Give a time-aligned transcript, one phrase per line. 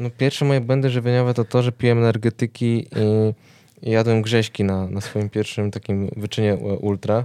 [0.00, 2.86] No, pierwsze moje błędy żywieniowe to to, że piłem energetyki
[3.82, 7.24] i, jadłem grześki na, na swoim pierwszym takim wyczynie ultra,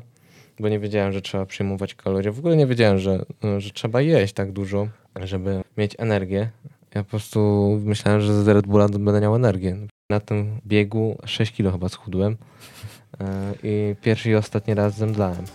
[0.60, 2.32] bo nie wiedziałem, że trzeba przyjmować kalorie.
[2.32, 3.26] W ogóle nie wiedziałem, że,
[3.58, 4.88] że trzeba jeść tak dużo,
[5.24, 6.50] żeby mieć energię.
[6.96, 9.78] Ja po prostu myślałem, że z Red Bulla będę miał energię.
[10.10, 12.38] Na tym biegu 6 kilo chyba schudłem
[13.20, 15.46] e, i pierwszy i ostatni raz zemdlałem.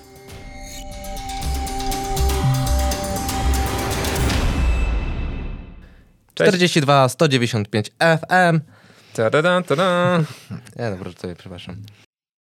[6.38, 6.50] Cześć.
[6.50, 8.60] 42 195 FM.
[9.12, 10.22] Ta-da-da, ta-da.
[10.76, 11.76] Ja dobra, to przepraszam.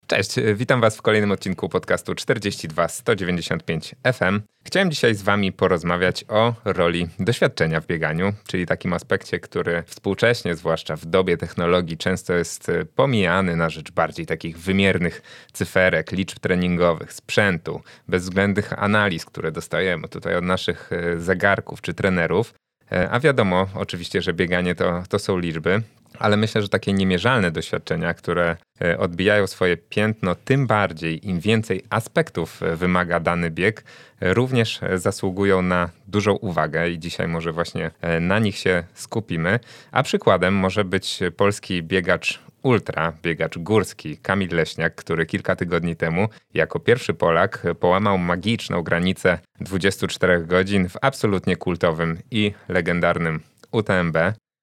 [0.07, 4.41] Cześć, witam Was w kolejnym odcinku podcastu 42 195 FM.
[4.65, 10.55] Chciałem dzisiaj z Wami porozmawiać o roli doświadczenia w bieganiu, czyli takim aspekcie, który współcześnie,
[10.55, 15.23] zwłaszcza w dobie technologii, często jest pomijany na rzecz bardziej takich wymiernych
[15.53, 22.55] cyferek, liczb treningowych, sprzętu, bezwzględnych analiz, które dostajemy tutaj od naszych e, zegarków czy trenerów.
[22.93, 25.83] E, a wiadomo, oczywiście, że bieganie to, to są liczby,
[26.19, 31.85] ale myślę, że takie niemierzalne doświadczenia, które e, odbijają swoje piętno, tym bardziej im więcej
[31.91, 33.85] aspektów e, wymaga dany bieg,
[34.21, 39.61] również zasługują na dużą uwagę i dzisiaj może właśnie na nich się skupimy.
[39.93, 46.29] A przykładem może być polski biegacz ultra, biegacz górski Kamil Leśniak, który kilka tygodni temu
[46.55, 53.41] jako pierwszy Polak połamał magiczną granicę 24 godzin w absolutnie kultowym i legendarnym
[53.73, 54.17] UTMB.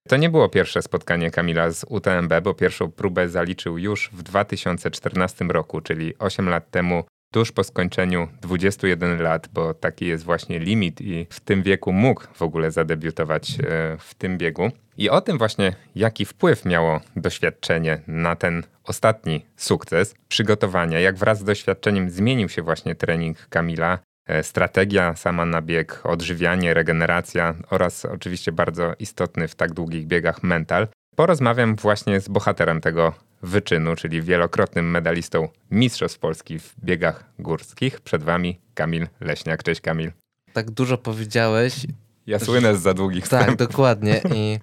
[0.08, 5.46] To nie było pierwsze spotkanie Kamila z UTMB, bo pierwszą próbę zaliczył już w 2014
[5.46, 11.02] roku, czyli 8 lat temu tuż po skończeniu 21 lat, bo taki jest właśnie limit
[11.02, 14.72] i w tym wieku mógł w ogóle zadebiutować e, w tym biegu.
[15.02, 21.40] I o tym właśnie, jaki wpływ miało doświadczenie na ten ostatni sukces, przygotowania, jak wraz
[21.40, 28.06] z doświadczeniem zmienił się właśnie trening Kamila, e, strategia sama na bieg, odżywianie, regeneracja oraz
[28.06, 30.88] oczywiście bardzo istotny w tak długich biegach mental.
[31.16, 33.14] Porozmawiam właśnie z bohaterem tego
[33.44, 38.02] wyczynu, czyli wielokrotnym medalistą Mistrzostw Polski w biegach górskich.
[38.02, 39.64] Przed wami Kamil Leśniak.
[39.64, 40.12] Cześć Kamil.
[40.54, 41.86] Tak dużo powiedziałeś.
[42.28, 44.22] Ja słynę z za długich Tak, dokładnie.
[44.36, 44.60] I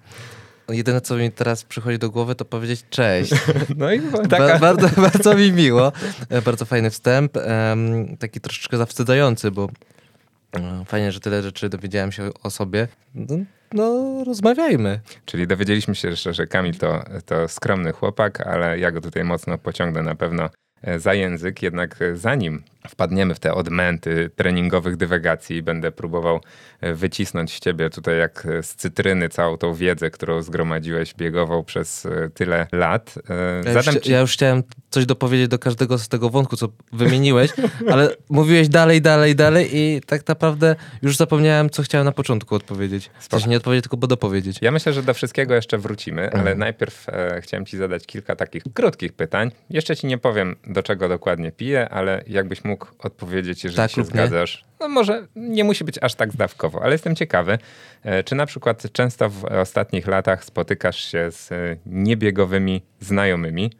[0.69, 3.31] jedyne, co mi teraz przychodzi do głowy, to powiedzieć cześć.
[3.77, 4.37] No i taka...
[4.37, 5.91] Ba bardzo, bardzo mi miło.
[6.29, 7.37] E, bardzo fajny wstęp.
[7.37, 9.69] Um, taki troszeczkę zawstydzający, bo
[10.53, 12.87] um, fajnie, że tyle rzeczy dowiedziałem się o sobie.
[13.15, 13.35] No,
[13.73, 14.99] no rozmawiajmy.
[15.25, 19.57] Czyli dowiedzieliśmy się jeszcze, że Kamil to, to skromny chłopak, ale ja go tutaj mocno
[19.57, 20.49] pociągnę na pewno
[20.81, 21.61] e, za język.
[21.61, 26.39] Jednak e, zanim wpadniemy w te odmęty treningowych dywagacji, będę próbował
[26.81, 32.07] e, wycisnąć z ciebie tutaj jak z cytryny całą tą wiedzę, którą zgromadziłeś biegową przez
[32.33, 33.15] tyle lat.
[33.65, 34.11] Ja już, ci...
[34.11, 37.51] ja już chciałem coś dopowiedzieć do każdego z tego wątku, co wymieniłeś,
[37.91, 43.09] ale mówiłeś dalej, dalej, dalej i tak naprawdę już zapomniałem, co chciałem na początku odpowiedzieć.
[43.19, 44.57] W sensie nie odpowiedzieć, tylko bo dopowiedzieć.
[44.61, 46.41] Ja myślę, że do wszystkiego jeszcze wrócimy, mhm.
[46.41, 49.51] ale najpierw e, chciałem ci zadać kilka takich krótkich pytań.
[49.69, 54.03] Jeszcze ci nie powiem, do czego dokładnie piję, ale jakbyś mógł odpowiedzieć, jeżeli tak, się
[54.03, 54.63] zgadzasz.
[54.63, 54.69] Nie?
[54.79, 57.57] No może nie musi być aż tak zdawkowo, ale jestem ciekawy,
[58.03, 63.71] e, czy na przykład często w ostatnich latach spotykasz się z e, niebiegowymi znajomymi,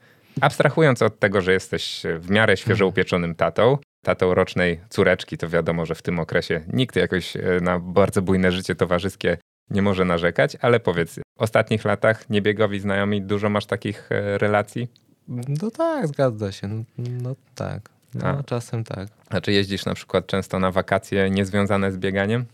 [0.41, 2.89] Abstrahując od tego, że jesteś w miarę świeżo mhm.
[2.89, 7.79] upieczonym tatą, tatą rocznej córeczki, to wiadomo, że w tym okresie nikt jakoś e, na
[7.79, 9.37] bardzo bujne życie towarzyskie
[9.69, 14.87] nie może narzekać, ale powiedz, w ostatnich latach niebiegowi znajomi, dużo masz takich e, relacji?
[15.27, 16.67] No tak, zgadza się.
[16.67, 17.89] No, no tak.
[18.13, 19.07] No, czasem tak.
[19.29, 22.45] A czy jeździsz na przykład często na wakacje niezwiązane z bieganiem?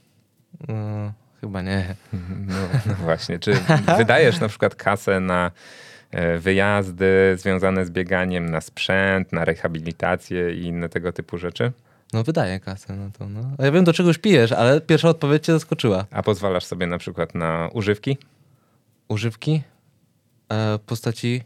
[0.68, 1.96] No, chyba nie.
[2.48, 2.56] No,
[2.86, 3.40] no właśnie.
[3.40, 3.54] Czy
[3.98, 5.52] wydajesz na przykład kasę na
[6.16, 11.72] E, wyjazdy związane z bieganiem na sprzęt, na rehabilitację i inne tego typu rzeczy?
[12.14, 13.30] No wydaje kasę na to.
[13.30, 13.42] No.
[13.58, 16.06] A ja wiem, do czegoś pijesz, ale pierwsza odpowiedź cię zaskoczyła.
[16.12, 18.18] A pozwalasz sobie na przykład na używki?
[19.08, 19.62] Używki?
[20.50, 21.44] E, w postaci?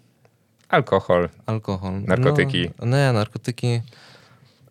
[0.70, 1.30] Alkohol.
[1.46, 2.02] Alkohol.
[2.02, 2.72] Narkotyki.
[2.80, 3.82] No, nie, narkotyki.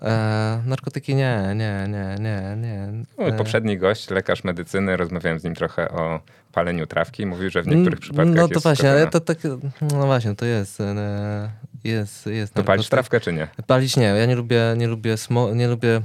[0.03, 3.05] E, narkotyki nie, nie, nie, nie, nie.
[3.27, 3.33] E.
[3.33, 6.21] Poprzedni gość, lekarz medycyny, rozmawiałem z nim trochę o
[6.53, 7.27] paleniu trawki.
[7.27, 9.39] Mówił, że w niektórych przypadkach No to jest właśnie, ale to tak,
[9.81, 11.51] no właśnie, to jest, e,
[11.85, 12.55] jest, jest.
[12.55, 13.49] To palisz trawkę czy nie?
[13.67, 16.03] Palić nie, ja nie lubię, nie lubię, smo, nie lubię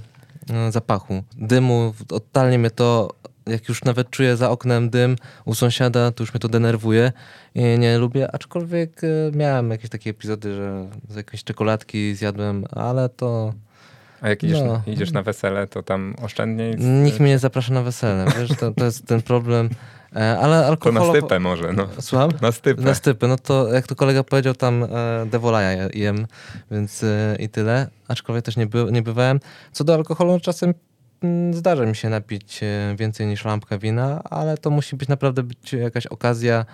[0.50, 1.24] e, zapachu.
[1.38, 3.14] Dymu, totalnie mnie to,
[3.48, 7.12] jak już nawet czuję za oknem dym u sąsiada, to już mnie to denerwuje
[7.56, 9.02] i nie lubię, aczkolwiek
[9.34, 13.54] miałem jakieś takie epizody, że z jakiejś czekoladki zjadłem, ale to
[14.24, 14.82] a jak idziesz, no.
[14.88, 16.76] idziesz na wesele, to tam oszczędniej?
[16.78, 19.70] Nikt mnie nie zaprasza na wesele, wiesz, to, to jest ten problem.
[20.16, 21.02] E, ale alkohol...
[21.02, 21.88] To na stypę może, no.
[22.00, 22.32] Słucham?
[22.42, 22.82] Na stypę.
[22.82, 24.88] Na stypę, no to jak to kolega powiedział, tam e,
[25.26, 26.28] devolaja jem,
[26.72, 27.88] więc e, i tyle.
[28.08, 29.40] Aczkolwiek też nie, by, nie bywałem.
[29.72, 30.80] Co do alkoholu, czasem mm,
[31.52, 35.74] zdarza mi się napić e, więcej niż lampka wina, ale to musi być naprawdę być
[35.74, 36.66] jakaś okazja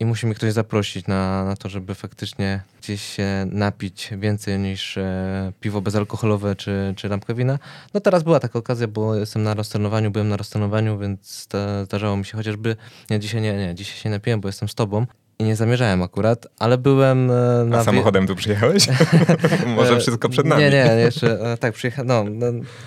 [0.00, 4.98] i musi mi ktoś zaprosić na, na to, żeby faktycznie gdzieś się napić więcej niż
[4.98, 7.58] e, piwo bezalkoholowe czy, czy lampkę wina.
[7.94, 12.16] No teraz była taka okazja, bo jestem na rozstrenowaniu, byłem na rozstrenowaniu, więc to, zdarzało
[12.16, 12.76] mi się chociażby,
[13.10, 15.06] nie dzisiaj nie, nie, dzisiaj się napiłem, bo jestem z tobą,
[15.42, 17.78] i nie zamierzałem akurat, ale byłem e, na...
[17.78, 18.86] A samochodem tu przyjechałeś?
[19.76, 20.62] Może wszystko przed nami.
[20.62, 22.24] Nie, nie, jeszcze, tak, przyjechałem, no,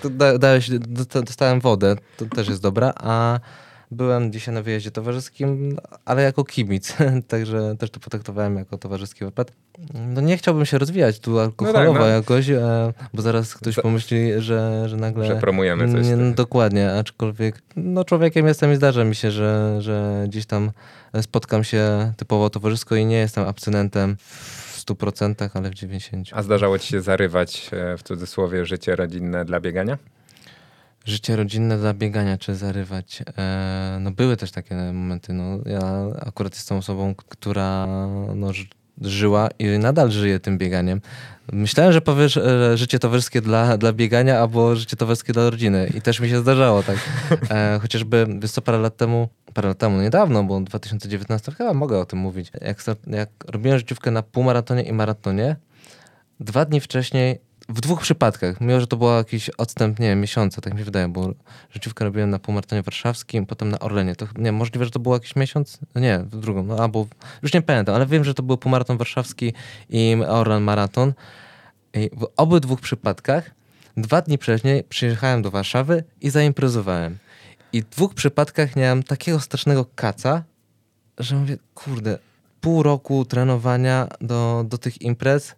[0.04, 0.69] no dałeś,
[1.25, 3.40] dostałem wodę, to też jest dobra, a
[3.91, 6.97] byłem dzisiaj na wyjeździe towarzyskim, ale jako kibic,
[7.27, 9.51] także też to potraktowałem jako towarzyski wypad.
[9.93, 12.07] No nie chciałbym się rozwijać tu alkoholowo no tak, no.
[12.07, 15.25] jakoś, e, bo zaraz ktoś pomyśli, że, że nagle...
[15.25, 16.07] Że promujemy coś.
[16.07, 20.71] Nie, no, dokładnie, aczkolwiek no człowiekiem jestem i zdarza mi się, że, że gdzieś tam
[21.21, 26.23] spotkam się typowo towarzysko i nie jestem abstynentem w 100%, ale w 90%.
[26.31, 29.97] A zdarzało ci się zarywać e, w cudzysłowie życie rodzinne dla biegania?
[31.06, 33.24] Życie rodzinne dla biegania, czy zarywać.
[33.38, 35.34] E, no były też takie momenty.
[35.34, 35.81] No, ja
[36.25, 37.88] akurat jestem osobą, która
[38.36, 38.52] no,
[39.02, 41.02] żyła i nadal żyje tym bieganiem.
[41.54, 45.92] Myślałem, że powiesz e, życie towarzyskie dla, dla biegania albo życie towarzyskie dla rodziny.
[45.96, 46.98] I też mi się zdarzało tak.
[47.52, 52.00] E, chociażby, wiesz co, parę lat temu, parę lat temu, niedawno, bo 2019, chyba mogę
[52.00, 52.52] o tym mówić.
[52.62, 55.56] Jak, jak robiłem życiówkę na półmaratonie i maratonie,
[56.40, 60.62] dwa dni wcześniej w dwóch przypadkach, mimo że to był jakiś odstęp, nie wiem, miesiąca,
[60.62, 61.33] tak mi się wydaje, bo
[61.71, 64.15] życiówkę robiłem na półmaratonie warszawskim, potem na Orlenie.
[64.15, 65.79] To nie możliwe, że to był jakiś miesiąc?
[65.95, 67.07] Nie, w drugą, no albo
[67.44, 69.53] już nie pamiętam, ale wiem, że to był półmaraton warszawski
[69.89, 71.13] i Orlen maraton.
[71.94, 73.51] I w obydwu przypadkach
[73.97, 77.18] dwa dni wcześniej przyjechałem do Warszawy i zaimprezowałem.
[77.73, 80.44] I w dwóch przypadkach miałem takiego strasznego kaca,
[81.18, 82.18] że mówię, kurde,
[82.61, 85.56] pół roku trenowania do, do tych imprez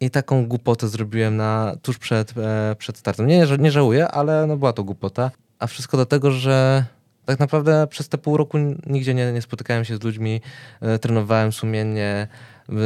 [0.00, 3.26] i taką głupotę zrobiłem na, tuż przed, e, przed startem.
[3.26, 5.30] Nie, nie żałuję, ale no była to głupota.
[5.58, 6.84] A wszystko dlatego, że
[7.24, 10.40] tak naprawdę przez te pół roku nigdzie nie, nie spotykałem się z ludźmi,
[10.80, 12.28] e, trenowałem sumiennie,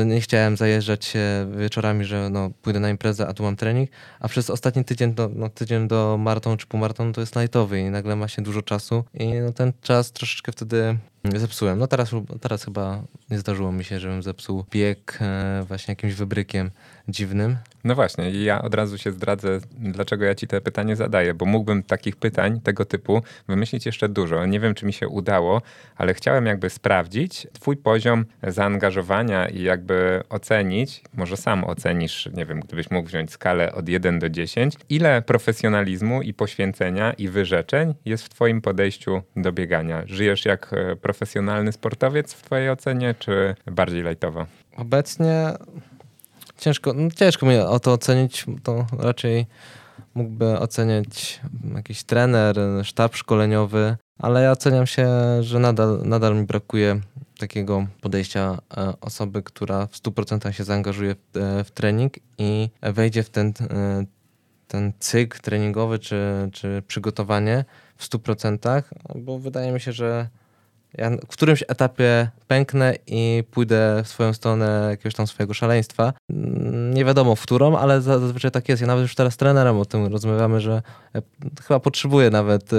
[0.06, 1.20] nie chciałem zajeżdżać się
[1.56, 3.90] wieczorami, że no, pójdę na imprezę, a tu mam trening,
[4.20, 7.90] a przez ostatni tydzień, do, no, tydzień do maratonu czy półmaratonu to jest lightowy i
[7.90, 10.96] nagle ma się dużo czasu i no, ten czas troszeczkę wtedy
[11.36, 11.78] zepsułem.
[11.78, 12.10] No teraz,
[12.40, 16.70] teraz chyba nie zdarzyło mi się, żebym zepsuł bieg e, właśnie jakimś wybrykiem
[17.08, 17.56] dziwnym.
[17.84, 21.82] No właśnie, ja od razu się zdradzę, dlaczego ja ci te pytanie zadaję, bo mógłbym
[21.82, 24.46] takich pytań tego typu wymyślić jeszcze dużo.
[24.46, 25.62] Nie wiem, czy mi się udało,
[25.96, 32.60] ale chciałem jakby sprawdzić twój poziom zaangażowania i jakby ocenić, może sam ocenisz, nie wiem,
[32.60, 38.24] gdybyś mógł wziąć skalę od 1 do 10, ile profesjonalizmu i poświęcenia i wyrzeczeń jest
[38.24, 40.02] w twoim podejściu do biegania?
[40.06, 44.46] Żyjesz jak e, profesjonalny sportowiec w twojej ocenie, czy bardziej lajtowo?
[44.76, 45.52] Obecnie
[46.58, 49.46] ciężko, no ciężko mi o to ocenić, to raczej
[50.14, 51.40] mógłby oceniać
[51.74, 55.08] jakiś trener, sztab szkoleniowy, ale ja oceniam się,
[55.40, 57.00] że nadal, nadal mi brakuje
[57.38, 63.22] takiego podejścia e, osoby, która w 100% się zaangażuje w, e, w trening i wejdzie
[63.22, 64.04] w ten, e,
[64.68, 67.64] ten cykl treningowy czy, czy przygotowanie
[67.96, 68.82] w 100%,
[69.14, 70.28] bo wydaje mi się, że
[70.98, 76.12] ja w którymś etapie pęknę i pójdę w swoją stronę jakiegoś tam swojego szaleństwa.
[76.94, 78.80] Nie wiadomo w którą, ale zazwyczaj tak jest.
[78.80, 80.82] Ja nawet już teraz trenerem o tym rozmawiamy, że
[81.62, 82.70] chyba potrzebuję nawet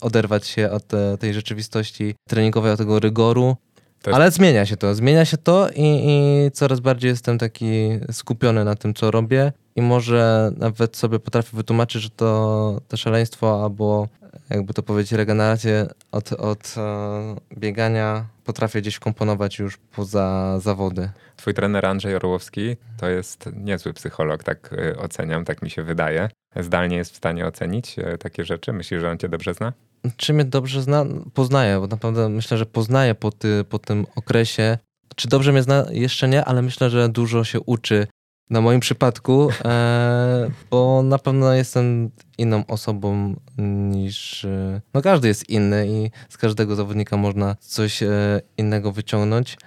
[0.00, 0.84] oderwać się od
[1.18, 3.56] tej rzeczywistości treningowej, od tego rygoru
[4.02, 4.14] tak.
[4.14, 8.74] Ale zmienia się to, zmienia się to i, i, coraz bardziej jestem taki skupiony na
[8.74, 14.08] tym, co robię i może nawet sobie potrafię wytłumaczyć, że to, to szaleństwo albo
[14.50, 21.10] jakby to powiedzieć regenerację od, od e, biegania potrafię gdzieś komponować już poza zawody.
[21.36, 26.28] Twój trener Andrzej Orłowski to jest niezły psycholog, tak e, oceniam, tak mi się wydaje.
[26.56, 28.72] Zdalnie jest w stanie ocenić e, takie rzeczy?
[28.72, 29.72] Myślisz, że on cię dobrze zna?
[30.16, 31.06] Czy mnie dobrze zna?
[31.34, 34.78] Poznaję, bo naprawdę myślę, że poznaję po, ty, po tym okresie.
[35.16, 35.86] Czy dobrze mnie zna?
[35.90, 38.06] Jeszcze nie, ale myślę, że dużo się uczy
[38.50, 44.44] na moim przypadku, e, bo na pewno jestem inną osobą niż.
[44.44, 49.58] E, no, każdy jest inny i z każdego zawodnika można coś e, innego wyciągnąć,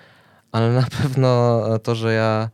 [0.52, 2.50] ale na pewno to, że ja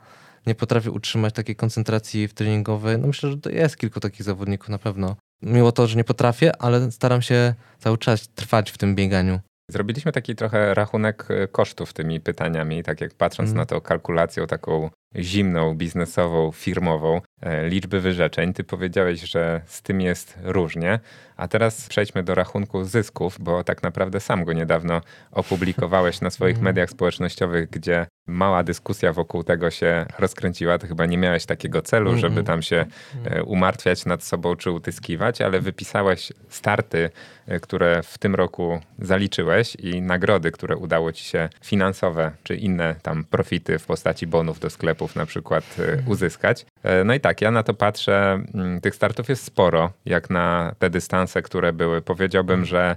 [0.48, 4.70] nie potrafię utrzymać takiej koncentracji w treningowej, no myślę, że to jest kilku takich zawodników
[4.70, 5.16] na pewno.
[5.42, 9.40] Mimo to, że nie potrafię, ale staram się cały czas trwać w tym bieganiu.
[9.72, 13.58] Zrobiliśmy taki trochę rachunek kosztów tymi pytaniami, tak jak patrząc mm.
[13.58, 18.54] na to kalkulacją taką zimną, biznesową, firmową, e, liczby wyrzeczeń.
[18.54, 21.00] Ty powiedziałeś, że z tym jest różnie.
[21.38, 25.02] A teraz przejdźmy do rachunku zysków, bo tak naprawdę sam go niedawno
[25.32, 26.66] opublikowałeś na swoich mhm.
[26.66, 30.78] mediach społecznościowych, gdzie mała dyskusja wokół tego się rozkręciła.
[30.78, 32.46] Ty chyba nie miałeś takiego celu, żeby mhm.
[32.46, 32.86] tam się
[33.26, 37.10] e, umartwiać nad sobą czy utyskiwać, ale wypisałeś starty,
[37.48, 42.96] e, które w tym roku zaliczyłeś i nagrody, które udało ci się finansowe czy inne
[43.02, 46.66] tam profity w postaci bonów do sklepów na przykład e, uzyskać.
[47.06, 50.90] No i tak, ja na to patrzę, mm, tych startów jest sporo, jak na te
[50.90, 52.02] dystanse, które były.
[52.02, 52.96] Powiedziałbym, że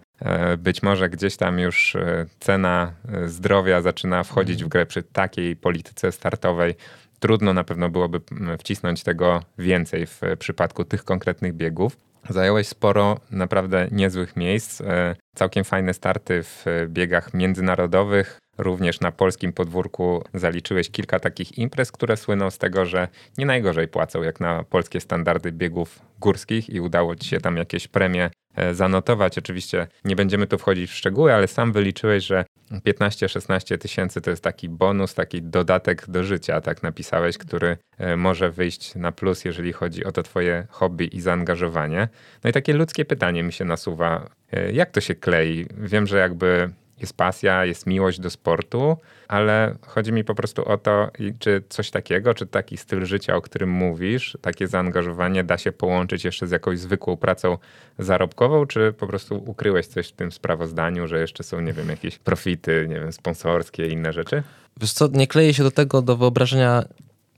[0.59, 1.97] być może gdzieś tam już
[2.41, 2.93] cena
[3.27, 6.75] zdrowia zaczyna wchodzić w grę przy takiej polityce startowej
[7.23, 11.97] trudno na pewno byłoby mm, wcisnąć tego więcej w przypadku tych konkretnych biegów.
[12.31, 18.39] Zająłeś sporo naprawdę niezłych miejsc, e, całkiem fajne starty w biegach międzynarodowych.
[18.59, 23.89] Również na polskim podwórku zaliczyłeś kilka takich imprez, które słyną z tego, że nie najgorzej
[23.89, 28.31] płacą jak na polskie standardy biegów górskich i udało ci się tam jakieś premie e,
[28.73, 29.39] zanotować.
[29.39, 32.45] Oczywiście nie będziemy tu wchodzić w szczegóły, ale sam wyliczyłeś, że
[32.81, 38.51] 15-16 tysięcy to jest taki bonus, taki dodatek do życia, tak napisałeś, który e, może
[38.51, 42.09] wyjść na plus, jeżeli chodzi o to twoje hobby i zaangażowanie.
[42.45, 45.67] No i takie ludzkie pytanie mi się nasuwa, e, jak to się klei?
[45.79, 46.71] Wiem, że jakby
[47.03, 48.97] jest pasja, jest miłość do sportu,
[49.29, 53.43] ale chodzi mi po prostu o to, czy coś takiego, czy taki styl życia, o
[53.43, 57.59] którym mówisz, takie zaangażowanie da się połączyć jeszcze z jakąś zwykłą pracą
[57.99, 62.19] zarobkową, czy po prostu ukryłeś coś w tym sprawozdaniu, że jeszcze są, nie wiem, jakieś
[62.19, 64.43] profity, nie wiem, sponsorskie, inne rzeczy?
[64.81, 66.85] Wiesz co, nie kleję się do tego, do wyobrażenia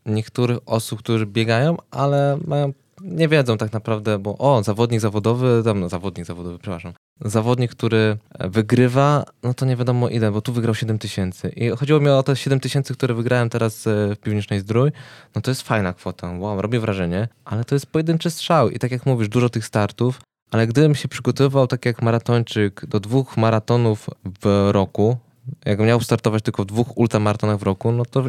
[0.07, 2.73] niektórych osób, którzy biegają, ale mają
[3.05, 8.17] nie wiedzą tak naprawdę, bo o, zawodnik zawodowy, tam, no, zawodnik zawodowy, przepraszam, zawodnik, który
[8.41, 11.49] wygrywa, no to nie wiadomo ile, bo tu wygrał 7 tysięcy.
[11.49, 14.91] I chodziło mi o te 7 tysięcy, które wygrałem teraz e, w Piwnicznej Zdrój,
[15.35, 18.71] no to jest fajna kwota, wow, robi wrażenie, ale to jest pojedynczy strzał.
[18.71, 20.21] I tak jak mówisz, dużo tych startów,
[20.51, 24.11] ale gdybym się przygotowywał tak jak maratończyk do dwóch maratonów
[24.43, 25.17] w roku,
[25.65, 28.25] jak miał startować tylko w dwóch ultramaratonach w roku, no to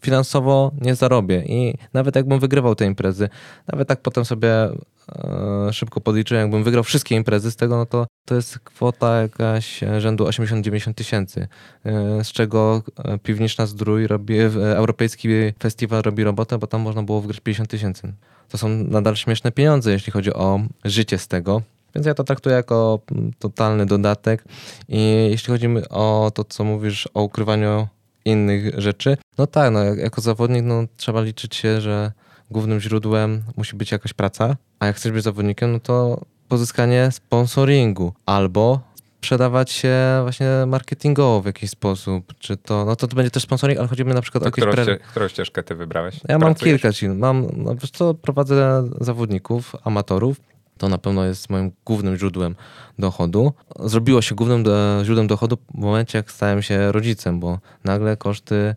[0.00, 1.44] finansowo nie zarobię.
[1.46, 3.28] I nawet jakbym wygrywał te imprezy,
[3.72, 8.06] nawet tak potem sobie e, szybko podliczyłem, jakbym wygrał wszystkie imprezy z tego, no to
[8.24, 11.48] to jest kwota jakaś rzędu 80-90 tysięcy,
[11.84, 15.28] e, z czego e, Piwniczna Zdrój robi, Europejski
[15.62, 18.12] Festiwal robi robotę, bo tam można było wygrać 50 tysięcy.
[18.48, 21.62] To są nadal śmieszne pieniądze, jeśli chodzi o życie z tego.
[21.94, 24.44] Więc ja to traktuję jako mm, totalny dodatek.
[24.88, 27.88] I jeśli chodzi o to, co mówisz o ukrywaniu
[28.24, 32.12] innych rzeczy, no tak, no, jako zawodnik no, trzeba liczyć się, że
[32.50, 38.12] głównym źródłem musi być jakaś praca, a jak chcesz być zawodnikiem, no to pozyskanie sponsoringu
[38.26, 38.80] albo
[39.18, 42.34] sprzedawać się właśnie marketingowo w jakiś sposób.
[42.38, 44.66] Czy to, no to, to będzie też sponsoring, ale chodzi mi na przykład to o
[44.66, 44.82] jakieś...
[44.82, 46.14] Którą, którą ścieżkę ty wybrałeś?
[46.14, 46.42] Ja Pracujesz?
[46.42, 47.14] mam kilka.
[47.14, 50.40] Mam, no wiesz co, prowadzę zawodników, amatorów
[50.78, 52.54] to na pewno jest moim głównym źródłem
[52.98, 53.52] dochodu.
[53.80, 58.74] Zrobiło się głównym do, źródłem dochodu w momencie, jak stałem się rodzicem, bo nagle koszty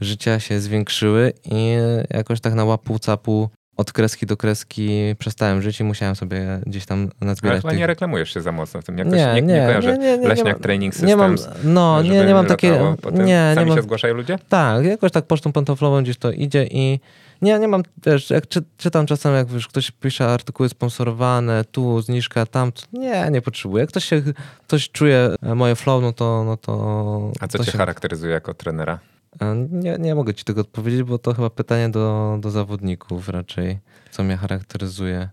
[0.00, 1.74] życia się zwiększyły i
[2.10, 6.86] jakoś tak na łapu capu od kreski do kreski przestałem żyć i musiałem sobie gdzieś
[6.86, 7.54] tam nazbierać.
[7.54, 7.78] Ale chyba tych...
[7.78, 8.98] nie reklamujesz się za mocno w tym.
[8.98, 11.08] Jak nie, nie, nie, nie, nie, nie, Leśniak nie Training Systems.
[11.08, 12.96] Nie mam, no, nie, nie mam takiego.
[13.12, 14.38] Nie, Sami nie mam, się zgłaszają ludzie?
[14.48, 17.00] Tak, jakoś tak pocztą pantoflową gdzieś to idzie i
[17.42, 22.02] nie, nie mam, wiesz, jak czy, czytam czasem, jak wiesz, ktoś pisze artykuły sponsorowane, tu
[22.02, 23.80] zniżka, tam, nie, nie potrzebuję.
[23.80, 24.22] Jak ktoś się,
[24.66, 26.44] ktoś czuje moje flow, no to...
[26.44, 27.78] No to A co to cię się...
[27.78, 28.98] charakteryzuje jako trenera?
[29.40, 33.78] E, nie, nie mogę ci tego odpowiedzieć, bo to chyba pytanie do, do zawodników raczej,
[34.10, 35.28] co mnie charakteryzuje.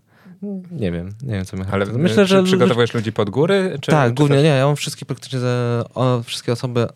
[0.70, 3.78] Nie wiem, nie wiem, co mnie Ale myślę, że przygotowujesz ludzi pod góry?
[3.80, 4.44] Czy, tak, czy głównie też...
[4.44, 4.50] nie.
[4.50, 5.38] Ja mam wszystkie praktycznie,
[5.94, 6.86] o, wszystkie osoby,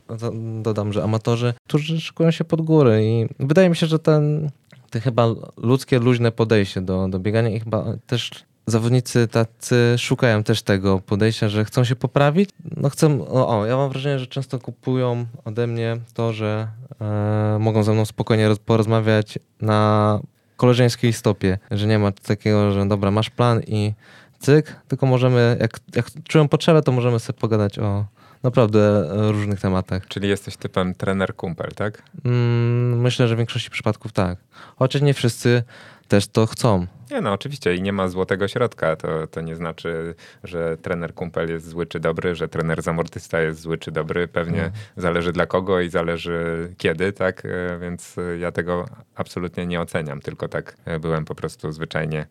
[0.63, 4.51] dodam, że amatorzy, którzy szykują się pod góry i wydaje mi się, że ten
[4.95, 8.31] te chyba ludzkie, luźne podejście do, do biegania i chyba też
[8.67, 12.51] zawodnicy tacy szukają też tego podejścia, że chcą się poprawić.
[12.77, 16.69] No chcą, o, o ja mam wrażenie, że często kupują ode mnie to, że
[17.01, 20.21] e, mogą ze mną spokojnie roz, porozmawiać na
[20.57, 23.93] koleżeńskiej stopie, że nie ma takiego, że dobra, masz plan i
[24.39, 28.05] cyk, tylko możemy, jak, jak czują potrzebę, to możemy sobie pogadać o,
[28.45, 30.07] naprawdę e, różnych tematach.
[30.09, 32.03] Czyli jesteś typem trener kumpel, tak?
[32.25, 34.39] Mm, myślę, że w większości przypadków tak.
[34.77, 35.63] Chociaż nie wszyscy
[36.09, 36.87] też to chcą.
[37.11, 38.97] Nie, no oczywiście i nie ma złotego środka.
[38.97, 43.61] To, to nie znaczy, że trener kumpel jest zły czy dobry, że trener zamortysta jest
[43.61, 44.29] zły czy dobry.
[44.29, 44.85] Pewnie mhm.
[44.97, 47.43] zależy dla kogo i zależy kiedy, tak?
[47.45, 52.27] E, więc ja tego absolutnie nie oceniam, tylko tak e, byłem po prostu zwyczajnie e,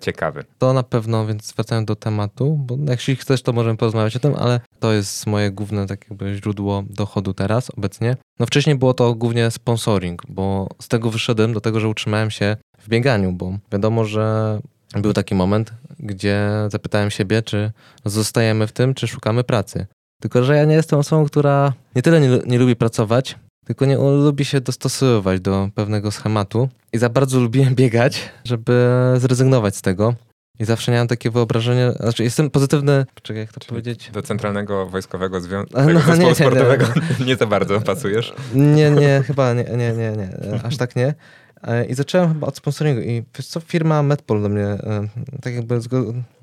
[0.00, 0.44] ciekawy.
[0.58, 4.34] To na pewno, więc wracając do tematu, bo jeśli chcesz, to możemy porozmawiać o tym,
[4.38, 8.16] ale to jest moje główne tak jakby źródło dochodu teraz, obecnie.
[8.38, 12.56] No wcześniej było to głównie sponsoring, bo z tego wyszedłem do tego, że utrzymałem się
[12.78, 14.58] w bieganiu, bo wiadomo, że
[14.96, 17.72] był taki moment, gdzie zapytałem siebie, czy
[18.04, 19.86] zostajemy w tym, czy szukamy pracy.
[20.20, 23.36] Tylko, że ja nie jestem osobą, która nie tyle nie, nie lubi pracować,
[23.68, 26.68] tylko nie lubi się dostosowywać do pewnego schematu.
[26.92, 30.14] I za bardzo lubiłem biegać, żeby zrezygnować z tego.
[30.60, 34.10] I zawsze miałem takie wyobrażenie, znaczy jestem pozytywny, czekaj, jak to Czyli powiedzieć?
[34.10, 36.34] Do Centralnego Wojskowego Związku No, nie, nie, nie.
[36.34, 36.86] Sportowego
[37.26, 38.34] nie za bardzo pasujesz.
[38.54, 40.30] Nie, nie, chyba nie, nie, nie, nie,
[40.64, 41.14] aż tak nie.
[41.62, 45.08] E, I zacząłem chyba od sponsoringu i wiesz co, firma Medpol do mnie e,
[45.42, 45.80] tak jakby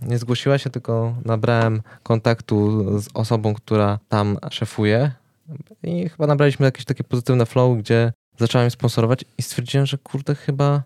[0.02, 5.12] nie zgłosiła się, tylko nabrałem kontaktu z osobą, która tam szefuje
[5.84, 10.84] i chyba nabraliśmy jakieś takie pozytywne flow, gdzie zacząłem sponsorować i stwierdziłem, że kurde, chyba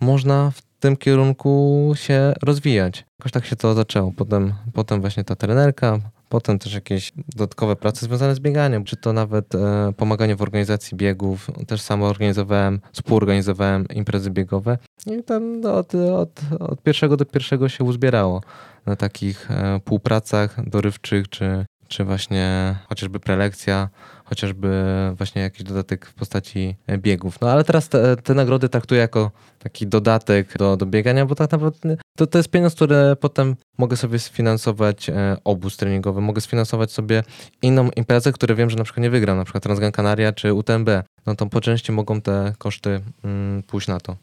[0.00, 3.04] można w tym kierunku się rozwijać.
[3.18, 4.12] Jakoś tak się to zaczęło.
[4.16, 9.12] Potem, potem właśnie ta trenerka, potem też jakieś dodatkowe prace związane z bieganiem, czy to
[9.12, 11.50] nawet e, pomaganie w organizacji biegów.
[11.66, 17.84] Też sam organizowałem, współorganizowałem imprezy biegowe i tam od, od, od pierwszego do pierwszego się
[17.84, 18.42] uzbierało
[18.86, 23.88] na takich e, półpracach dorywczych, czy, czy właśnie chociażby prelekcja,
[24.24, 24.68] chociażby
[25.14, 27.40] właśnie jakiś dodatek w postaci e, biegów.
[27.40, 31.52] No ale teraz te, te nagrody traktuję jako taki dodatek do, do biegania, bo tak
[31.52, 36.92] naprawdę to, to jest pieniądz, który potem mogę sobie sfinansować e, obóz treningowy, mogę sfinansować
[36.92, 37.22] sobie
[37.62, 40.88] inną imprezę, które wiem, że na przykład nie wygram, na przykład Transgan Canaria czy UTMB.
[41.26, 44.16] No to po części mogą te koszty mm, pójść na to.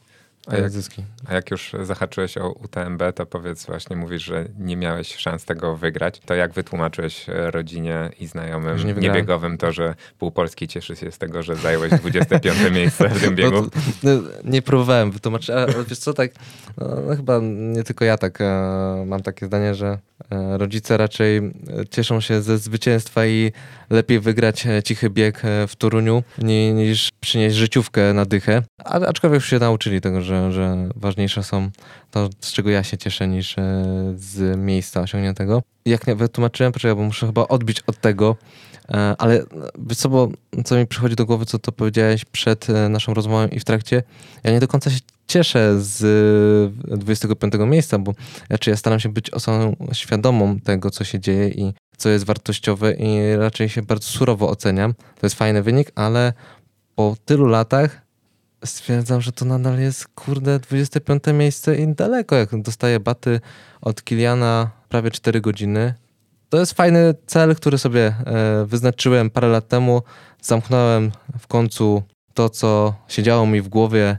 [0.51, 1.03] A jak- zyski.
[1.27, 5.77] A jak już zahaczyłeś o UTMB, to powiedz właśnie, mówisz, że nie miałeś szans tego
[5.77, 6.20] wygrać.
[6.25, 11.12] To jak wytłumaczyłeś e, rodzinie i znajomym nie niebiegowym to, że pół Polski cieszy się
[11.12, 13.62] z tego, że zająłeś 25 miejsce w tym biegu?
[13.62, 14.12] No, to, no,
[14.44, 16.32] nie próbowałem wytłumaczyć, ale wiesz co, tak,
[16.77, 19.98] no, no, chyba nie tylko ja tak e, mam takie zdanie, że
[20.57, 21.51] rodzice raczej e,
[21.89, 23.51] cieszą się ze zwycięstwa i
[23.89, 28.63] lepiej wygrać e, cichy bieg e, w Toruniu ni, niż przynieść życiówkę na dychę.
[28.83, 31.69] A, aczkolwiek już się nauczyli tego, że, że ważniejsze są
[32.11, 33.83] to, z czego ja się cieszę, niż e,
[34.15, 35.61] z miejsca osiągniętego.
[35.85, 38.35] Jak nie wytłumaczyłem, poczekaj, bo muszę chyba odbić od tego,
[38.91, 39.43] E, Ale
[39.95, 40.29] co, bo
[40.65, 44.03] co mi przychodzi do głowy, co to powiedziałeś przed e, naszą rozmową i w trakcie,
[44.43, 44.99] ja nie do końca się
[45.29, 46.03] cieszę z
[46.91, 48.13] e, 25 miejsca, bo
[48.50, 52.93] raczej ja staram się być osobą świadomą tego, co się dzieje i co jest wartościowe
[52.93, 54.93] i raczej się bardzo surowo oceniam.
[54.93, 56.33] To jest fajny wynik, ale
[56.95, 58.01] po tylu latach
[58.65, 63.39] stwierdzam, że to nadal jest, kurde, 25 miejsce i daleko, jak dostaję baty
[63.82, 65.93] od Kiliana prawie 4 godziny.
[66.49, 70.01] To jest fajny cel, który sobie e, wyznaczyłem parę lat temu.
[70.41, 74.17] Zamknąłem w końcu to, co siedziało mi w głowie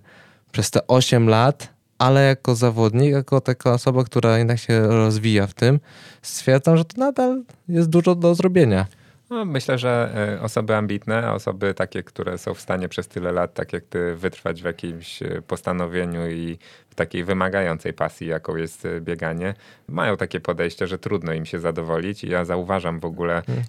[0.53, 5.55] przez te 8 lat, ale jako zawodnik, jako taka osoba, która jednak się rozwija w
[5.55, 5.81] tym,
[6.23, 8.87] stwierdzam, że to nadal jest dużo do zrobienia.
[9.31, 13.55] No, myślę, że e, osoby ambitne, osoby takie, które są w stanie przez tyle lat,
[13.55, 18.85] tak jak ty, wytrwać w jakimś e, postanowieniu i w takiej wymagającej pasji, jaką jest
[18.85, 19.55] e, bieganie,
[19.89, 22.25] mają takie podejście, że trudno im się zadowolić.
[22.25, 23.65] I ja zauważam w ogóle Mm,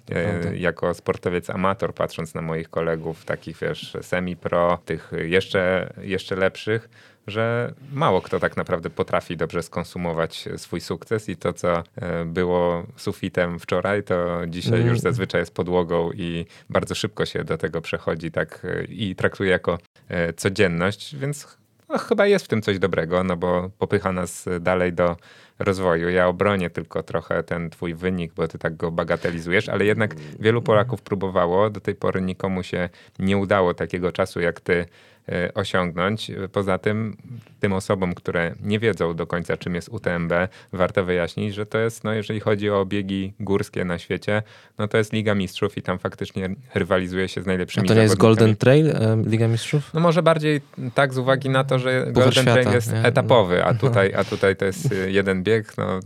[0.52, 6.88] e, jako sportowiec amator, patrząc na moich kolegów, takich wiesz, semi-pro, tych jeszcze, jeszcze lepszych,
[7.26, 12.86] że mało kto tak naprawdę potrafi dobrze skonsumować swój sukces i to, co e, było
[12.96, 14.88] sufitem wczoraj, to dzisiaj Mm.
[14.88, 19.50] już zazwyczaj jest podłogą i bardzo szybko się do tego przechodzi tak e, i traktuje
[19.50, 21.58] jako e, codzienność, więc
[21.88, 25.16] no, chyba jest w tym coś dobrego, no bo popycha nas dalej do
[25.58, 26.08] rozwoju.
[26.08, 30.62] Ja obronię tylko trochę ten twój wynik, bo ty tak go bagatelizujesz, ale jednak wielu
[30.62, 34.86] Polaków próbowało, do tej pory nikomu się nie udało takiego czasu jak ty e,
[35.54, 36.30] osiągnąć.
[36.52, 37.16] Poza tym
[37.62, 40.32] tym osobom, które nie wiedzą do końca czym jest UTMB,
[40.72, 44.42] warto wyjaśnić, że to jest, no jeżeli chodzi o biegi górskie na świecie,
[44.78, 48.02] no to jest Liga Mistrzów i tam faktycznie rywalizuje się z A najlepszymi to nie
[48.02, 48.16] jest.
[48.16, 49.94] Golden Trail, e, Liga Mistrzów?
[49.94, 50.60] No może bardziej
[50.94, 53.04] tak z uwagi na to, że Puchar Golden Trail świata, jest nie?
[53.04, 56.00] etapowy, a tutaj, a tutaj to jest y, jeden bieg, no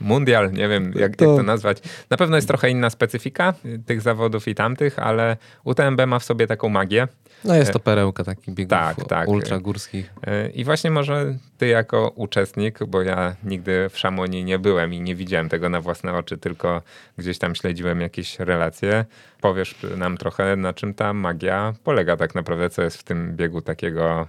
[0.00, 1.78] mundial, nie wiem jak, jak To- to nazwać.
[2.10, 3.54] Na pewno jest trochę inna specyfika
[3.86, 7.08] tych zawodów i tamtych, ale UTMB ma w sobie taką magię
[7.44, 9.28] No jest to perełka takich biegów tak, tak.
[9.28, 10.12] ultragórskich.
[10.46, 15.00] y, i właśnie może ty jako uczestnik, bo ja nigdy w Szamonii nie byłem i
[15.00, 16.82] nie widziałem tego na własne oczy, tylko
[17.18, 19.04] gdzieś tam śledziłem jakieś relacje,
[19.40, 23.60] powiesz nam trochę na czym ta magia polega tak naprawdę, co jest w tym biegu
[23.60, 24.26] takiego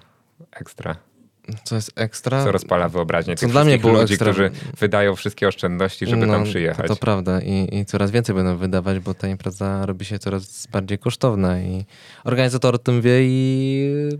[0.51, 0.95] ekstra.
[1.63, 2.43] Co jest ekstra?
[2.43, 6.27] co rozpala wyobraźnię Co tych dla mnie było ludzi, ekstra- którzy wydają wszystkie oszczędności, żeby
[6.27, 6.87] tam No, przyjechać.
[6.87, 10.97] To, prawda I, i coraz więcej będą wydawać, bo ta impreza robi się coraz bardziej
[10.99, 11.85] kosztowna i
[12.23, 14.15] organizator o tym wie i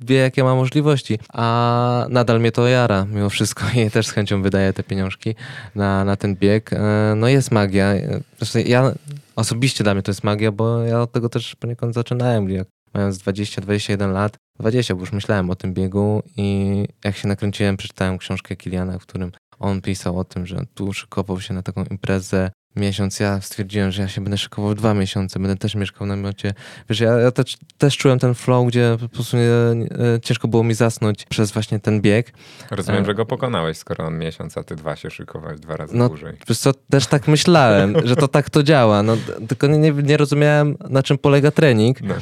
[0.00, 1.18] wie, jakie ma możliwości.
[1.32, 5.34] A nadal mnie to jara mimo wszystko i też z chęcią wydaję te pieniążki
[5.74, 6.72] na, na ten bieg.
[6.72, 7.94] E, no jest magia.
[8.38, 8.92] Zresztą ja
[9.36, 13.18] osobiście dla mnie to jest magia, bo ja od tego też poniekąd zaczynałem, jak mając
[13.18, 14.36] 20-21 lat.
[14.58, 19.06] 20, bo już myślałem o tym biegu i jak się nakręciłem, przeczytałem książkę Kiliana, w
[19.06, 23.20] którym on pisał o tym, że tu szykował się na taką imprezę miesiąc.
[23.20, 26.54] Ja stwierdziłem, że ja się będę szykował dwa miesiące, będę też mieszkał w namiocie.
[26.88, 29.88] Wiesz, ja, ja też, też czułem ten flow, gdzie po prostu nie, nie,
[30.22, 32.32] ciężko było mi zasnąć przez właśnie ten bieg.
[32.70, 33.06] Rozumiem, e...
[33.06, 36.36] że go pokonałeś, skoro on miesiąc, a ty dwa się szykowałeś dwa razy no, dłużej.
[36.48, 39.02] Wiesz co, też tak myślałem, że to tak to działa.
[39.02, 39.16] No,
[39.48, 42.02] tylko nie, nie rozumiałem, na czym polega trening.
[42.02, 42.14] No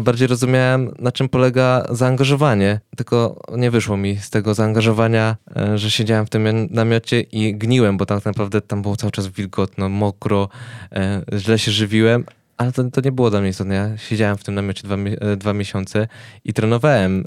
[0.00, 2.80] bardziej rozumiałem, na czym polega zaangażowanie.
[2.96, 7.96] Tylko nie wyszło mi z tego zaangażowania, e, że siedziałem w tym namiocie i gniłem,
[7.96, 10.48] bo tak naprawdę tam było cały czas wilgotno, mokro,
[10.92, 12.24] e, źle się żywiłem.
[12.56, 13.74] Ale to, to nie było dla mnie istotne.
[13.74, 16.08] Ja siedziałem w tym namiocie dwa, e, dwa miesiące
[16.44, 17.24] i trenowałem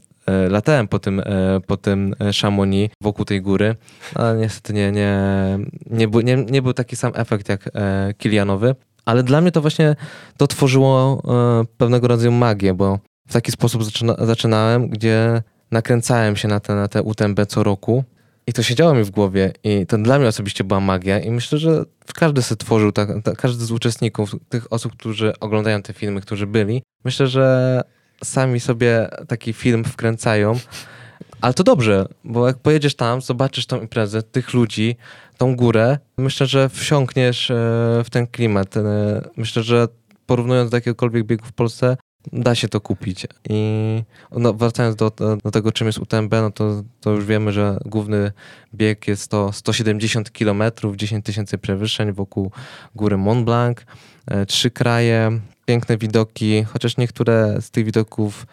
[0.50, 1.22] latałem po tym,
[1.68, 3.76] po tym Chamonix wokół tej góry,
[4.16, 5.20] ale niestety nie, nie,
[5.86, 7.70] nie, był, nie, nie był taki sam efekt jak
[8.18, 8.76] Kilianowy.
[9.10, 9.96] Ale dla mnie to właśnie
[10.38, 11.22] to tworzyło
[11.62, 16.76] e, pewnego rodzaju magię, bo w taki sposób zaczyna, zaczynałem, gdzie nakręcałem się na te,
[16.76, 18.04] na UTMB co roku
[18.48, 21.58] i to siedziało mi w głowie i to dla mnie osobiście była magia i myślę,
[21.58, 26.48] że każdy sobie tworzył, tak, każdy z uczestników, tych osób, którzy oglądają te filmy, którzy
[26.48, 27.82] byli, myślę, że
[28.24, 30.60] sami sobie taki film wkręcają
[31.42, 34.96] ale to dobrze, bo jak pojedziesz tam, zobaczysz tą imprezę, tych ludzi,
[35.38, 37.56] tą górę, myślę, że wsiąkniesz e,
[38.06, 38.78] w ten klimat.
[38.78, 38.82] E,
[39.38, 39.88] myślę, że
[40.26, 41.98] porównując do jakiegokolwiek biegu w Polsce,
[42.34, 43.28] da się to kupić.
[43.50, 45.12] I no, wracając do,
[45.44, 48.32] do, tego, czym jest UTMB, no to, to już wiemy, że główny
[48.76, 50.64] bieg jest to 170 km,
[50.96, 52.52] 10 tysięcy przewyższeń wokół
[52.96, 53.78] góry Mont Blanc,
[54.28, 58.46] e, trzy kraje, piękne widoki, chociaż niektóre z tych widoków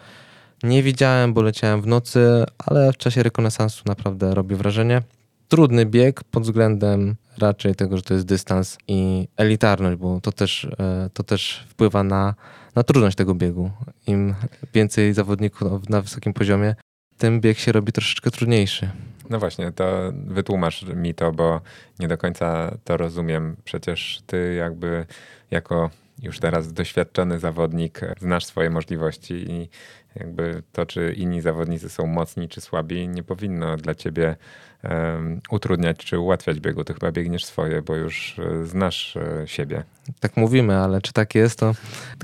[0.63, 5.01] nie widziałem, bo leciałem w nocy, ale w czasie rekonesansu naprawdę robi wrażenie.
[5.47, 10.67] Trudny bieg pod względem raczej tego, że to jest dystans i elitarność, bo to też,
[10.79, 12.35] e, to też wpływa na,
[12.75, 13.71] na trudność tego biegu.
[14.07, 14.35] Im
[14.73, 16.75] więcej zawodników na wysokim poziomie,
[17.17, 18.89] tym bieg się robi troszeczkę trudniejszy.
[19.29, 21.61] No właśnie, to wytłumacz mi to, bo
[21.99, 23.55] nie do końca to rozumiem.
[23.63, 25.05] Przecież ty jakby
[25.51, 25.89] jako
[26.23, 29.69] już teraz doświadczony zawodnik znasz swoje możliwości i
[30.15, 34.35] jakby to, czy inni zawodnicy są mocni czy słabi, nie powinno dla ciebie
[34.83, 36.83] um, utrudniać czy ułatwiać biegu.
[36.83, 39.83] Ty chyba biegniesz swoje, bo już e, znasz e, siebie.
[40.19, 41.73] Tak mówimy, ale czy tak jest, to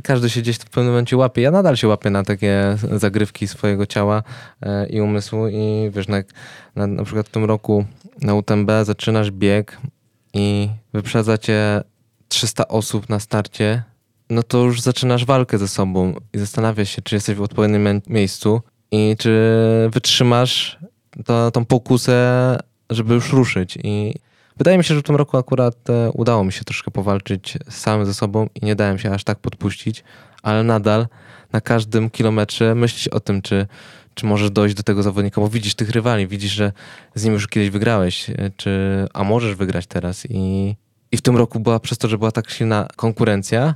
[0.03, 1.41] każdy się gdzieś w pewnym momencie łapie.
[1.41, 4.23] Ja nadal się łapię na takie zagrywki swojego ciała
[4.61, 6.17] e, i umysłu i wiesz, na,
[6.75, 7.85] na, na przykład w tym roku
[8.21, 9.77] na UTMB zaczynasz bieg
[10.33, 11.83] i wyprzedza cię
[12.27, 13.83] 300 osób na starcie
[14.33, 18.61] no to już zaczynasz walkę ze sobą i zastanawiasz się, czy jesteś w odpowiednim miejscu
[18.91, 19.49] i czy
[19.91, 20.79] wytrzymasz
[21.25, 22.57] to, tą pokusę,
[22.89, 23.77] żeby już ruszyć.
[23.83, 24.13] I
[24.57, 28.05] wydaje mi się, że w tym roku akurat e, udało mi się troszkę powalczyć sam
[28.05, 30.03] ze sobą i nie dałem się aż tak podpuścić,
[30.43, 31.07] ale nadal
[31.51, 33.67] na każdym kilometrze myślisz o tym, czy,
[34.13, 36.71] czy możesz dojść do tego zawodnika, bo widzisz tych rywali, widzisz, że
[37.15, 40.27] z nim już kiedyś wygrałeś, e, czy, a możesz wygrać teraz.
[40.29, 40.75] I,
[41.11, 43.75] I w tym roku była przez to, że była tak silna konkurencja,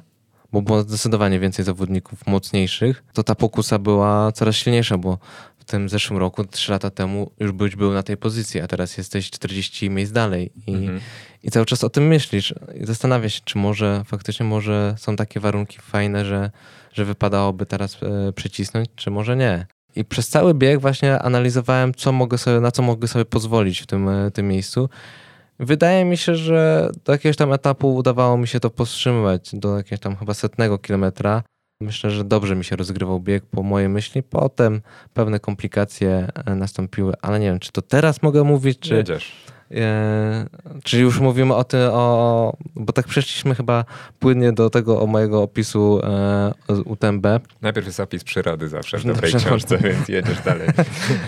[0.52, 5.18] bo było zdecydowanie więcej zawodników mocniejszych, to ta pokusa była coraz silniejsza, bo
[5.58, 8.98] w tym zeszłym roku, trzy lata temu, już byś był na tej pozycji, a teraz
[8.98, 11.00] jesteś 40 miejsc dalej i, mhm.
[11.44, 15.40] i cały czas o tym myślisz i zastanawiasz się, czy może faktycznie może są takie
[15.40, 16.52] warunki fajne, że,
[16.94, 19.66] że wypadałoby teraz e, przycisnąć, czy może nie.
[19.96, 23.86] I przez cały bieg właśnie analizowałem, co mogę sobie, na co mogę sobie pozwolić w
[23.86, 24.90] tym, e, tym miejscu.
[25.60, 30.00] Wydaje mi się, że do jakiegoś tam etapu udawało mi się to powstrzymywać, do jakiegoś
[30.00, 31.43] tam chyba setnego kilometra.
[31.82, 34.24] Myślę, że dobrze mi się rozgrywał bieg po mojej myśli.
[34.24, 34.82] Potem
[35.13, 38.96] pewne komplikacje e, nastąpiły, ale nie wiem, czy to teraz mogę mówić, czy...
[38.96, 39.32] Jedziesz.
[39.71, 40.45] E,
[40.84, 43.86] czy już mówimy o tym, o, bo tak przeszliśmy chyba
[44.19, 46.53] płynnie do tego o mojego opisu e,
[46.86, 47.27] UTMB.
[47.62, 50.67] Najpierw jest opis przyrody zawsze w dobrej książce, więc jedziesz dalej.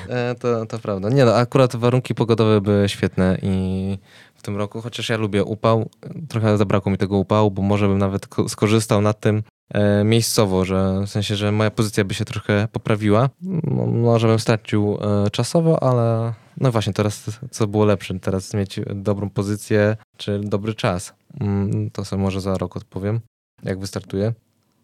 [0.09, 1.09] E, to, to prawda.
[1.09, 3.97] Nie no, akurat warunki pogodowe były świetne i
[4.35, 5.89] w tym roku, chociaż ja lubię upał,
[6.29, 11.01] trochę zabrakło mi tego upału, bo może bym nawet skorzystał na tym e, miejscowo, że
[11.05, 13.29] w sensie, że moja pozycja by się trochę poprawiła.
[13.87, 14.97] Może bym stracił
[15.31, 18.19] czasowo, ale no właśnie, teraz co było lepsze?
[18.19, 21.13] Teraz mieć dobrą pozycję czy dobry czas?
[21.39, 23.19] Mm, to sobie może za rok odpowiem,
[23.63, 24.33] jak wystartuję.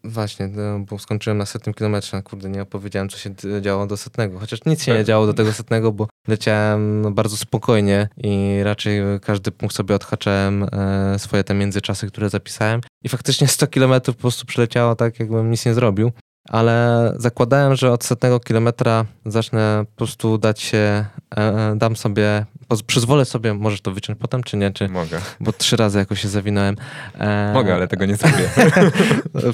[0.04, 4.38] Właśnie, no, bo skończyłem na setnym kilometrze, kurde, nie opowiedziałem, co się działo do setnego.
[4.38, 9.00] Chociaż nic się nie działo do tego setnego, bo leciałem no, bardzo spokojnie i raczej
[9.22, 12.80] każdy punkt sobie odhaczałem e, swoje te międzyczasy, które zapisałem.
[13.04, 16.12] I faktycznie 100 kilometrów po prostu przeleciało tak, jakbym nic nie zrobił.
[16.48, 21.06] Ale zakładałem, że od setnego kilometra zacznę po prostu dać się, e,
[21.36, 22.46] e, dam sobie,
[22.86, 25.20] przyzwolę sobie, możesz to wyciąć potem, czy nie, czy, Mogę.
[25.40, 26.76] bo trzy razy jakoś się zawinąłem.
[27.18, 28.50] E, Mogę, ale tego nie zrobię.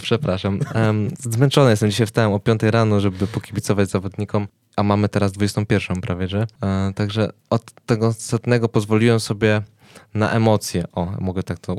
[0.03, 0.61] Przepraszam.
[1.19, 1.91] Zmęczony jestem.
[1.91, 6.47] Dzisiaj wstałem o 5 rano, żeby pokibicować zawodnikom, a mamy teraz 21 prawie, że.
[6.95, 9.63] Także od tego setnego pozwoliłem sobie
[10.15, 10.85] na emocje.
[10.93, 11.77] O, mogę tak to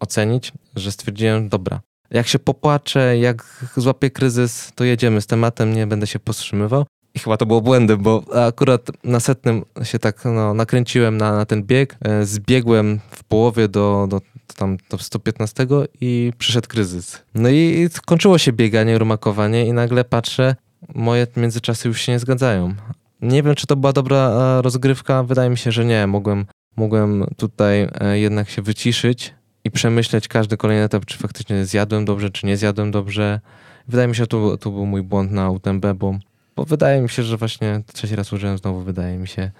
[0.00, 5.86] ocenić, że stwierdziłem, dobra, jak się popłaczę, jak złapię kryzys, to jedziemy z tematem, nie
[5.86, 6.86] będę się powstrzymywał.
[7.14, 11.46] I chyba to było błędem, bo akurat na setnym się tak no, nakręciłem na, na
[11.46, 11.96] ten bieg.
[12.04, 14.20] E, zbiegłem w połowie do, do,
[14.56, 15.66] tam, do 115
[16.00, 17.22] i przyszedł kryzys.
[17.34, 20.56] No i, i kończyło się bieganie, rumakowanie i nagle patrzę,
[20.94, 22.74] moje międzyczasy już się nie zgadzają.
[23.22, 25.22] Nie wiem, czy to była dobra e, rozgrywka.
[25.22, 26.06] Wydaje mi się, że nie.
[26.06, 26.46] Mogłem,
[26.76, 32.30] mogłem tutaj e, jednak się wyciszyć i przemyśleć każdy kolejny etap, czy faktycznie zjadłem dobrze,
[32.30, 33.40] czy nie zjadłem dobrze.
[33.88, 36.14] Wydaje mi się, że tu, tu był mój błąd na UTMB, bo,
[36.56, 39.50] bo wydaje mi się, że właśnie trzeci raz użyłem znowu, wydaje mi się,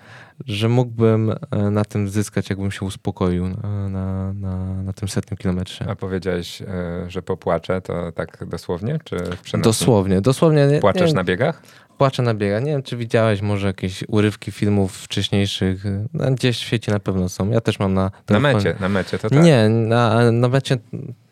[0.46, 3.50] że mógłbym e, na tym zyskać, jakbym się uspokoił e,
[3.88, 5.84] na, na, na tym setnym kilometrze.
[5.88, 6.66] A powiedziałeś, e,
[7.08, 9.70] że popłaczę, to tak dosłownie, czy w przenośni?
[9.70, 10.66] Dosłownie, dosłownie.
[10.66, 11.62] Nie, Płaczesz nie, na biegach?
[12.00, 12.62] Płaczę na biegach.
[12.62, 15.84] Nie wiem, czy widziałeś może jakieś urywki filmów wcześniejszych.
[16.14, 17.50] No, gdzieś w świecie na pewno są.
[17.50, 19.42] Ja też mam na Na mecie, na mecie to tak.
[19.42, 20.76] Nie, na, na mecie,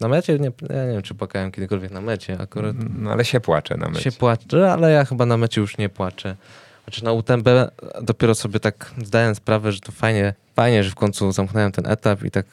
[0.00, 2.36] na mecie nie, ja nie wiem, czy płakałem kiedykolwiek na mecie.
[2.40, 4.02] Akurat No ale się płaczę na mecie.
[4.02, 6.36] się płaczę, ale ja chyba na mecie już nie płaczę.
[6.84, 7.48] Znaczy na UTMB
[8.02, 12.24] dopiero sobie tak zdałem sprawę, że to fajnie, fajnie, że w końcu zamknąłem ten etap
[12.24, 12.46] i tak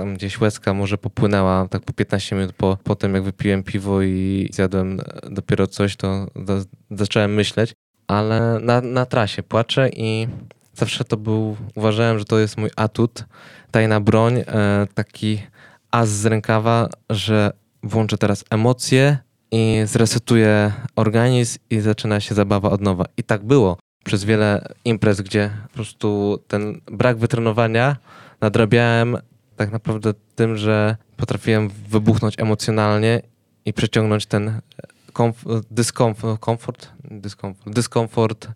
[0.00, 4.02] tam gdzieś łezka może popłynęła tak po 15 minut po, po tym, jak wypiłem piwo
[4.02, 7.72] i zjadłem dopiero coś, to za- zacząłem myśleć.
[8.06, 10.28] Ale na, na trasie płaczę i
[10.74, 13.24] zawsze to był, uważałem, że to jest mój atut,
[13.70, 15.42] tajna broń, e, taki
[15.90, 19.18] as z rękawa, że włączę teraz emocje
[19.52, 23.04] i zresetuję organizm i zaczyna się zabawa od nowa.
[23.16, 27.96] I tak było przez wiele imprez, gdzie po prostu ten brak wytrenowania
[28.40, 29.16] nadrabiałem
[29.60, 33.22] tak naprawdę tym, że potrafiłem wybuchnąć emocjonalnie
[33.64, 34.60] i przeciągnąć ten
[35.12, 36.88] komf- dyskomfort, komfort?
[37.04, 38.48] Dyskomfort, dyskomfort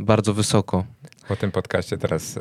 [0.00, 0.84] bardzo wysoko.
[1.28, 2.40] Po tym podcaście teraz e,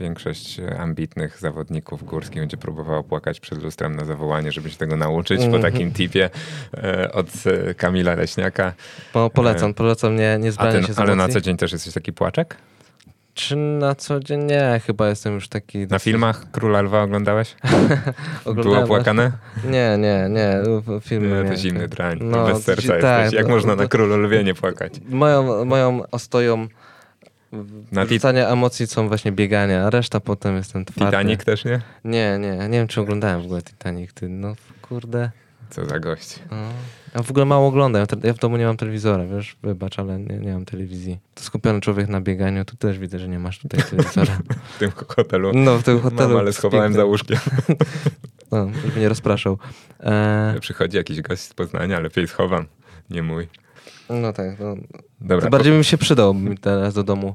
[0.00, 5.38] większość ambitnych zawodników górskich będzie próbowała płakać przed lustrem na zawołanie, żeby się tego nauczyć
[5.38, 5.62] po Mhm.
[5.62, 6.30] takim tipie
[6.74, 8.72] e, od e, Kamila Leśniaka.
[9.12, 10.52] Po, polecam, polecam, nie, nie
[10.86, 12.56] się z ale na co dzień też jesteś taki płaczek?
[13.34, 14.44] Czy na co dzień?
[14.44, 15.78] Nie, chyba jestem już taki...
[15.78, 17.56] Na dosyć- filmach Króla Lwa oglądałeś?
[18.62, 19.32] Było płakane?
[19.64, 20.60] Nie, nie, nie.
[21.00, 21.56] Filmy Nie, to miałem.
[21.56, 22.18] zimny drań.
[22.22, 23.38] No, Bez serca tak, jesteś.
[23.38, 24.92] Jak no, można na to- Królu Lwie nie płakać?
[25.08, 26.68] Moją, moją ostoją
[27.92, 31.04] wrzucania emocji są właśnie biegania, a reszta potem jestem twardy.
[31.16, 31.80] Titanic też nie?
[32.04, 35.30] Nie, nie, nie wiem czy oglądałem w ogóle Titanic, ty, no kurde.
[35.70, 36.38] Co za gość.
[36.50, 36.56] No.
[37.14, 40.36] Ja w ogóle mało oglądam, ja w domu nie mam telewizora, wiesz, wybacz, ale nie,
[40.38, 41.18] nie mam telewizji.
[41.34, 44.38] To skupiony człowiek na bieganiu, tu też widzę, że nie masz tutaj telewizora.
[44.74, 45.50] W tym hotelu.
[45.54, 46.28] No, w tym hotelu.
[46.28, 47.38] Mam, ale schowałem za łóżkiem.
[48.52, 49.58] No, żeby nie rozpraszał.
[50.00, 52.66] E, Przychodzi jakiś gość z Poznania, lepiej schowam.
[53.10, 53.48] Nie mój.
[54.10, 54.76] no tak, no.
[55.20, 57.34] Dobra, To bardziej bym się przydał teraz do domu.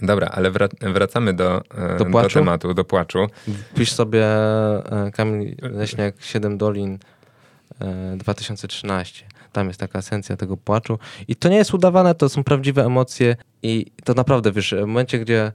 [0.00, 3.26] po, dobra ale wra- wracamy do, e, Do do, tematu, do płaczu.
[3.72, 6.98] Wpisz sobie e, Kamil Leśniak 7 Dolin
[8.16, 9.24] 2013.
[9.52, 10.98] Tam jest taka esencja tego płaczu.
[11.28, 15.18] I to nie jest udawane, to są prawdziwe emocje i to naprawdę, wiesz, w momencie,
[15.18, 15.52] gdzie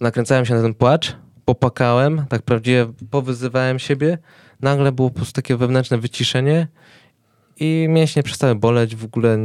[0.00, 4.18] nakręcałem się na ten płacz, popłakałem, tak prawdziwie powyzywałem siebie,
[4.60, 6.68] nagle było po prostu takie wewnętrzne wyciszenie
[7.60, 9.38] i mięśnie przestały boleć w ogóle.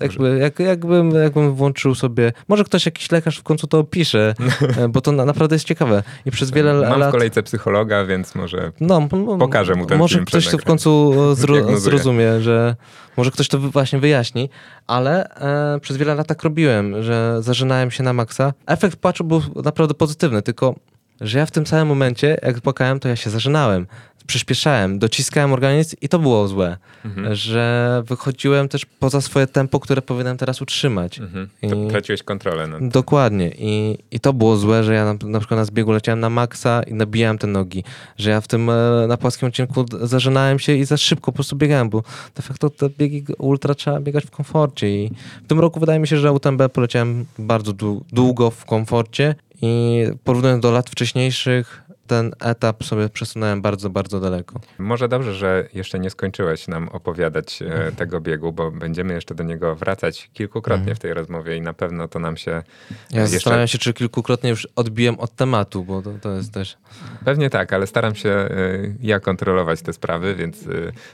[0.00, 2.32] Jakby, jak, jakbym, jakbym włączył sobie.
[2.48, 4.34] Może ktoś, jakiś lekarz w końcu to opisze,
[4.78, 6.02] e, bo to na, naprawdę jest ciekawe.
[6.26, 7.08] I przez wiele Mam lat.
[7.08, 11.14] w kolejce psychologa, więc może No, Pokażę mu ten Może film ktoś to w końcu
[11.32, 12.76] e, zro, zrozumie, że
[13.16, 14.50] może ktoś to właśnie wyjaśni,
[14.86, 15.28] ale
[15.74, 18.52] e, przez wiele lat tak robiłem, że zażynałem się na maksa.
[18.66, 20.74] Efekt płaczu był naprawdę pozytywny, tylko
[21.20, 23.86] że ja w tym samym momencie, jak płakałem, to ja się zażynałem,
[24.26, 27.34] przyspieszałem, dociskałem organizm i to było złe, Mhm.
[27.34, 31.18] że wychodziłem też poza swoje tempo, które powinienem teraz utrzymać.
[31.18, 31.48] Mhm.
[31.70, 32.66] To traciłeś kontrolę.
[32.66, 33.50] nad- Dokładnie.
[33.58, 36.82] I, I to było złe, że ja na, na przykład na zbiegu leciałem na maksa
[36.82, 37.84] i nabijałem te nogi.
[38.18, 41.56] Że ja w tym e, na płaskim odcinku zażynałem się i za szybko po prostu
[41.56, 42.02] biegałem, bo
[42.36, 44.88] de facto te biegi ultra trzeba biegać w komforcie.
[45.04, 45.10] I
[45.44, 50.04] w tym roku wydaje mi się, że UTMB poleciałem bardzo dłu- długo w komforcie i
[50.24, 54.60] porównując do lat wcześniejszych ten etap sobie przesunąłem bardzo, bardzo daleko.
[54.78, 59.44] Może dobrze, że jeszcze nie skończyłeś nam opowiadać e, tego biegu, bo będziemy jeszcze do
[59.44, 60.96] niego wracać kilkukrotnie mhm.
[60.96, 62.50] w tej rozmowie i na pewno to nam się
[63.10, 63.36] Ja jeszcze...
[63.36, 66.76] zastanawiam się, czy kilkukrotnie już odbiłem od tematu, bo to, to jest też...
[67.24, 68.48] Pewnie tak, ale staram się e,
[69.00, 70.70] ja kontrolować te sprawy, więc e,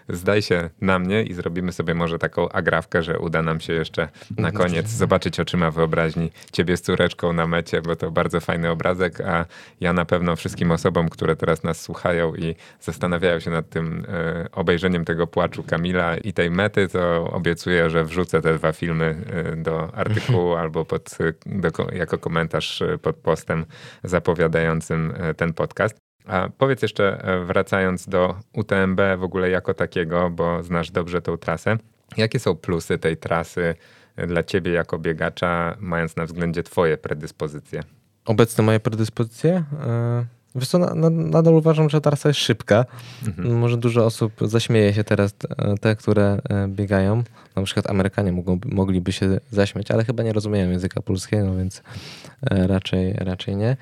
[0.08, 4.08] zdaj się na mnie i zrobimy sobie może taką agrawkę, że uda nam się jeszcze
[4.38, 4.54] na mhm.
[4.54, 9.46] koniec zobaczyć oczyma wyobraźni ciebie z córeczką na mecie, bo to bardzo fajny obrazek, a
[9.80, 14.48] ja na pewno wszystkim osobom, które teraz nas słuchają i zastanawiają się nad tym e,
[14.52, 19.56] obejrzeniem tego płaczu Kamila i tej mety, to obiecuję, że wrzucę te dwa filmy e,
[19.56, 23.64] do artykułu albo pod, do, jako komentarz e, pod postem
[24.04, 25.96] zapowiadającym ten podcast.
[26.26, 31.78] A powiedz jeszcze, wracając do UTMB w ogóle jako takiego, bo znasz dobrze tą trasę,
[32.16, 33.74] jakie są plusy tej trasy
[34.16, 37.82] dla ciebie jako biegacza, mając na względzie twoje predyspozycje?
[38.24, 39.64] Obecne moje predyspozycje?
[40.54, 42.84] Wiesz co, na, na, nadal uważam, że trasa jest szybka.
[43.26, 43.58] Mhm.
[43.58, 47.22] Może dużo osób zaśmieje się teraz, e, te, które e, biegają.
[47.56, 51.82] Na przykład Amerykanie mogą, mogliby się zaśmiać, ale chyba nie rozumieją języka polskiego, więc
[52.50, 53.76] e, raczej, raczej nie.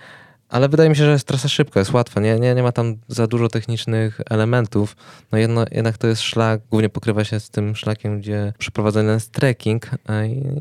[0.48, 2.20] Ale wydaje mi się, że jest trasa szybka, jest łatwa.
[2.20, 4.96] Nie, nie, nie ma tam za dużo technicznych elementów.
[5.32, 9.32] No jedno, jednak to jest szlak, głównie pokrywa się z tym szlakiem, gdzie przeprowadzony jest
[9.32, 9.90] trekking.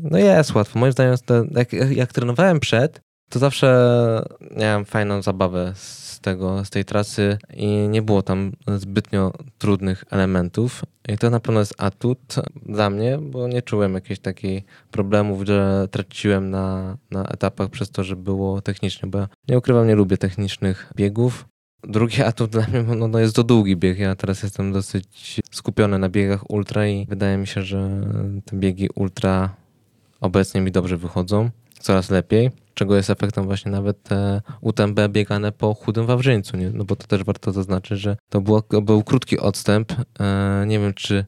[0.02, 0.78] No jest łatwo.
[0.78, 4.22] Moim zdaniem, to, jak, jak trenowałem przed, to zawsze
[4.56, 10.82] miałem fajną zabawę z tego, z tej trasy i nie było tam zbytnio trudnych elementów.
[11.08, 12.34] I to na pewno jest atut
[12.66, 18.04] dla mnie, bo nie czułem jakichś takich problemów, że traciłem na, na etapach przez to,
[18.04, 21.44] że było technicznie, bo ja nie ukrywam, nie lubię technicznych biegów.
[21.84, 23.98] Drugi atut dla mnie no, no jest to długi bieg.
[23.98, 28.00] Ja teraz jestem dosyć skupiony na biegach ultra i wydaje mi się, że
[28.44, 29.54] te biegi ultra
[30.20, 31.50] obecnie mi dobrze wychodzą,
[31.80, 36.70] coraz lepiej czego jest efektem właśnie nawet te UTMB biegane po chudym Wawrzyńcu, nie?
[36.70, 40.94] no bo to też warto zaznaczyć, że to było, był krótki odstęp, e, nie wiem
[40.94, 41.24] czy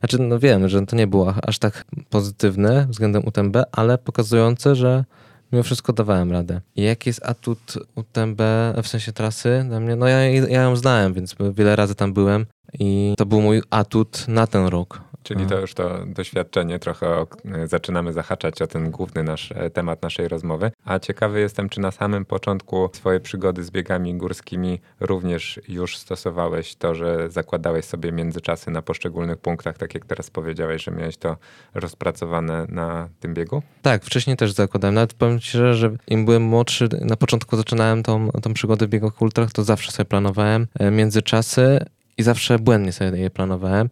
[0.00, 5.04] znaczy, no wiem, że to nie było aż tak pozytywne względem UTMB, ale pokazujące, że
[5.52, 6.60] mimo wszystko dawałem radę.
[6.76, 8.40] I jaki jest atut UTMB
[8.82, 9.96] w sensie trasy dla mnie?
[9.96, 12.46] No ja, ja ją znałem, więc wiele razy tam byłem
[12.78, 15.00] i to był mój atut na ten rok.
[15.24, 17.26] Czyli to już to doświadczenie trochę o,
[17.64, 20.70] zaczynamy zahaczać o ten główny nasz e, temat naszej rozmowy.
[20.84, 26.74] A ciekawy jestem, czy na samym początku swojej przygody z biegami górskimi również już stosowałeś
[26.74, 31.36] to, że zakładałeś sobie międzyczasy na poszczególnych punktach, tak jak teraz powiedziałeś, że miałeś to
[31.74, 33.62] rozpracowane na tym biegu?
[33.82, 34.94] Tak, wcześniej też zakładałem.
[34.94, 38.90] Nawet powiem ci szczerze, że im byłem młodszy, na początku zaczynałem tą, tą przygodę w
[38.90, 41.78] biegach ultrach, to zawsze sobie planowałem e, międzyczasy
[42.18, 43.88] i zawsze błędnie sobie je planowałem,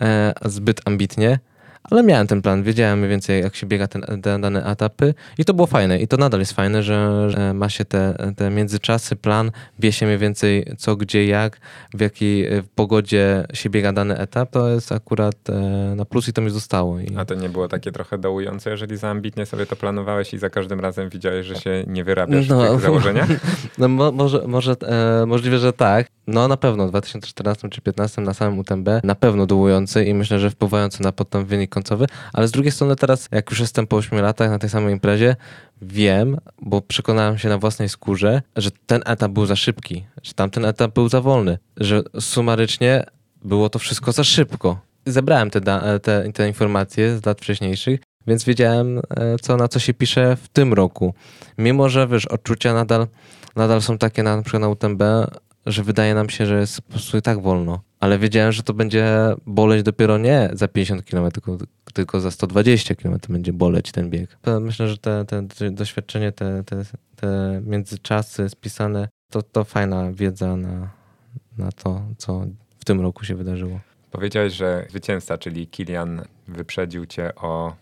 [0.00, 1.38] e, zbyt ambitnie,
[1.90, 5.44] ale miałem ten plan, wiedziałem mniej więcej jak się biega ten, te dane etapy i
[5.44, 9.16] to było fajne i to nadal jest fajne, że, że ma się te, te międzyczasy,
[9.16, 11.58] plan, wie się mniej więcej co, gdzie, jak,
[11.94, 16.32] w jakiej e, pogodzie się biega dany etap, to jest akurat e, na plus i
[16.32, 17.00] to mi zostało.
[17.00, 17.16] I...
[17.16, 20.50] A to nie było takie trochę dołujące, jeżeli za ambitnie sobie to planowałeś i za
[20.50, 23.28] każdym razem widziałeś, że się nie wyrabiasz no, w tych założeniach?
[23.78, 24.76] No mo, może, może
[25.22, 26.06] e, możliwe, że tak.
[26.26, 30.38] No na pewno w 2014 czy 2015 na samym UTMB na pewno dołujący i myślę,
[30.38, 33.96] że wpływający na potem wynik końcowy, ale z drugiej strony teraz, jak już jestem po
[33.96, 35.36] 8 latach na tej samej imprezie,
[35.82, 40.64] wiem, bo przekonałem się na własnej skórze, że ten etap był za szybki, że tamten
[40.64, 43.04] etap był za wolny, że sumarycznie
[43.44, 44.78] było to wszystko za szybko.
[45.06, 45.60] Zebrałem te,
[46.02, 49.02] te, te informacje z lat wcześniejszych, więc wiedziałem, e,
[49.40, 51.14] co, na co się pisze w tym roku.
[51.58, 53.06] Mimo, że wiesz, odczucia nadal,
[53.56, 55.02] nadal są takie na, na przykład na UTMB,
[55.66, 57.80] że wydaje nam się, że jest po prostu i tak wolno.
[58.00, 59.06] Ale wiedziałem, że to będzie
[59.46, 61.58] boleć dopiero nie za 50 km, tylko,
[61.94, 64.38] tylko za 120 km będzie boleć ten bieg.
[64.60, 66.84] Myślę, że te, te doświadczenie, te, te,
[67.16, 70.90] te międzyczasy spisane, to, to fajna wiedza na,
[71.58, 72.46] na to, co
[72.78, 73.80] w tym roku się wydarzyło.
[74.10, 77.76] Powiedziałeś, że zwycięzca, czyli Kilian, wyprzedził cię o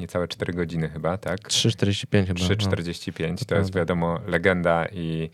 [0.00, 1.40] niecałe 4 godziny chyba, tak?
[1.40, 2.40] 3,45 chyba.
[2.40, 3.36] 3,45 no.
[3.36, 5.30] to, to jest wiadomo legenda i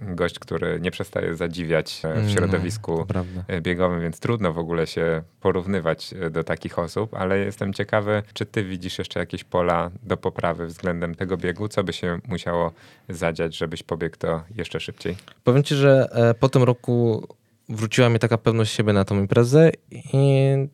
[0.00, 3.24] gość, który nie przestaje zadziwiać e, w mm, środowisku no,
[3.60, 8.46] biegowym, więc trudno w ogóle się porównywać e, do takich osób, ale jestem ciekawy, czy
[8.46, 11.68] ty widzisz jeszcze jakieś pola do poprawy względem tego biegu?
[11.68, 12.72] Co by się musiało
[13.08, 15.16] zadziać, żebyś pobiegł to jeszcze szybciej?
[15.44, 16.08] Powiem ci, że
[16.40, 17.26] po tym roku
[17.68, 20.16] wróciła mi taka pewność siebie na tą imprezę i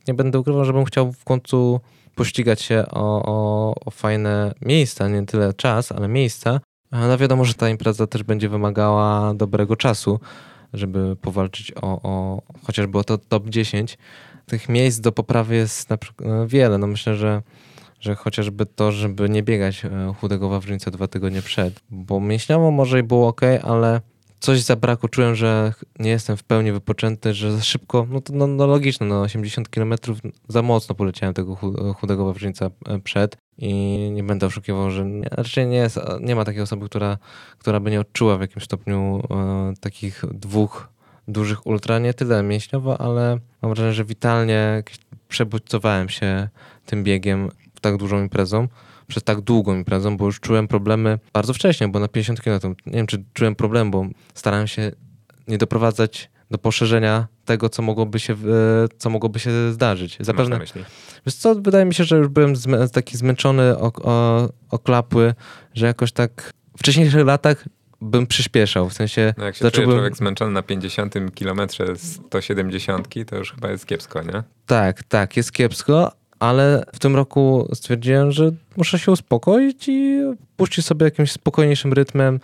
[0.08, 1.80] nie będę ukrywał, żebym chciał w końcu
[2.14, 6.60] pościgać się o, o, o fajne miejsca, nie tyle czas, ale miejsca.
[6.92, 10.20] No wiadomo, że ta impreza też będzie wymagała dobrego czasu,
[10.72, 13.98] żeby powalczyć o, o chociażby o to top 10.
[14.46, 16.78] Tych miejsc do poprawy jest no, wiele.
[16.78, 17.42] No myślę, że,
[18.00, 23.00] że chociażby to, żeby nie biegać e, chudego Wawrzyńca dwa tygodnie przed, bo mięśniowo może
[23.00, 24.00] i było ok, ale
[24.40, 28.46] coś zabrakło, czułem, że nie jestem w pełni wypoczęty, że za szybko, no to no,
[28.46, 29.94] no logiczne, no 80 km
[30.48, 31.56] za mocno poleciałem tego
[31.96, 33.72] chudego wawrzyńca e, przed i
[34.12, 37.18] nie będę oszukiwał, że nie, raczej nie, jest, nie ma takiej osoby, która,
[37.58, 40.88] która by nie odczuła w jakimś stopniu e, takich dwóch
[41.28, 44.82] dużych ultra, nie tyle mięśniowo, ale mam wrażenie, że witalnie
[45.28, 46.48] przebudźcowałem się
[46.86, 47.48] tym biegiem
[47.80, 48.68] tak dużą imprezą
[49.08, 52.92] przez tak długą imprezą, bo już czułem problemy bardzo wcześnie, bo na 50 km, nie
[52.92, 54.92] wiem czy czułem problem, bo starałem się
[55.48, 58.36] nie doprowadzać do poszerzenia tego, co mogłoby się,
[58.98, 60.16] co mogłoby się zdarzyć.
[60.20, 60.60] Zapewne.
[61.26, 65.34] Wiesz co, wydaje mi się, że już byłem zmę, taki zmęczony, o, o, oklapły,
[65.74, 67.64] że jakoś tak w wcześniejszych latach
[68.00, 69.34] bym przyspieszał, w sensie...
[69.38, 69.94] No jak się zacząłbym...
[69.94, 74.42] człowiek zmęczony na 50 kilometrze 170, to już chyba jest kiepsko, nie?
[74.66, 80.20] Tak, tak, jest kiepsko, ale w tym roku stwierdziłem, że muszę się uspokoić i
[80.56, 82.40] puścić sobie jakimś spokojniejszym rytmem.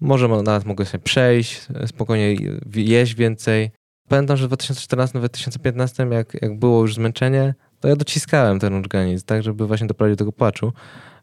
[0.00, 2.36] Może nawet mogę sobie przejść, spokojnie
[2.74, 3.70] jeść więcej.
[4.08, 9.42] Pamiętam, że w 2014-2015, jak, jak było już zmęczenie, to ja dociskałem ten organizm, tak,
[9.42, 10.72] żeby właśnie doprowadzić do tego płaczu.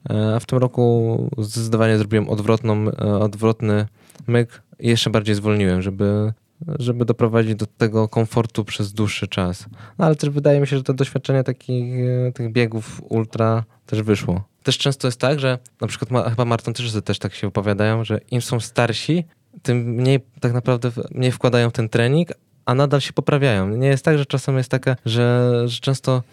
[0.10, 3.86] E, a w tym roku zdecydowanie zrobiłem odwrotną, e, odwrotny
[4.28, 6.34] myk i jeszcze bardziej zwolniłem, żeby
[6.80, 9.66] żeby doprowadzić do tego komfortu przez dłuższy czas.
[9.98, 11.96] No ale też wydaje mi się, że to doświadczenie takich
[12.28, 14.44] e, tych biegów ultra też wyszło.
[14.64, 18.20] Też często jest tak, że na przykład ma, chyba maratonczycy też tak się opowiadają, że
[18.32, 19.26] im są starsi,
[19.62, 22.30] tym mniej tak naprawdę mniej wkładają w ten trening,
[22.66, 23.70] a nadal się poprawiają.
[23.70, 26.24] Nie jest tak, że czasem jest taka, że, że często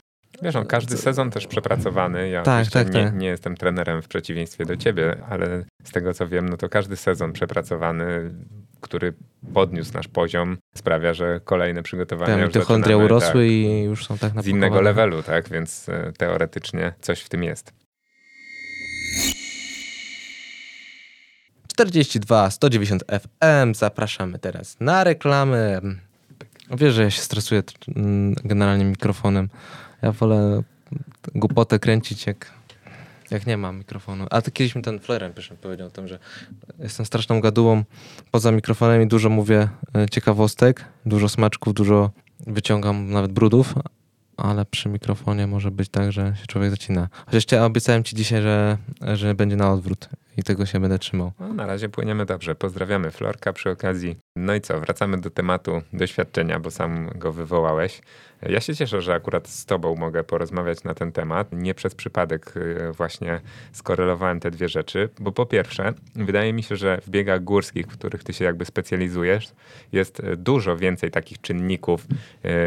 [0.43, 2.29] Wiesz, no, każdy sezon też przepracowany.
[2.29, 3.15] Ja tak, tak, nie, tak.
[3.15, 6.97] nie jestem trenerem w przeciwieństwie do ciebie, ale z tego co wiem, no to każdy
[6.97, 8.31] sezon przepracowany,
[8.81, 9.13] który
[9.55, 14.43] podniósł nasz poziom, sprawia, że kolejne przygotowania tak, mitochondria urosły tak, i już są tak
[14.43, 15.49] Z innego levelu, tak?
[15.49, 17.73] Więc e, teoretycznie coś w tym jest.
[21.77, 23.75] 42 190 FM.
[23.75, 25.81] Zapraszamy teraz na reklamy.
[26.71, 27.63] Wiesz, że ja się stresuję
[28.45, 29.49] generalnie mikrofonem.
[30.03, 30.63] Ja wolę
[31.35, 32.53] głupotę kręcić, jak,
[33.31, 34.27] jak nie mam mikrofonu.
[34.31, 36.19] A to kiedyś mi ten Flaren powiedział o tym, że
[36.79, 37.85] jestem straszną gadułą
[38.31, 42.11] poza mikrofonem i dużo mówię e, ciekawostek, dużo smaczków, dużo
[42.47, 43.75] wyciągam nawet brudów,
[44.37, 47.09] ale przy mikrofonie może być tak, że się człowiek zacina.
[47.27, 48.79] Chociaż ja obiecałem ci dzisiaj, że,
[49.15, 51.33] że będzie na odwrót i tego się będę trzymał.
[51.41, 52.55] No, na razie płyniemy dobrze.
[52.55, 54.17] Pozdrawiamy Florka przy okazji.
[54.37, 58.01] No i co, wracamy do tematu doświadczenia, bo sam go wywołałeś.
[58.43, 61.49] Ja się cieszę, że akurat z Tobą mogę porozmawiać na ten temat.
[61.53, 63.41] Nie przez przypadek y, właśnie
[63.73, 67.93] skorelowałem te dwie rzeczy, bo po pierwsze, wydaje mi się, że w biegach górskich, w
[67.93, 69.53] których Ty się jakby specjalizujesz,
[69.93, 72.07] jest dużo więcej takich czynników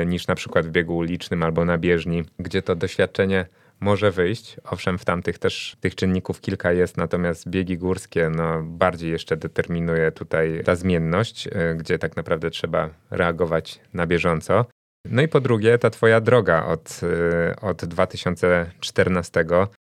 [0.01, 3.45] y, niż na przykład w biegu ulicznym albo na bieżni, gdzie to doświadczenie
[3.79, 4.57] może wyjść.
[4.63, 10.11] Owszem, w tamtych też tych czynników kilka jest, natomiast biegi górskie no, bardziej jeszcze determinuje
[10.11, 14.65] tutaj ta zmienność, y, gdzie tak naprawdę trzeba reagować na bieżąco.
[15.05, 19.45] No i po drugie, ta twoja droga od, y, od 2014,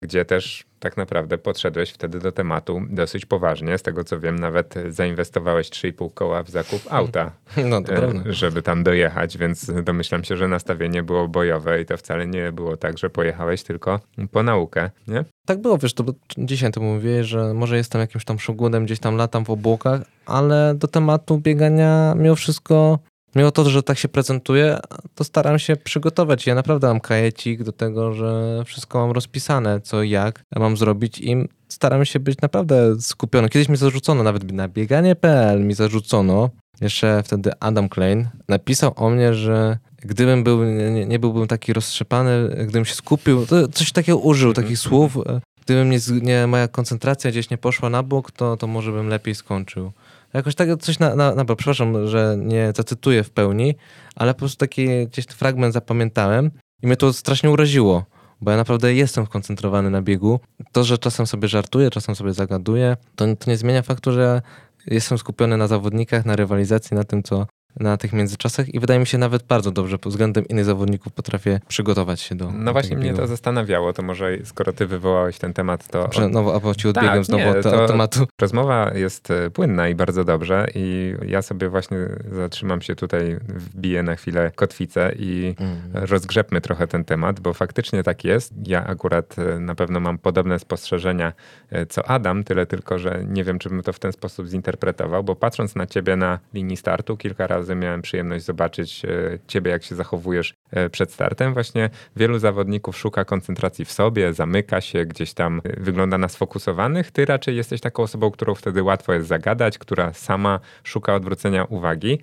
[0.02, 3.78] gdzie też tak naprawdę podszedłeś wtedy do tematu dosyć poważnie.
[3.78, 7.32] Z tego co wiem, nawet zainwestowałeś 3,5 koła w zakup auta,
[7.70, 12.28] no, y, żeby tam dojechać, więc domyślam się, że nastawienie było bojowe i to wcale
[12.28, 14.00] nie było tak, że pojechałeś tylko
[14.32, 15.26] po naukę, nie?
[15.46, 16.04] Tak było, wiesz, to
[16.38, 20.76] dzisiaj to mówię, że może jestem jakimś tam szugudem, gdzieś tam latam w obłokach, ale
[20.76, 23.00] do tematu biegania mimo wszystko
[23.36, 24.79] mimo to, że tak się prezentuję,
[25.15, 26.47] to staram się przygotować.
[26.47, 31.19] Ja naprawdę mam kajecik do tego, że wszystko mam rozpisane, co i jak mam zrobić
[31.19, 31.36] i
[31.67, 33.49] staram się być naprawdę skupiony.
[33.49, 36.49] Kiedyś mi zarzucono, nawet na bieganie.pl mi zarzucono,
[36.81, 42.49] jeszcze wtedy Adam Klein napisał o mnie, że gdybym był, nie, nie byłbym taki roztrzepany,
[42.63, 44.65] gdybym się skupił, to coś takiego użył, mhm.
[44.65, 45.17] takich słów,
[45.65, 49.36] gdybym nie, nie, moja koncentracja gdzieś nie poszła na bok, to, to może bym lepiej
[49.36, 49.91] skończył.
[50.36, 53.75] Jakoś tak coś na, na, na przepraszam, że nie zacytuję w pełni,
[54.15, 56.51] ale po prostu taki gdzieś fragment zapamiętałem
[56.83, 58.05] i mnie to strasznie uraziło,
[58.41, 60.39] bo ja naprawdę jestem skoncentrowany na biegu.
[60.71, 64.41] To, że czasem sobie żartuję, czasem sobie zagaduję, to, to nie zmienia faktu, że
[64.88, 67.47] jestem skupiony na zawodnikach, na rywalizacji, na tym, co,
[67.80, 71.59] na tych międzyczasach i wydaje mi się nawet bardzo dobrze pod względem innych zawodników potrafię
[71.67, 72.51] przygotować się do.
[72.51, 76.09] No właśnie mnie to zastanawiało, to może skoro ty wywołałeś ten temat, to.
[76.11, 78.28] Że, no, a po ci odbiegam tak, znowu nie, od tematu.
[78.41, 81.97] Rozmowa jest e, płynna i bardzo dobrze, i ja sobie właśnie
[82.32, 85.82] zatrzymam się tutaj, wbiję na chwilę kotwicę i mm.
[85.93, 88.53] rozgrzebmy trochę ten temat, bo faktycznie tak jest.
[88.67, 91.34] Ja akurat e, na pewno mam podobne spostrzeżenia
[91.69, 95.23] e, co Adam, tyle tylko, że nie wiem, czy bym to w ten sposób zinterpretował,
[95.23, 99.72] bo patrząc na ciebie na linii startu kilka razy razem miałem przyjemność zobaczyć e, ciebie,
[99.72, 101.53] jak się zachowujesz e, przed startem.
[101.53, 107.11] Właśnie wielu zawodników szuka koncentracji w sobie, zamyka się, gdzieś tam e, wygląda na sfokusowanych.
[107.11, 112.20] Ty raczej jesteś taką osobą, którą wtedy łatwo jest zagadać, która sama szuka odwrócenia uwagi.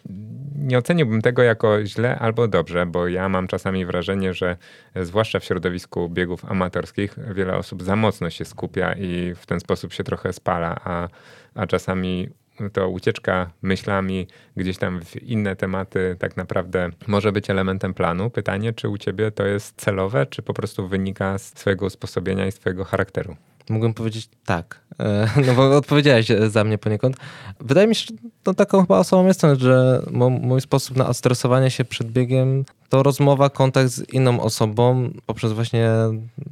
[0.56, 4.56] Nie oceniłbym tego jako źle albo dobrze, bo ja mam czasami wrażenie, że
[4.96, 9.92] zwłaszcza w środowisku biegów amatorskich wiele osób za mocno się skupia i w ten sposób
[9.92, 11.08] się trochę spala, a,
[11.54, 12.28] a czasami
[12.72, 14.26] to ucieczka myślami
[14.56, 18.30] gdzieś tam w inne tematy tak naprawdę może być elementem planu.
[18.30, 22.52] Pytanie, czy u ciebie to jest celowe, czy po prostu wynika z swojego usposobienia i
[22.52, 23.36] swojego charakteru?
[23.70, 27.16] Mógłbym powiedzieć tak, e, no bo odpowiedziałeś za mnie poniekąd.
[27.60, 30.02] Wydaje mi się, że to taką chyba osobą jestem, że
[30.40, 35.90] mój sposób na odstresowanie się przed biegiem to rozmowa, kontakt z inną osobą poprzez właśnie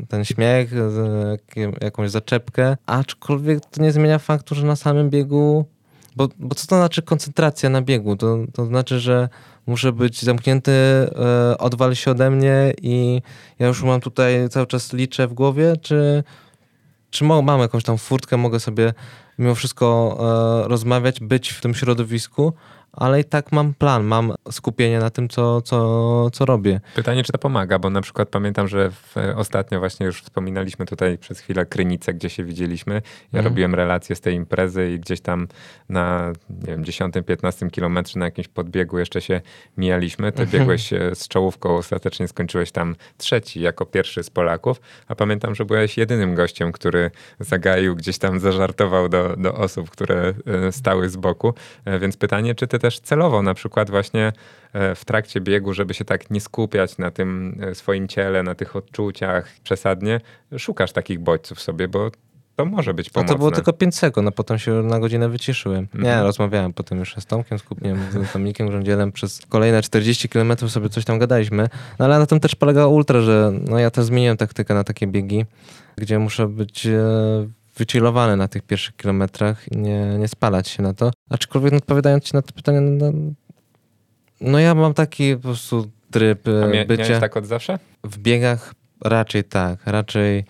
[0.08, 0.72] ten śmiech,
[1.80, 5.64] jakąś zaczepkę, aczkolwiek to nie zmienia faktu, że na samym biegu
[6.20, 8.16] bo, bo co to znaczy koncentracja na biegu?
[8.16, 9.28] To, to znaczy, że
[9.66, 13.22] muszę być zamknięty, e, odwal się ode mnie i
[13.58, 16.24] ja już mam tutaj cały czas liczę w głowie, czy,
[17.10, 18.94] czy mam jakąś tam furtkę, mogę sobie
[19.38, 20.16] mimo wszystko
[20.64, 22.52] e, rozmawiać, być w tym środowisku,
[22.92, 26.80] ale i tak mam plan, mam skupienie na tym, co, co, co robię.
[26.94, 31.18] Pytanie, czy to pomaga, bo na przykład pamiętam, że w, ostatnio właśnie już wspominaliśmy tutaj
[31.18, 32.94] przez chwilę Krynicę, gdzie się widzieliśmy.
[33.32, 33.44] Ja mm.
[33.44, 35.48] robiłem relację z tej imprezy i gdzieś tam
[35.88, 39.40] na nie wiem, 10-15 kilometrze na jakimś podbiegu jeszcze się
[39.76, 40.32] mijaliśmy.
[40.32, 40.58] Ty mhm.
[40.58, 45.98] biegłeś z czołówką, ostatecznie skończyłeś tam trzeci jako pierwszy z Polaków, a pamiętam, że byłeś
[45.98, 47.10] jedynym gościem, który
[47.40, 51.54] zagaił, gdzieś tam zażartował do, do osób, które e, stały z boku.
[51.84, 54.32] E, więc pytanie, czy ty też celowo na przykład właśnie
[54.72, 58.54] e, w trakcie biegu, żeby się tak nie skupiać na tym e, swoim ciele, na
[58.54, 60.20] tych odczuciach przesadnie,
[60.58, 62.10] szukasz takich bodźców sobie, bo
[62.56, 63.32] to może być pomocne.
[63.32, 65.88] No to było tylko 5 sekund, a potem się na godzinę wyciszyłem.
[65.94, 66.26] Nie, mhm.
[66.26, 69.12] rozmawiałem potem już z Tomkiem, z Kupniem, z Dominikiem Grządzielem.
[69.12, 71.68] Przez kolejne 40 km sobie coś tam gadaliśmy.
[71.98, 75.06] No ale na tym też polega ultra, że no ja też zmieniłem taktykę na takie
[75.06, 75.44] biegi,
[75.96, 77.00] gdzie muszę być e,
[77.80, 81.10] wychillowany na tych pierwszych kilometrach i nie, nie spalać się na to.
[81.30, 83.12] Aczkolwiek odpowiadając ci na to pytanie, no,
[84.40, 87.20] no ja mam taki po prostu tryb A mia, bycia...
[87.20, 87.78] tak od zawsze?
[88.04, 88.74] W biegach
[89.04, 89.78] raczej tak.
[89.86, 90.44] Raczej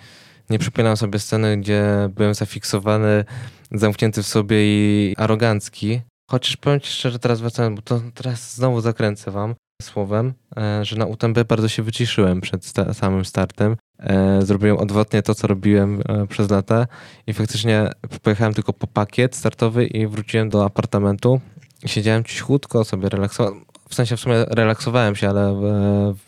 [0.51, 3.25] nie przypominam sobie sceny, gdzie byłem zafiksowany,
[3.73, 6.01] zamknięty w sobie i arogancki.
[6.31, 10.97] Chociaż powiem ci szczerze, teraz wracając, bo to teraz znowu zakręcę wam słowem, e, że
[10.97, 13.77] na UTMB bardzo się wyciszyłem przed sta samym startem.
[14.01, 16.87] E, zrobiłem odwrotnie to, co robiłem e, przez lata
[17.27, 17.91] i faktycznie
[18.23, 21.41] pojechałem tylko po pakiet startowy i wróciłem do apartamentu.
[21.87, 23.65] Siedziałem cichutko, sobie relaksowałem.
[23.91, 25.61] W sensie w sumie relaksowałem się, ale w,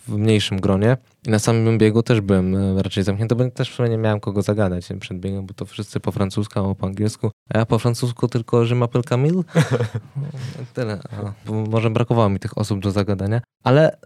[0.08, 0.96] w mniejszym gronie.
[1.26, 4.20] I na samym biegu też byłem e, raczej zamknięty, bo też w sumie nie miałem
[4.20, 7.30] kogo zagadać przed biegiem, bo to wszyscy po francusku albo po angielsku.
[7.54, 9.42] A ja po francusku tylko m'appelle Camille.
[10.74, 10.98] Tyle.
[11.46, 13.40] może brakowało mi tych osób do zagadania.
[13.64, 13.96] Ale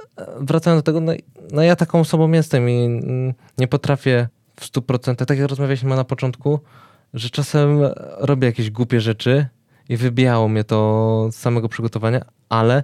[0.41, 1.13] wracając do tego, no,
[1.53, 4.29] no ja taką osobą jestem i mm, nie potrafię
[4.61, 6.61] w stu procentach, tak jak rozmawialiśmy na początku,
[7.15, 7.81] że czasem
[8.19, 9.47] robię jakieś głupie rzeczy
[9.89, 12.83] i wybijało mnie to z samego przygotowania, ale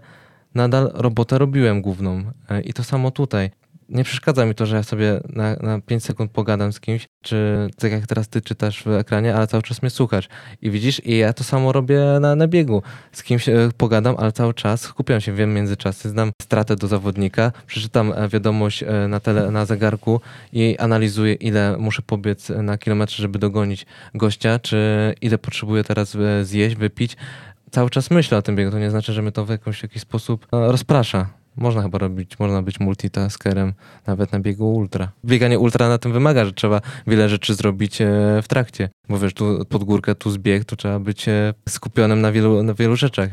[0.54, 2.32] nadal robotę robiłem główną.
[2.50, 3.50] E, I to samo tutaj
[3.92, 7.68] nie przeszkadza mi to, że ja sobie na, na 5 sekund pogadam z kimś, czy
[7.78, 10.28] tak jak teraz ty czytasz w ekranie, ale cały czas mnie słuchasz.
[10.62, 12.82] I widzisz, i ja to samo robię na, na biegu.
[13.12, 17.52] Z kimś e, pogadam, ale cały czas skupiam się, wiem międzyczasy, znam stratę do zawodnika,
[17.66, 20.20] przeczytam e, wiadomość na, tele, na zegarku
[20.52, 26.76] i analizuję, ile muszę pobiec na kilometrze, żeby dogonić gościa, czy ile potrzebuję teraz zjeść,
[26.76, 27.16] wypić.
[27.72, 30.02] Cały czas myślę o tym biegu, to nie znaczy, że mnie to w jakiś, jakiś
[30.02, 31.26] sposób rozprasza.
[31.56, 33.72] Można chyba robić, można być multitaskerem
[34.06, 35.12] nawet na biegu ultra.
[35.24, 38.06] Bieganie ultra na tym wymaga, że trzeba wiele rzeczy zrobić e,
[38.42, 38.88] w trakcie.
[39.08, 42.74] Bo wiesz, tu pod górkę, tu zbieg, tu trzeba być e, skupionym na wielu, na
[42.74, 43.28] wielu rzeczach.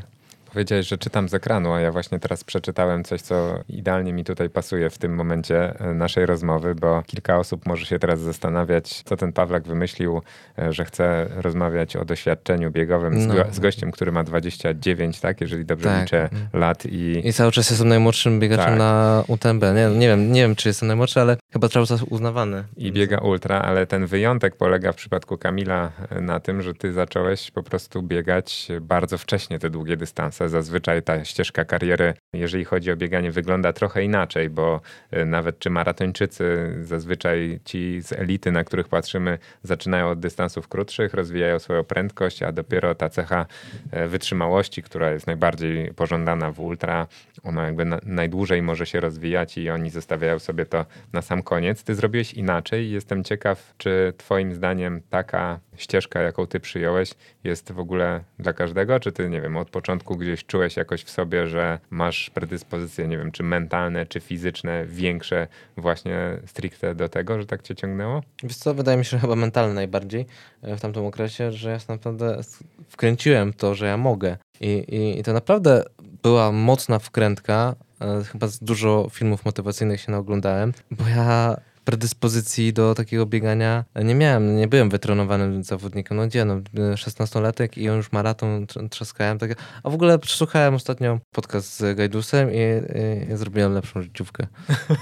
[0.54, 4.50] Powiedziałeś, że czytam z ekranu, a ja właśnie teraz przeczytałem coś, co idealnie mi tutaj
[4.50, 9.18] pasuje w tym momencie e, naszej rozmowy, bo kilka osób może się teraz zastanawiać, co
[9.18, 10.22] ten Pawlak wymyślił,
[10.60, 13.34] e, że chce rozmawiać o doświadczeniu biegowym z, no.
[13.52, 15.42] z gościem, który ma 29, tak?
[15.42, 16.02] Jeżeli dobrze tak.
[16.02, 17.22] liczę lat i...
[17.28, 18.78] I cały czas jestem najmłodszym biegaczem tak.
[18.78, 19.64] na UTMB.
[19.64, 22.64] Nie, nie, wiem, nie wiem, czy jestem najmłodszy, ale chyba cały czas uznawany.
[22.78, 26.94] I biega ultra, ale ten wyjątek polega w przypadku Kamila e, na tym, że ty
[26.94, 32.92] zacząłeś po prostu biegać bardzo wcześnie te długie dystanse Zazwyczaj ta ścieżka kariery, jeżeli chodzi
[32.92, 34.82] o bieganie, wygląda trochę inaczej, bo
[35.14, 41.14] y, nawet czy maratończycy, zazwyczaj ci z elity, na których patrzymy, zaczynają od dystansów krótszych,
[41.14, 43.46] rozwijają swoją prędkość, a dopiero ta cecha
[43.94, 47.08] y, wytrzymałości, która jest najbardziej pożądana w ultra,
[47.44, 51.84] ona jakby na, najdłużej może się rozwijać i oni zostawiają sobie to na sam koniec.
[51.84, 52.92] Ty zrobiłeś inaczej.
[52.92, 57.14] Jestem ciekaw, czy Twoim zdaniem taka ścieżka, jaką ty przyjąłeś,
[57.44, 59.00] jest w ogóle dla każdego?
[59.00, 63.18] Czy ty, nie wiem, od początku gdzieś czułeś jakoś w sobie, że masz predyspozycje, nie
[63.18, 68.22] wiem, czy mentalne, czy fizyczne, większe właśnie stricte do tego, że tak cię ciągnęło?
[68.44, 70.26] Wiesz co, wydaje mi się, że chyba mentalne najbardziej
[70.62, 72.42] e, w tamtym okresie, że ja naprawdę
[72.90, 74.38] wkręciłem to, że ja mogę.
[74.62, 75.84] I, i, i to naprawdę
[76.24, 77.76] była mocna wkrętka.
[78.02, 84.56] E, chyba dużo filmów motywacyjnych się naoglądałem, bo ja predyspozycji do takiego biegania nie miałem,
[84.58, 86.18] nie byłem wytrenowany zawodnikiem.
[86.18, 86.56] No gdzie, no
[86.94, 89.40] 16-latek i on już maraton trzaskałem.
[89.40, 89.52] Tak.
[89.84, 94.48] A w ogóle przesłuchałem ostatnio podcast z Gajdusem i, i, i zrobiłem lepszą życiówkę.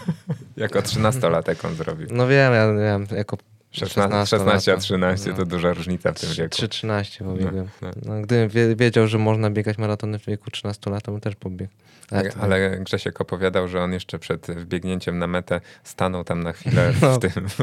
[0.57, 2.07] jako 13-latek on zrobił.
[2.11, 3.38] No wiem, ja wiem, jako
[3.71, 5.36] 16, 16 a 13 no.
[5.36, 6.55] to duża różnica w tym wieku.
[6.55, 7.69] 3-13 pobiegłem.
[7.82, 8.15] No, no.
[8.15, 11.71] No, gdybym wiedział, że można biegać maratony w wieku 13 lat, to bym też pobiegł.
[12.11, 16.91] Ale, ale Grzesiek opowiadał, że on jeszcze przed wbiegnięciem na metę stanął tam na chwilę
[16.93, 17.17] w, no.
[17.17, 17.57] tym, w,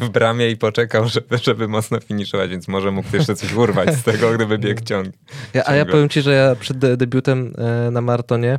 [0.00, 4.02] w, bramie i poczekał, żeby, żeby mocno finiszować, więc może mógł jeszcze coś urwać z
[4.02, 5.06] tego, gdyby biegł ciąg.
[5.54, 8.58] Ja, a ja powiem ci, że ja przed debiutem e, na maratonie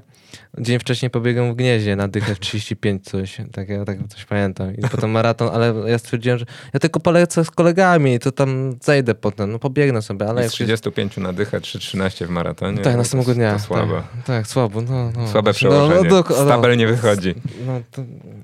[0.57, 4.75] dzień wcześniej pobiegłem w Gnieźnie na dychę w 35 coś, tak, ja tak coś pamiętam.
[4.75, 9.15] I potem maraton, ale ja stwierdziłem, że ja tylko polecę z kolegami, to tam zejdę
[9.15, 10.49] potem, no pobiegnę sobie, ale...
[10.49, 12.77] Z 35 na dychę, 3,13 w maratonie.
[12.77, 13.53] Tak, następnego dnia.
[13.53, 13.95] To słabo.
[13.95, 15.27] Tak, tak słabo, no, no.
[15.27, 16.09] Słabe przełożenie.
[16.09, 17.36] No, no, Stabel nie wychodzi.
[17.67, 18.03] No, to,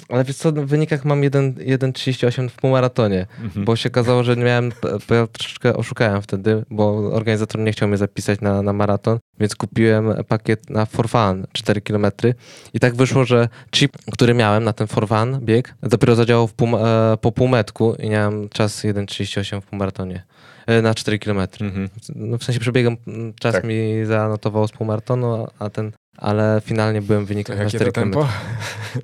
[0.09, 3.65] ale wiesz co, w wynikach mam 1,38 w półmaratonie, mhm.
[3.65, 4.71] bo się okazało, że nie miałem,
[5.09, 9.55] bo ja troszeczkę oszukałem wtedy, bo organizator nie chciał mnie zapisać na, na maraton, więc
[9.55, 12.07] kupiłem pakiet na for fun, 4 km
[12.73, 16.77] i tak wyszło, że chip, który miałem na ten for fun bieg, dopiero zadziałał pół,
[16.77, 20.23] e, po półmetku i miałem czas 1,38 w półmaratonie
[20.67, 21.39] e, na 4 km.
[21.61, 21.89] Mhm.
[22.15, 22.97] No, w sensie przebiegam,
[23.39, 23.63] czas tak.
[23.63, 28.13] mi zanotował z półmaratonu, a ten ale finalnie byłem w wynikach na 4 km.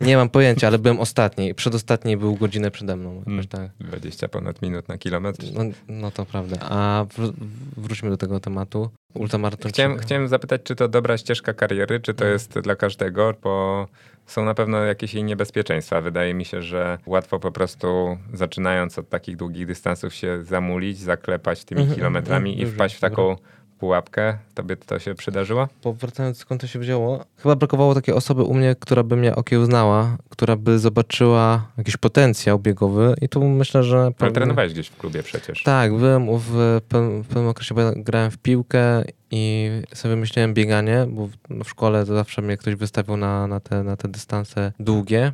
[0.01, 1.53] Nie mam pojęcia, ale byłem ostatni.
[1.53, 3.22] Przedostatni był godzinę przede mną.
[3.26, 3.72] Hmm, tak.
[3.80, 5.45] 20 ponad minut na kilometr.
[5.53, 6.57] No, no to prawda.
[6.61, 7.34] A wr
[7.78, 8.89] wróćmy do tego tematu.
[9.14, 9.72] Ultramaraton.
[9.72, 12.34] Chciałem, chciałem zapytać, czy to dobra ścieżka kariery, czy to hmm.
[12.34, 13.88] jest dla każdego, bo
[14.26, 16.01] są na pewno jakieś jej niebezpieczeństwa.
[16.01, 21.66] Wydaje mi się, że łatwo po prostu zaczynając od takich długich dystansów się zamulić, zaklepać
[21.66, 23.36] tymi mm -hmm, kilometrami mm -hmm, i wpaść w taką
[23.84, 24.38] pułapkę.
[24.53, 25.67] Tobie to się przydarzyło?
[25.81, 30.17] Powracając skąd to się wzięło, chyba brakowało takiej osoby u mnie, która by mnie okiełznała,
[30.29, 34.01] która by zobaczyła jakiś potencjał biegowy i tu myślę, że...
[34.01, 34.36] Ale pewnie...
[34.36, 35.63] trenowałeś gdzieś w klubie przecież.
[35.63, 41.63] Tak, byłem w, w pewnym okresie, grałem w piłkę i sobie myślałem bieganie, bo w,
[41.63, 45.31] w szkole zawsze mnie ktoś wystawiał na, na, te, na te dystanse długie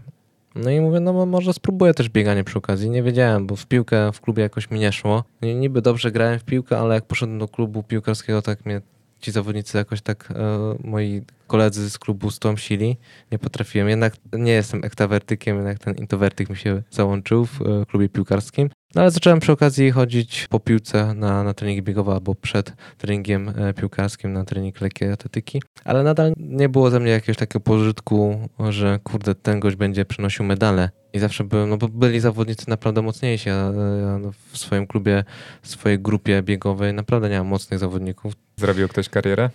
[0.56, 2.89] no i mówię, no może spróbuję też bieganie przy okazji.
[2.89, 5.24] Nie wiedziałem, bo w piłkę w klubie jakoś mi nie szło.
[5.41, 8.82] Niby dobrze grałem w piłkę, ale jak poszedłem do klubu piłkarskiego, tak mnie
[9.20, 12.97] ci zawodnicy jakoś tak, e, moi koledzy z klubu stłamsili.
[13.32, 13.89] Nie potrafiłem.
[13.89, 18.70] Jednak nie jestem ekstrawertykiem, jednak ten introwertyk mi się załączył w e, klubie piłkarskim.
[18.96, 23.50] No ale zacząłem przy okazji chodzić po piłce na, na trening biegowy albo przed treningiem
[23.50, 28.50] e, piłkarskim na trening lekkiej atletyki, ale nadal nie było ze mnie jakiegoś takiego pożytku,
[28.70, 30.90] że kurde, ten gość będzie przynosił medale.
[31.14, 33.50] I zawsze byłem, no bo byli zawodnicy naprawdę mocniejsi.
[33.50, 34.20] Ja, ja
[34.52, 35.24] w swoim klubie,
[35.62, 38.34] w swojej grupie biegowej naprawdę nie mam mocnych zawodników.
[38.58, 39.50] Zrobił ktoś karierę?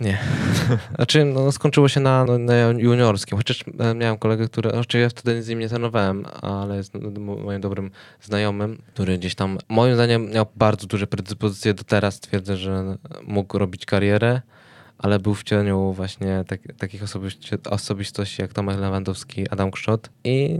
[0.00, 0.18] Nie.
[0.96, 5.08] Znaczy, no, skończyło się na, no, na juniorskim, chociaż e, miałem kolegę, który, znaczy ja
[5.08, 7.90] wtedy z nim nie trenowałem, ale jest moim dobrym
[8.22, 13.58] znajomym, który gdzieś tam, moim zdaniem miał bardzo duże predyspozycje do teraz, twierdzę, że mógł
[13.58, 14.40] robić karierę,
[14.98, 17.02] ale był w cieniu właśnie tak, takich
[17.70, 20.58] osobistości jak Tomek Lewandowski, Adam Kszot i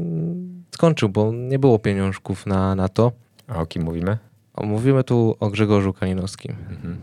[0.70, 3.12] skończył, bo nie było pieniążków na, na to.
[3.49, 4.18] A o kim mówimy?
[4.55, 6.57] O, mówimy tu o Grzegorzu Kalinowskim.
[6.70, 6.99] Mhm.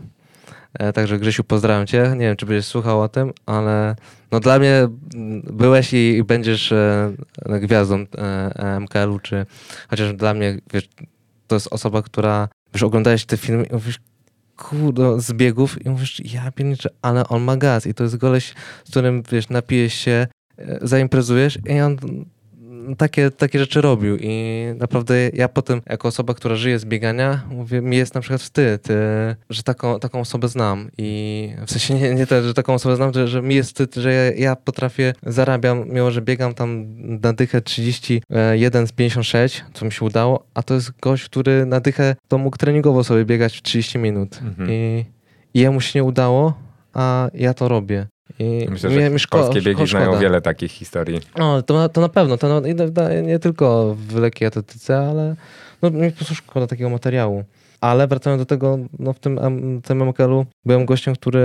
[0.74, 2.14] E, także Grzesiu, pozdrawiam cię.
[2.16, 3.96] Nie wiem, czy będziesz słuchał o tym, ale
[4.32, 4.88] no dla mnie
[5.52, 7.12] byłeś i będziesz e,
[7.60, 9.46] gwiazdą e, MKL-u, czy
[9.88, 10.88] chociaż dla mnie, wiesz,
[11.46, 14.00] to jest osoba, która, wiesz, oglądałeś te filmy i mówisz,
[14.56, 15.32] kurde, z
[15.84, 18.54] i mówisz, ja pierniczę, ale on ma gaz i to jest goleś,
[18.84, 20.26] z którym, wiesz, napijesz się,
[20.82, 21.96] zaimprezujesz i on
[22.96, 27.80] takie, takie rzeczy robił i naprawdę ja potem, jako osoba, która żyje z biegania, mówię,
[27.80, 32.14] mi jest na przykład wstyd, e, że taką, taką osobę znam i w sensie nie,
[32.14, 35.14] nie to, że taką osobę znam, że, że mi jest wstyd, że ja, ja potrafię,
[35.26, 36.86] zarabiam, mimo że biegam tam
[37.22, 41.80] na dychę 31 z 56, co mi się udało, a to jest gość, który na
[41.80, 44.70] dychę to mógł treningowo sobie biegać w 30 minut mhm.
[44.70, 45.04] I,
[45.54, 46.54] i jemu się nie udało,
[46.94, 48.06] a ja to robię.
[48.38, 51.20] I Myślę, że mi szko- polskie biegi znają wiele takich historii.
[51.38, 52.36] No, to, to na pewno.
[52.36, 52.60] To no,
[53.22, 55.36] nie tylko w lekkiej atletyce, ale
[55.82, 57.44] no, mi po prostu szkoda takiego materiału.
[57.80, 59.40] Ale wracając do tego, no w tym,
[59.84, 61.40] tym MKL-u byłem gościem, który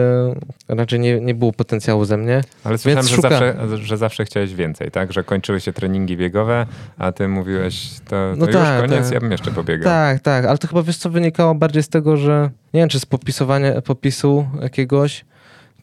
[0.68, 2.42] raczej nie, nie było potencjału ze mnie.
[2.64, 5.14] Ale słyszałem, że zawsze, że zawsze chciałeś więcej, tak?
[5.14, 6.66] Że kończyły się treningi biegowe,
[6.98, 9.14] a ty mówiłeś, to, to No już tak, koniec, tak.
[9.14, 9.84] ja bym jeszcze pobiegał.
[9.84, 13.00] Tak, tak, ale to chyba wiesz co wynikało bardziej z tego, że nie wiem, czy
[13.00, 15.26] z popisowania popisu jakiegoś,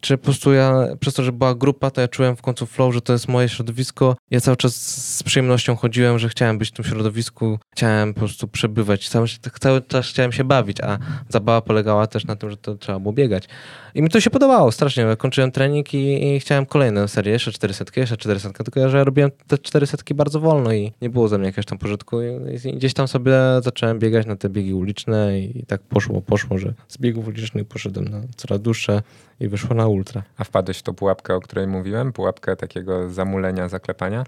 [0.00, 2.94] czy po prostu ja, przez to, że była grupa, to ja czułem w końcu flow,
[2.94, 4.16] że to jest moje środowisko.
[4.30, 4.74] Ja cały czas
[5.16, 9.26] z przyjemnością chodziłem, że chciałem być w tym środowisku, chciałem po prostu przebywać, cały,
[9.60, 10.98] cały czas chciałem się bawić, a
[11.28, 13.48] zabawa polegała też na tym, że to trzeba było biegać.
[13.94, 15.02] I mi to się podobało strasznie.
[15.02, 19.04] Ja kończyłem trening i, i chciałem kolejną serię, jeszcze 400, jeszcze 400, tylko że ja
[19.04, 22.22] robiłem te 400 bardzo wolno i nie było ze mnie jakiegoś tam pożytku.
[22.22, 23.32] I, i gdzieś tam sobie
[23.62, 28.08] zacząłem biegać na te biegi uliczne i, tak poszło, poszło, że z biegów ulicznych poszedłem
[28.08, 29.02] na coraz dłuższe
[29.40, 30.22] i wyszło na ultra.
[30.38, 32.12] A wpadłeś w tą pułapkę, o której mówiłem?
[32.12, 34.24] Pułapkę takiego zamulenia, zaklepania?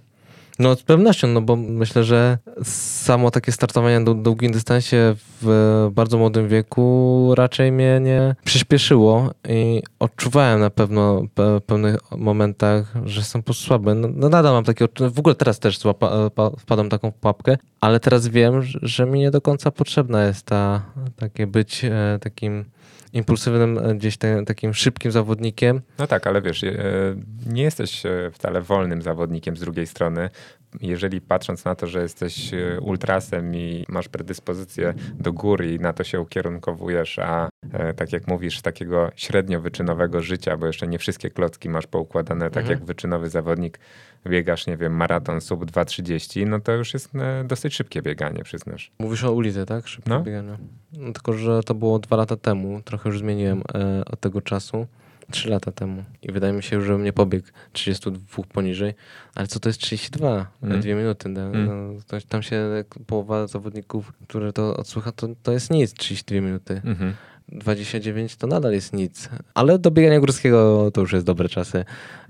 [0.58, 5.88] No z pewnością, no bo myślę, że samo takie startowanie na dłu- długim dystansie w
[5.92, 12.94] bardzo młodym wieku raczej mnie nie przyspieszyło i odczuwałem na pewno pe- w pewnych momentach,
[13.04, 13.94] że jestem po słaby.
[13.94, 17.56] No, no nadal mam takie w ogóle teraz też złapa, pa, wpadam w taką pułapkę,
[17.80, 20.82] ale teraz wiem, że, że mi nie do końca potrzebna jest ta,
[21.16, 22.64] takie być e, takim
[23.12, 26.74] impulsywnym, e, gdzieś te, takim szybkim zawodnikiem, No tak, ale wiesz, e,
[27.46, 30.30] nie jesteś e, wcale wolnym zawodnikiem z drugiej strony.
[30.80, 35.92] Jeżeli patrząc na to, że jesteś e, ultrasem i masz predyspozycję do góry i na
[35.92, 40.98] to się ukierunkowujesz, a e, tak jak mówisz, takiego średnio wyczynowego życia, bo jeszcze nie
[40.98, 42.78] wszystkie klocki masz poukładane tak Mhm.
[42.78, 43.78] jak wyczynowy zawodnik,
[44.26, 48.90] biegasz, nie wiem, maraton sub 2.30, no to już jest e, dosyć szybkie bieganie, przyznasz.
[48.98, 49.88] Mówisz o ulicy, tak?
[49.88, 50.22] Szybko No.
[50.22, 50.56] bieganie.
[50.92, 52.80] No, tylko, że to było dwa lata temu.
[52.84, 54.86] Trochę już zmieniłem e, od tego czasu.
[55.32, 56.04] Trzy lata temu.
[56.22, 58.94] I wydaje mi się, że nie pobiegł 32 poniżej.
[59.34, 60.46] Ale co to jest 32?
[60.62, 60.80] Mm.
[60.80, 61.28] Dwie minuty.
[61.28, 61.66] No, Mm.
[62.12, 65.92] no, tam się jak połowa zawodników, które to odsłucha, to, to jest nic.
[65.94, 66.80] 32 minuty.
[66.84, 67.14] Mhm.
[67.52, 69.28] 29 to nadal jest nic.
[69.54, 71.84] Ale do biegania górskiego to już jest dobre czasy.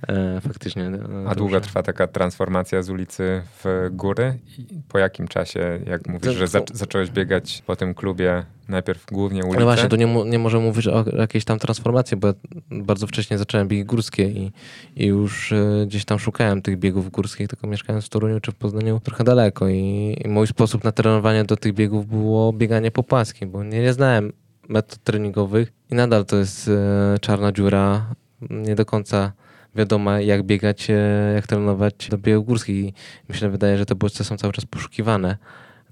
[0.08, 0.82] E, faktycznie.
[0.84, 4.38] e, A długo już- trwa taka transformacja z ulicy w góry?
[4.58, 9.40] I po jakim czasie, jak mówisz, że zac- zacząłeś biegać po tym klubie najpierw głównie
[9.42, 9.56] ulicę?
[9.56, 12.34] Ale właśnie, tu nie, nie możemy mówić o jakiejś tam transformacji, bo ja
[12.70, 14.52] bardzo wcześnie zacząłem biegi górskie i,
[14.96, 18.54] i już e, gdzieś tam szukałem tych biegów górskich, tylko mieszkając w Toruniu czy w
[18.54, 23.02] Poznaniu trochę daleko i, i mój sposób na trenowanie do tych biegów było bieganie po
[23.02, 24.32] płaskim, bo nie, nie znałem
[24.72, 28.14] metod treningowych i nadal to jest e, czarna dziura,
[28.50, 29.32] nie do końca
[29.74, 32.94] wiadomo jak biegać, e, jak trenować do biegów górskich
[33.28, 35.36] mi się wydaje, że te bodźce są cały czas poszukiwane.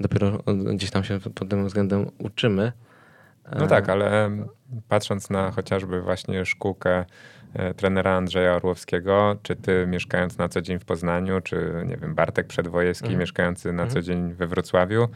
[0.01, 2.73] Dopiero e, gdzieś tam się pod tym względem uczymy.
[3.59, 4.49] No tak, ale em,
[4.89, 7.05] patrząc na chociażby właśnie szkółkę
[7.77, 12.47] trenera Andrzeja Orłowskiego, czy ty mieszkając na co dzień w Poznaniu, czy nie wiem, Bartek
[12.47, 13.21] Przedwojewski Mhm.
[13.21, 13.91] mieszkający na Mhm.
[13.91, 15.09] co dzień we Wrocławiu,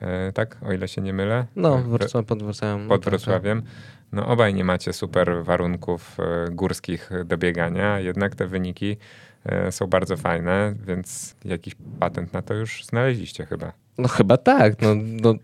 [0.00, 1.46] e, tak, o ile się nie mylę?
[1.56, 2.88] No, E, Wrocław, pod Wrocławiem.
[2.88, 3.62] pod Wrocławiem.
[4.12, 8.96] No obaj nie macie super warunków e, górskich do biegania, jednak te wyniki
[9.44, 13.72] e, są bardzo fajne, więc jakiś patent na to już znaleźliście chyba.
[13.98, 14.88] No chyba tak, no,
[15.22, 15.34] no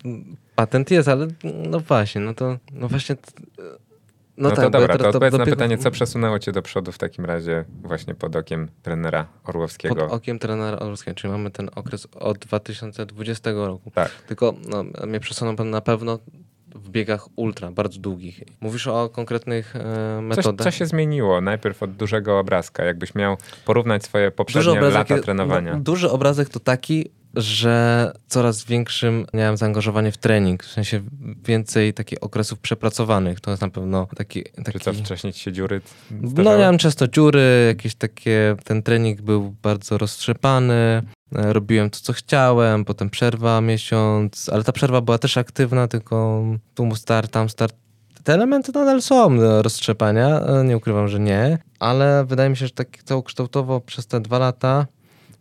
[0.55, 1.27] patent jest, ale
[1.71, 3.17] no właśnie, no to, no właśnie...
[4.37, 6.63] t- No, tak, to dobra, teraz to odpowiedz na dopiero- pytanie, co przesunęło cię do
[6.63, 10.11] przodu w takim razie właśnie pod okiem trenera Pod Orłowskiego.
[10.11, 13.91] okiem trenera Orłowskiego, czyli mamy ten okres od 2020 roku.
[13.91, 14.11] Tak.
[14.11, 16.19] Tylko no, mnie przesunął pan na pewno
[16.75, 18.41] w biegach ultra, bardzo długich.
[18.61, 20.65] Mówisz o konkretnych e, metodach.
[20.65, 21.41] co się zmieniło?
[21.41, 25.73] Najpierw od dużego obrazka, jakbyś miał porównać swoje poprzednie lata trenowania.
[25.75, 31.03] No, duży obrazek to taki, że coraz większym miałem zaangażowanie w trening, w sensie
[31.45, 33.41] więcej takich okresów przepracowanych.
[33.41, 34.45] To jest na pewno taki...
[34.65, 34.81] taki...
[34.81, 35.81] Czy wcześniej ci się dziury
[36.11, 36.59] No zdarzały?
[36.59, 42.85] miałem często dziury, jakieś takie, ten trening był bardzo roztrzepany, e, robiłem to, co chciałem,
[42.85, 47.77] potem przerwa miesiąc, ale ta przerwa była też aktywna, tylko tu start, tam start.
[48.25, 52.67] Te elementy nadal są do roztrzepania, e, nie ukrywam, że nie, ale wydaje mi się,
[52.67, 54.87] że tak całokształtowo przez te dwa lata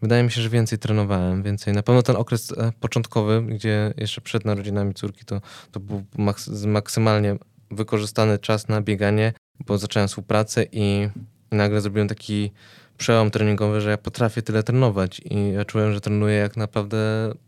[0.05, 1.73] wydaje mi się, że więcej trenowałem, więcej.
[1.73, 5.41] Na pewno ten okres e, początkowy, gdzie jeszcze przed narodzinami córki, to,
[5.71, 7.35] to był maks- maksymalnie
[7.71, 9.33] wykorzystany czas na bieganie,
[9.65, 11.09] bo zacząłem współpracę i
[11.51, 12.51] nagle zrobiłem taki
[12.97, 16.97] przełom treningowy, że ja potrafię tyle trenować i ja czułem, że trenuję jak naprawdę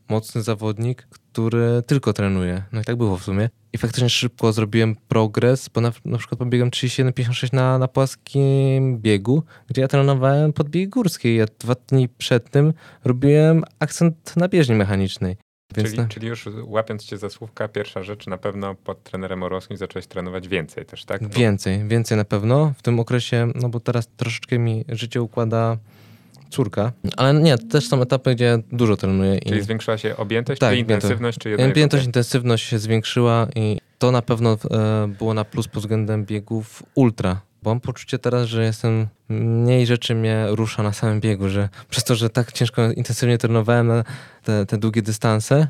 [0.10, 1.08] mocny zawodnik,
[1.38, 2.64] który tylko trenuje.
[2.72, 3.50] No i tak było w sumie.
[3.74, 9.44] I faktycznie szybko zrobiłem progres, bo na, na przykład pobiegłem 31,56 na, na płaskim biegu,
[9.68, 11.36] gdzie ja trenowałem pod bieg górski.
[11.36, 12.74] Ja dwa dni przed tym
[13.06, 15.36] robiłem akcent na bieżni mechanicznej.
[15.76, 19.44] Więc Czyli, na- czyli już łapiąc cię za słówka, pierwsza rzecz na pewno pod trenerem
[19.44, 21.28] Orłowskim zacząłeś trenować więcej też, tak?
[21.30, 25.78] Więcej, więcej na pewno w tym okresie, no bo teraz troszeczkę mi życie układa
[26.50, 29.40] córka, ale nie, też są etapy, gdzie dużo trenuję.
[29.40, 33.48] Czyli i zwiększyła się objętość, Tak, czy intensywność, czy jedno i Objętość, intensywność się zwiększyła
[33.56, 37.42] i, to na pewno e, było na plus pod względem biegów ultra.
[37.64, 42.04] Bo mam poczucie teraz, że jestem, mniej rzeczy mnie rusza na samym biegu, że przez
[42.04, 44.04] to, że tak ciężko, intensywnie trenowałem na
[44.44, 45.68] te, te długie dystanse,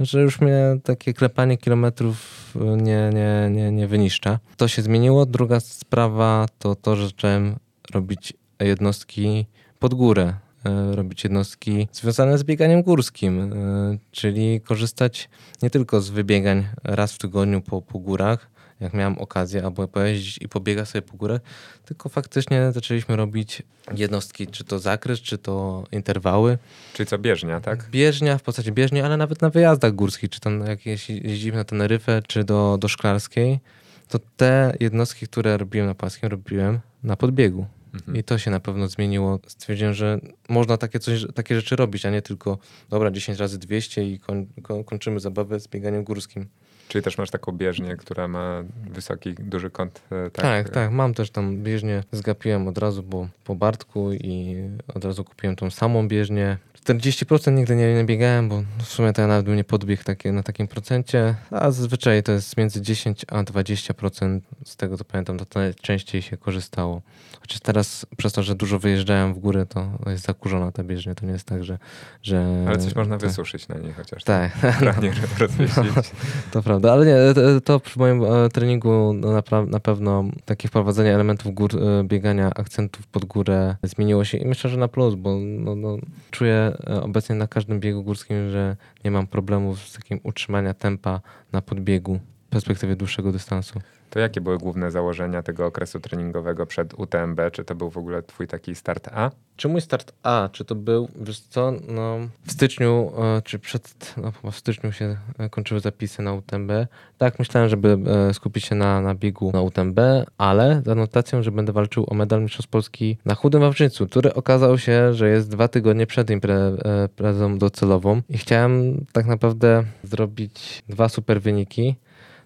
[0.00, 4.38] że już mnie takie klepanie kilometrów nie, nie, nie, nie wyniszcza.
[4.56, 5.26] To się zmieniło.
[5.26, 7.56] Druga sprawa to to, że zacząłem
[7.92, 9.46] robić jednostki
[9.80, 10.34] pod górę.
[10.64, 15.28] E, robić jednostki związane z bieganiem górskim, e, czyli korzystać
[15.62, 18.50] nie tylko z wybiegań raz w tygodniu po, po górach,
[18.80, 21.40] jak miałem okazję, albo pojeździć i pobiegać sobie po górę,
[21.84, 23.62] tylko faktycznie zaczęliśmy robić
[23.94, 26.58] jednostki, czy to zakres, czy to interwały.
[26.94, 27.90] Czyli co, bieżnia, tak?
[27.90, 32.22] Bieżnia, w postaci bieżni, ale nawet na wyjazdach górskich, czy tam jak jeździmy na Teneryfę,
[32.28, 33.60] czy do, do Szklarskiej,
[34.08, 37.66] to te jednostki, które robiłem na Paskiem, robiłem na podbiegu.
[37.94, 38.16] Mhm.
[38.16, 39.40] I to się na pewno zmieniło.
[39.46, 42.58] Stwierdziłem, że można takie, coś, takie rzeczy robić, a nie tylko
[42.90, 44.46] dobra, 10 razy 200 i koń,
[44.86, 46.46] kończymy zabawę z bieganiem górskim.
[46.90, 50.02] Czyli też masz taką bieżnię, która ma wysoki, duży kąt.
[50.10, 52.04] E, tak, tak, tak, mam też tam bieżnię.
[52.12, 54.56] Zgapiłem od razu po, po Bartku i
[54.94, 56.58] od razu kupiłem tą samą bieżnię.
[56.84, 60.32] 40% nigdy nie, nie biegałem, bo w sumie to ja nawet bym nie podbiegł takie,
[60.32, 65.38] na takim procencie, a zazwyczaj to jest między 10 a 20% z tego co pamiętam,
[65.38, 67.02] to najczęściej się korzystało.
[67.40, 71.26] Chociaż teraz przez to, że dużo wyjeżdżałem w górę, to jest zakurzona ta bieżnia, to
[71.26, 71.78] nie jest tak, że...
[72.22, 74.24] że ale coś można wysuszyć na niej chociaż.
[74.24, 74.52] Tak.
[74.60, 75.02] tak.
[75.02, 75.12] Nie
[76.52, 81.14] to prawda, ale nie, to, to przy moim e, treningu na, na pewno takie wprowadzenie
[81.14, 85.36] elementów gór, e, biegania, akcentów pod górę zmieniło się i myślę, że na plus, bo
[85.40, 85.96] no, no,
[86.30, 91.20] czuję E, obecnie na każdym biegu górskim, że nie mam problemów z takim utrzymania tempa
[91.52, 93.80] na podbiegu w perspektywie dłuższego dystansu.
[94.10, 97.40] To jakie były główne założenia tego okresu treningowego przed UTMB?
[97.52, 99.30] Czy to był w ogóle twój taki start A?
[99.56, 104.14] Czy mój start A, czy to był, wiesz co, no, w styczniu, e, czy przed,
[104.16, 106.72] no chyba w styczniu się e, kończyły zapisy na UTMB.
[107.18, 110.00] Tak, myślałem, żeby e, skupić się na, na biegu na UTMB,
[110.38, 114.78] ale z anotacją, że będę walczył o medal Mistrzostw Polski na Chudym Wawrzyńcu, który okazał
[114.78, 121.42] się, że jest dwa tygodnie przed imprezą docelową i chciałem tak naprawdę zrobić dwa super
[121.42, 121.96] wyniki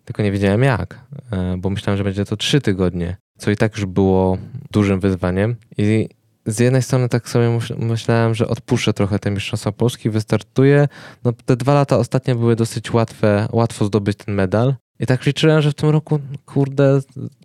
[0.05, 1.01] tylko nie wiedziałem jak,
[1.33, 4.39] e, bo myślałem, że będzie to trzy tygodnie, co i tak już było
[4.71, 5.57] dużym wyzwaniem.
[5.79, 6.09] I
[6.47, 10.89] z jednej strony tak sobie myślałem, że odpuszczę trochę te Mistrzostwa Polski, wystartuję.
[11.25, 14.75] No, te dwa lata ostatnie były dosyć łatwe, łatwo zdobyć ten medal.
[15.01, 17.01] I tak liczyłem, że w tym roku, kurde,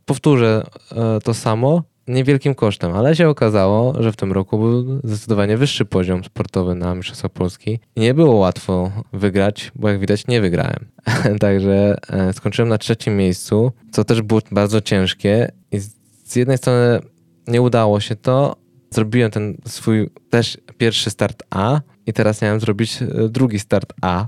[0.06, 5.58] powtórzę e, to samo, niewielkim kosztem, ale się okazało, że w tym roku był zdecydowanie
[5.58, 10.88] wyższy poziom sportowy na Mistrzostwa Polski nie było łatwo wygrać, bo jak widać nie wygrałem.
[11.40, 15.80] Także e, skończyłem na trzecim miejscu, co też było bardzo ciężkie i
[16.24, 17.00] z jednej strony
[17.48, 18.56] nie udało się to,
[18.92, 24.28] zrobiłem ten swój też pierwszy start A i teraz miałem zrobić e, drugi start A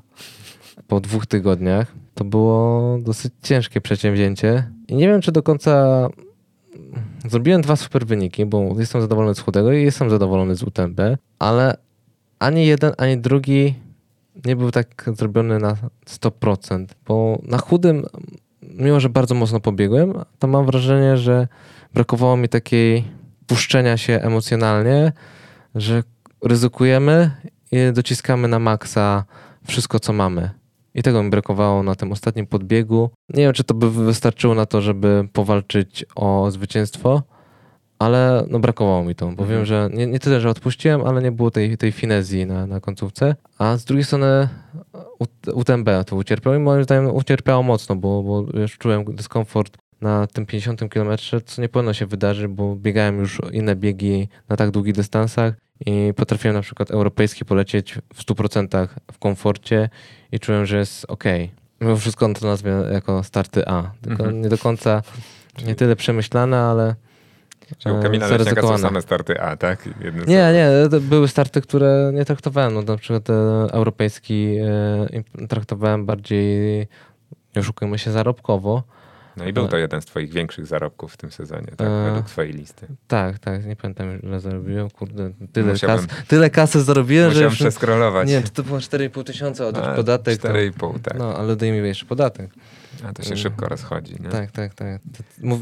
[0.88, 1.96] po dwóch tygodniach.
[2.14, 6.08] To było dosyć ciężkie przedsięwzięcie i nie wiem, czy do końca
[7.30, 11.00] Zrobiłem dwa super wyniki, bo jestem zadowolony z chudego i jestem zadowolony z UTMB,
[11.40, 11.78] ale
[12.40, 13.76] ani jeden, ani drugi
[14.46, 18.06] nie był tak zrobiony na 100%, bo na chudym,
[18.62, 21.48] mimo że bardzo mocno pobiegłem, to mam wrażenie, że
[21.94, 23.04] brakowało mi takiej
[23.48, 25.12] puszczenia się emocjonalnie,
[25.76, 26.04] że
[26.44, 27.32] ryzykujemy
[27.72, 29.26] i dociskamy na maksa
[29.68, 30.61] wszystko, co mamy.
[30.96, 33.10] I tego mi brakowało na tym ostatnim podbiegu.
[33.30, 37.24] Nie wiem, czy to by wystarczyło na to, żeby powalczyć o zwycięstwo,
[38.00, 39.50] ale no brakowało mi to, bo mhm.
[39.50, 42.80] wiem, że nie, nie tyle, że odpuściłem, ale nie było tej, tej finezji na, na
[42.80, 43.36] końcówce.
[43.58, 44.50] A z drugiej strony
[45.54, 50.46] UTMB to ucierpiał i moim zdaniem ucierpiało mocno, bo, bo już czułem dyskomfort na tym
[50.46, 54.94] 50 km, co nie powinno się wydarzyć, bo biegałem już inne biegi na tak długich
[54.94, 55.54] dystansach
[55.86, 59.90] i potrafiłem na przykład europejski polecieć w 100% w komforcie
[60.32, 61.24] i czułem, że jest ok.
[61.82, 64.42] Mimo wszystko to nazwie jako starty A, tylko mhm.
[64.42, 65.02] nie do końca,
[65.66, 66.96] nie tyle przemyślane, ale
[67.78, 69.90] Czyli u Kamila Leśniaka są same starty A, tak?
[70.02, 73.30] Jednym nie, nie, były starty, które nie traktowałem, no na przykład
[73.72, 74.58] europejski
[75.42, 76.80] e, traktowałem bardziej,
[77.56, 78.84] nie oszukujmy się, zarobkowo,
[79.38, 81.88] no i był to jeden z twoich większych zarobków w tym sezonie, tak?
[81.88, 82.06] E...
[82.06, 82.88] Według twojej listy.
[83.08, 83.66] Tak, tak.
[83.66, 84.90] Nie pamiętam, ile zarobiłem.
[84.90, 87.54] Kurde, tyle, kas, tyle kasy zarobiłem, musiałem że...
[87.54, 88.28] Musiałem przeskrolować.
[88.28, 90.42] Nie wiem, czy to było 4,5 tysiąca, a podatek.
[90.42, 91.18] 4,5, tak.
[91.18, 92.50] No, ale daj mi jeszcze podatek.
[93.06, 94.30] A to się szybko rozchodzi, nie?
[94.30, 95.02] Tak, tak, tak.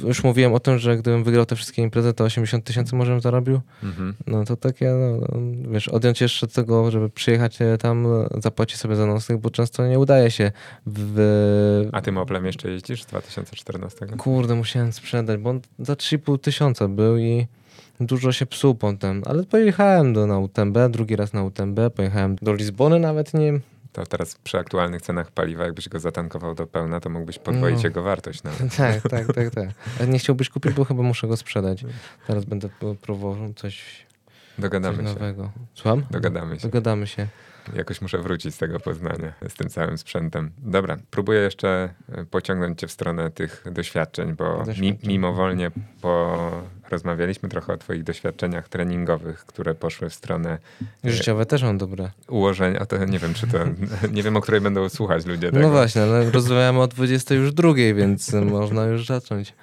[0.08, 3.22] Już mówiłem o tym, że gdybym wygrał te wszystkie imprezy, to 80 tysięcy może bym
[3.22, 3.62] zarobił.
[3.84, 4.16] Mhm.
[4.28, 5.28] No to takie, no,
[5.72, 9.88] wiesz, odjąć jeszcze tego, żeby przyjechać e, tam, e, zapłacić sobie za nocnych, bo często
[9.88, 10.52] nie udaje się
[10.86, 11.90] w...
[11.92, 14.06] A tym Oplem jeszcze jeździsz z 2014?
[14.06, 17.48] Kurde, musiałem sprzedać, bo on za 3,5 tysiąca był i
[18.00, 22.54] dużo się psuł potem, ale pojechałem do, na UTMB, drugi raz na UTMB, pojechałem do
[22.54, 23.62] Lizbony nawet nim,
[23.94, 27.84] To teraz przy aktualnych cenach paliwa, jakbyś go zatankował do pełna, to mógłbyś podwoić No.
[27.84, 28.76] jego wartość nawet.
[28.78, 29.70] tak, tak, tak, tak.
[30.02, 31.86] A nie chciałbyś kupić, bo chyba muszę go sprzedać.
[32.28, 32.70] Teraz będę
[33.02, 34.06] próbował coś, coś
[34.58, 35.04] Dogadamy się.
[35.04, 35.52] nowego.
[35.74, 36.06] Słucham?
[36.12, 36.62] Dogadamy się.
[36.62, 37.28] Dogadamy się.
[37.76, 40.52] Jakoś muszę wrócić z tego Poznania z tym całym sprzętem.
[40.58, 47.74] Dobra, próbuję jeszcze e, pociągnąć cię w stronę tych doświadczeń, bo mi, mimowolnie porozmawialiśmy trochę
[47.74, 50.58] o twoich doświadczeniach treningowych, które poszły w stronę
[51.06, 52.12] e, Życiowe też mam dobre.
[52.28, 52.86] ułożenia.
[52.86, 53.58] To nie wiem, czy to,
[54.16, 55.60] nie wiem, o której będą słuchać ludzie tego.
[55.60, 59.54] No właśnie, ale rozmawiamy o 20 już drugiej, więc można już zacząć.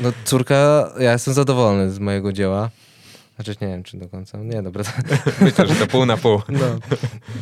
[0.00, 2.70] No córka, ja jestem zadowolony z mojego dzieła.
[3.36, 4.38] Znaczy nie wiem, czy do końca.
[4.38, 4.84] Nie, dobra.
[5.40, 6.40] Myślę, że to pół na pół.
[6.48, 6.66] No.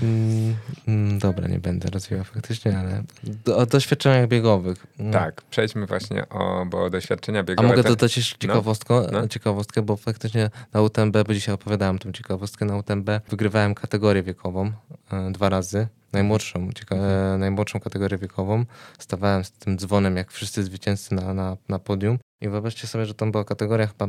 [0.03, 0.55] Mm,
[0.89, 3.03] mm, dobra, nie będę rozwijał faktycznie, ale
[3.45, 4.87] do, o doświadczeniach biegowych.
[4.99, 5.13] Mm.
[5.13, 7.69] Tak, przejdźmy właśnie o, bo doświadczenia A biegowe...
[7.69, 9.29] mogę te- dodać jeszcze ciekawostkę, No.
[9.29, 14.73] ciekawostkę, bo faktycznie na UTMB, bo dzisiaj opowiadałem tą ciekawostkę, na UTMB wygrywałem kategorię wiekową
[15.13, 15.89] e, dwa razy.
[16.13, 16.97] Najmłodszą, cieka-
[17.35, 18.65] e, najmłodszą kategorię wiekową.
[18.99, 22.19] Stawałem z tym dzwonem, jak wszyscy zwycięzcy na, na, na podium.
[22.41, 24.07] I wyobraźcie sobie, że tam była kategoria chyba,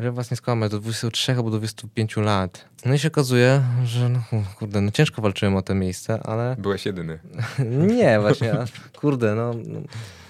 [0.00, 2.64] że was nie skłamać, do 23 albo do 25 lat.
[2.84, 4.22] No i się okazuje, że no,
[4.58, 7.18] kurde, no ciężko walczyłem o to miejsce, ale Byłeś jedyny.
[7.96, 8.54] nie, właśnie,
[9.00, 9.80] kurde, no, no.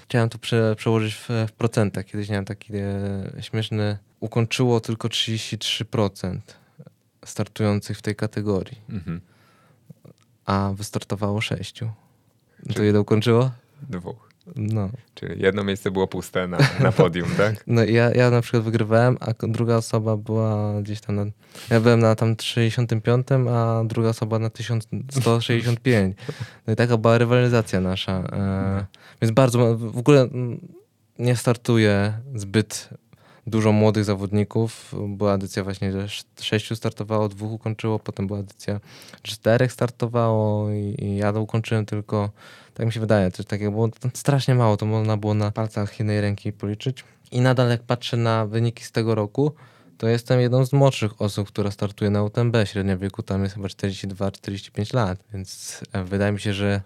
[0.04, 2.04] Chciałem to prze, przełożyć w, w procentach.
[2.06, 6.38] Kiedyś miałem taki e, śmieszny, ukończyło tylko 33%
[7.24, 9.20] startujących w tej kategorii, Mhm.
[10.46, 11.80] a wystartowało 6.
[12.74, 13.50] To ile ukończyło?
[13.82, 14.29] Dwóch.
[14.56, 14.88] No.
[15.14, 17.64] Czyli jedno miejsce było puste na, na podium, tak?
[17.66, 21.24] No ja, ja na przykład wygrywałem, a druga osoba była gdzieś tam na...
[21.70, 26.16] Ja byłem na tam 65, a druga osoba na 1165.
[26.66, 28.12] No i taka była rywalizacja nasza.
[28.12, 28.86] E,
[29.22, 29.76] więc bardzo...
[29.78, 30.28] W ogóle
[31.18, 32.88] nie startuje zbyt
[33.46, 34.94] dużo młodych zawodników.
[35.08, 38.80] Była edycja właśnie, że sz- sześciu startowało, dwóch ukończyło, potem była edycja
[39.22, 42.30] czterech startowało i, i ja to ukończyłem tylko,
[42.80, 46.20] tak mi się wydaje, coś takiego było strasznie mało, to można było na palcach jednej
[46.20, 47.04] ręki policzyć.
[47.32, 49.52] I nadal jak patrzę na wyniki z tego roku,
[49.98, 52.56] to jestem jedną z młodszych osób, która startuje na UTMB.
[52.64, 56.80] Średnia wieku tam jest chyba 42-45 lat, więc e, wydaje mi się, że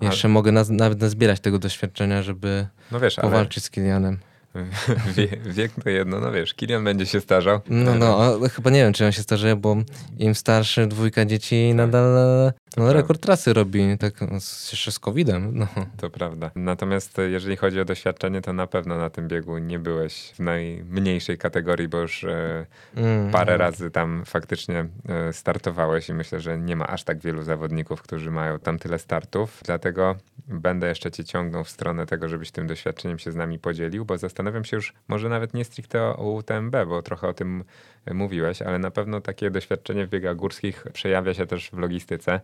[0.00, 4.18] jeszcze mogę naz- nawet nazbierać tego doświadczenia, żeby No wiesz, ale powalczyć z Kilianem.
[5.16, 7.60] wie, wiek to jedno, no wiesz, Kilian będzie się starzał.
[7.68, 9.76] No, no, ale chyba nie wiem, czy on się starzeje, bo
[10.18, 15.58] im starszy dwójka dzieci nadal e, no, rekord trasy robi, tak z- jeszcze z COVID-em.
[15.58, 15.66] No.
[15.96, 16.50] To prawda.
[16.54, 20.40] Natomiast e, jeżeli chodzi o doświadczenie, to na pewno na tym biegu nie byłeś w
[20.40, 23.30] najmniejszej kategorii, bo już e, Mm.
[23.30, 28.02] parę razy tam faktycznie e, startowałeś i myślę, że nie ma aż tak wielu zawodników,
[28.02, 29.60] którzy mają tam tyle startów.
[29.64, 30.16] Dlatego
[30.48, 34.18] będę jeszcze cię ciągnął w stronę tego, żebyś tym doświadczeniem się z nami podzielił, bo
[34.18, 37.64] zastanawiam się już może nawet nie stricte o UTMB, bo trochę o tym
[38.14, 42.40] mówiłeś, ale na pewno takie doświadczenie w biegach górskich przejawia się też w logistyce.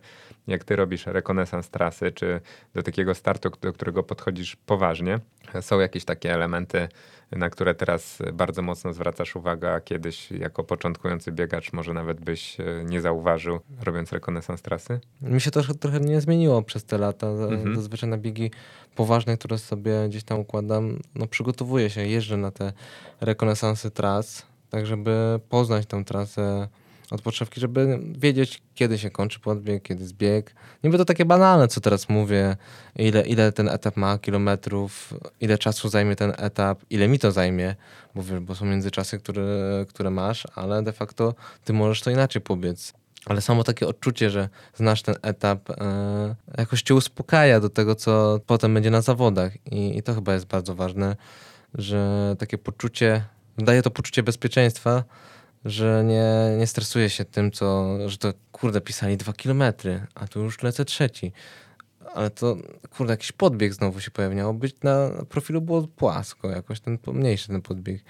[0.47, 2.41] Jak ty robisz rekonesans trasy, czy
[2.73, 5.19] do takiego startu, do którego podchodzisz poważnie,
[5.61, 6.87] są jakieś takie elementy,
[7.31, 12.59] na które teraz bardzo mocno zwracasz uwagę, a kiedyś jako początkujący biegacz może nawet byś
[12.59, 14.99] e, nie zauważył, robiąc rekonesans trasy?
[15.21, 17.27] Mi się to trochę, nie zmieniło przez te lata.
[17.27, 17.75] Mhm.
[17.75, 18.51] Zazwyczaj na biegi
[18.95, 22.73] poważne, które sobie gdzieś tam układam, no przygotowuję się, jeżdżę na te
[23.21, 26.67] rekonesansy tras, tak żeby poznać tę trasę
[27.11, 27.21] od
[27.55, 30.55] żeby wiedzieć, kiedy się kończy podbieg, kiedy zbieg.
[30.83, 32.57] Niby to takie banalne, co teraz mówię,
[32.95, 37.75] ile, ile ten etap ma kilometrów, ile czasu zajmie ten etap, ile mi to zajmie,
[38.15, 41.33] bo, wiesz, bo są międzyczasy, które, które masz, ale de facto
[41.65, 42.93] ty możesz to inaczej pobiec.
[43.25, 48.39] Ale samo takie odczucie, że znasz ten etap, e, jakoś cię uspokaja do tego, co
[48.45, 49.65] potem będzie na zawodach.
[49.71, 51.15] I, I to chyba jest bardzo ważne,
[51.73, 53.25] że takie poczucie,
[53.57, 55.03] daje to poczucie bezpieczeństwa,
[55.65, 60.39] że nie, nie stresuję się tym, co, że to kurde, pisali dwa kilometry, a tu
[60.39, 61.31] już lecę trzeci.
[62.15, 62.55] Ale to,
[62.97, 64.37] kurde, jakiś podbieg znowu się pojawił.
[64.37, 68.03] Miało być na profilu było płasko, jakoś ten mniejszy ten podbieg.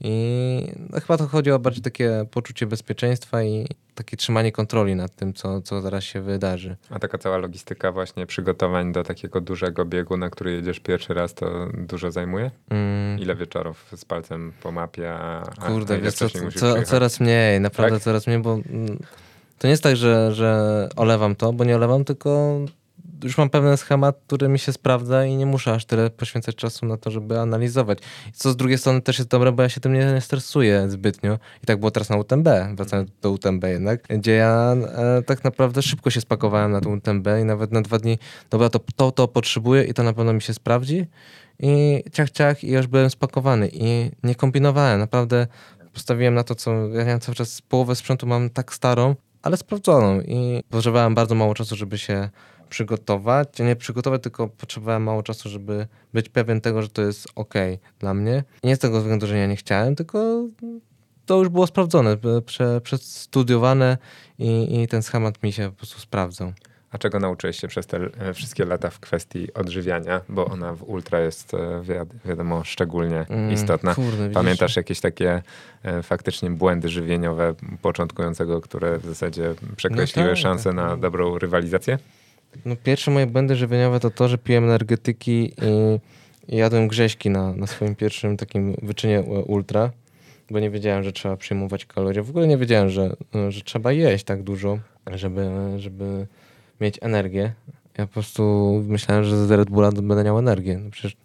[0.00, 5.16] I no, chyba to chodzi o bardziej takie poczucie bezpieczeństwa i takie trzymanie kontroli nad
[5.16, 6.76] tym, co, co zaraz się wydarzy.
[6.90, 11.34] A taka cała logistyka właśnie przygotowań do takiego dużego biegu, na który jedziesz pierwszy raz,
[11.34, 12.50] to dużo zajmuje?
[12.70, 17.20] Mm, Ile wieczorów z palcem po mapie, a, a kurde, ile wiesz co, co, coraz
[17.20, 18.02] mniej, naprawdę Tak?
[18.02, 18.98] coraz mniej, bo mm,
[19.58, 22.60] to nie jest tak, że, że olewam to, bo nie olewam, tylko
[23.24, 26.86] już mam pewien schemat, który mi się sprawdza i nie muszę aż tyle poświęcać czasu
[26.86, 27.98] na to, żeby analizować.
[28.34, 31.38] Co z drugiej strony też jest dobre, bo ja się tym nie, nie stresuję zbytnio.
[31.62, 35.82] I tak było teraz na UTMB, wracając do UTMB jednak, gdzie ja e, tak naprawdę
[35.82, 38.18] szybko się spakowałem na tą UTMB i nawet na dwa dni,
[38.50, 41.06] dobra, to to, to potrzebuję i to na pewno mi się sprawdzi.
[41.58, 43.68] I ciach, ciach, i już byłem spakowany.
[43.72, 45.46] I nie kombinowałem, naprawdę
[45.92, 50.20] postawiłem na to, co ja miałem cały czas, połowę sprzętu mam tak starą, ale sprawdzoną
[50.20, 52.28] i potrzebowałem bardzo mało czasu, żeby się
[52.70, 53.58] przygotować.
[53.58, 57.54] Nie przygotować, tylko potrzebowałem mało czasu, żeby być pewien tego, że to jest ok
[57.98, 58.44] dla mnie.
[58.64, 60.44] Nie z tego względu, że ja nie chciałem, tylko
[61.26, 62.16] to już było sprawdzone,
[62.46, 63.98] prze, przestudiowane
[64.38, 66.52] i, i ten schemat mi się po prostu sprawdzał.
[66.90, 70.20] A czego nauczyłeś się przez te e, wszystkie lata w kwestii odżywiania?
[70.28, 71.82] Bo ona w ultra jest, e,
[72.24, 73.94] wiadomo, szczególnie mm, istotna.
[73.94, 75.42] Kurde, Pamiętasz jakieś takie
[75.82, 80.74] e, faktycznie błędy żywieniowe początkującego, które w zasadzie przekreśliły no tak, szanse tak.
[80.74, 81.98] na dobrą rywalizację?
[82.64, 85.52] No, pierwsze moje błędy żywieniowe to to, że piłem energetyki
[86.48, 89.90] i, jadłem grześki na, na swoim pierwszym takim wyczynie ultra,
[90.50, 92.22] bo nie wiedziałem, że trzeba przyjmować kalorie.
[92.22, 93.16] W ogóle nie wiedziałem, że,
[93.48, 94.78] że trzeba jeść tak dużo,
[95.14, 96.26] żeby, żeby
[96.80, 97.52] mieć energię.
[97.98, 100.78] Ja po prostu myślałem, że z Red Bulla będę miał energię.
[100.84, 101.16] No przecież,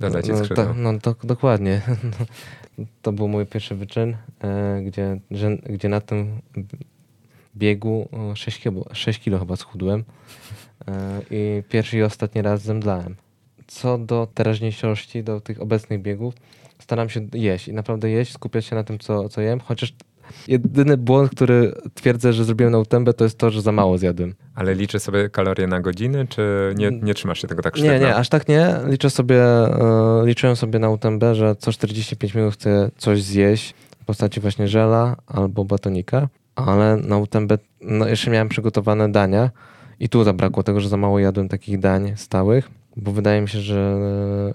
[0.00, 1.80] Dodać no, ta, no to, dokładnie.
[3.02, 6.40] to był mój pierwszy wyczyn, e, gdzie, że, gdzie na tym
[7.56, 10.04] biegu 6 kilo, 6 kilo chyba schudłem
[10.88, 13.16] e, i pierwszy i ostatni raz zemdlałem.
[13.66, 16.34] Co do teraźniejszości, do tych obecnych biegów,
[16.78, 19.92] staram się jeść i naprawdę jeść, skupiać się na tym, co, co jem, chociaż
[20.48, 24.34] Jedyny błąd, który twierdzę, że zrobiłem na utębę, to jest to, że za mało zjadłem.
[24.54, 27.92] Ale liczę sobie kalorie na godziny, czy nie, nie trzymasz się tego tak sztywno?
[27.92, 28.74] Nie, nie, aż tak nie.
[28.86, 29.42] Liczę sobie,
[30.20, 34.68] yy, liczyłem sobie na utębę, że co 45 minut chcę coś zjeść w postaci właśnie
[34.68, 39.50] żela albo batonika, ale na utębę no, jeszcze miałem przygotowane dania
[40.00, 43.60] i tu zabrakło tego, że za mało jadłem takich dań stałych bo wydaje mi się,
[43.60, 43.98] że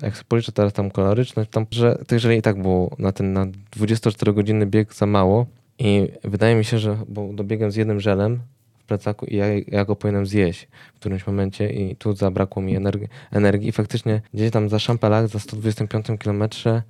[0.02, 3.12] e, jak sobie policzę teraz tam kaloryczność, tam, że tych żeli i tak było na
[3.12, 3.46] ten na
[3.78, 5.46] 24-godzinny bieg za mało,
[5.84, 8.40] i wydaje mi się, że bo dobiegłem z jednym żelem
[8.80, 12.76] w plecaku i ja, ja go powinienem zjeść w którymś momencie i tu zabrakło mi
[12.76, 13.70] energii, energii.
[13.70, 16.82] I faktycznie gdzieś tam za Szampelach, za 125 kilometrze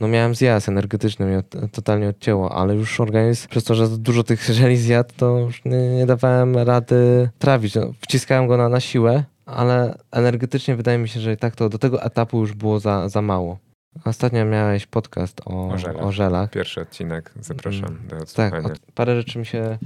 [0.00, 1.42] no miałem zjazd energetyczny, mnie
[1.72, 5.88] totalnie odcięło, ale już organizm, przez to, że dużo tych żeli zjadł, to już nie,
[5.88, 7.74] nie dawałem rady trawić.
[7.74, 11.68] No, wciskałem go na, na siłę, ale energetycznie wydaje mi się, że i tak to
[11.68, 13.58] do tego etapu już było za, za mało.
[14.04, 16.02] Ostatnio miałeś podcast o, o, żelach.
[16.02, 16.50] o żelach.
[16.50, 18.08] Pierwszy odcinek, zapraszam mm.
[18.08, 18.68] do odsłuchania.
[18.68, 19.78] Tak, parę rzeczy mi się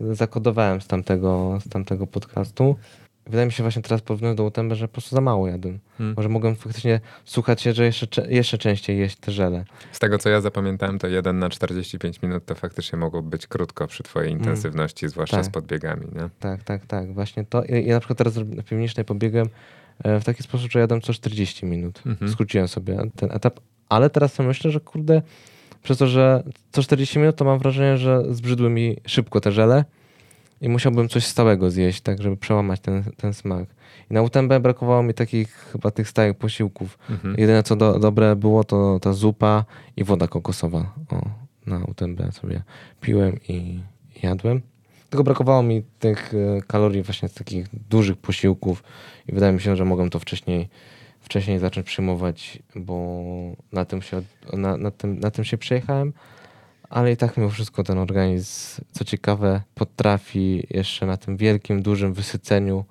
[0.00, 2.76] zakodowałem z tamtego, z tamtego podcastu.
[3.32, 5.78] Wydaje mi się właśnie teraz porównując do UTMB, że po prostu za mało jadłem.
[5.98, 6.14] Hmm.
[6.16, 9.64] Może mogłem faktycznie słuchać się, że jeszcze, jeszcze częściej jeść te żele.
[9.92, 13.86] Z tego, co ja zapamiętałem, to 1 na 45 minut to faktycznie mogło być krótko
[13.86, 14.44] przy twojej hmm.
[14.44, 15.10] intensywności, hmm.
[15.10, 15.46] zwłaszcza tak.
[15.46, 16.06] z podbiegami.
[16.06, 16.28] Nie?
[16.40, 17.14] Tak, tak, tak.
[17.14, 17.62] Właśnie to.
[17.68, 19.48] Ja, ja na przykład teraz na piwnicznej pobiegłem
[20.04, 22.02] E, w taki sposób, że jadłem co 40 minut.
[22.06, 22.30] Mhm.
[22.30, 25.22] Skróciłem sobie ten etap, ale teraz sobie myślę, że kurde,
[25.82, 29.84] przez to, że co 40 minut, to mam wrażenie, że zbrzydły mi szybko te żele
[30.62, 33.68] i musiałbym coś stałego zjeść, tak, żeby przełamać ten, ten smak.
[34.10, 36.98] I na UTMB brakowało mi takich chyba tych stałych posiłków.
[37.10, 37.34] Mhm.
[37.38, 39.64] Jedyne co do, dobre było, to ta zupa
[39.96, 40.94] i woda kokosowa.
[41.10, 41.22] O,
[41.66, 42.62] na UTMB sobie
[43.00, 43.80] piłem i
[44.22, 44.60] jadłem.
[45.10, 48.82] Tylko brakowało mi tych e, kalorii właśnie z takich dużych posiłków
[49.28, 50.68] i wydaje mi się, że mogłem to wcześniej,
[51.20, 53.22] wcześniej zacząć przyjmować, bo
[53.72, 56.12] na tym się, na, na, tym, na tym się przejechałem.
[56.92, 62.12] Ale i tak mimo wszystko ten organizm, co ciekawe, potrafi jeszcze na tym wielkim, dużym
[62.12, 62.84] wysyceniu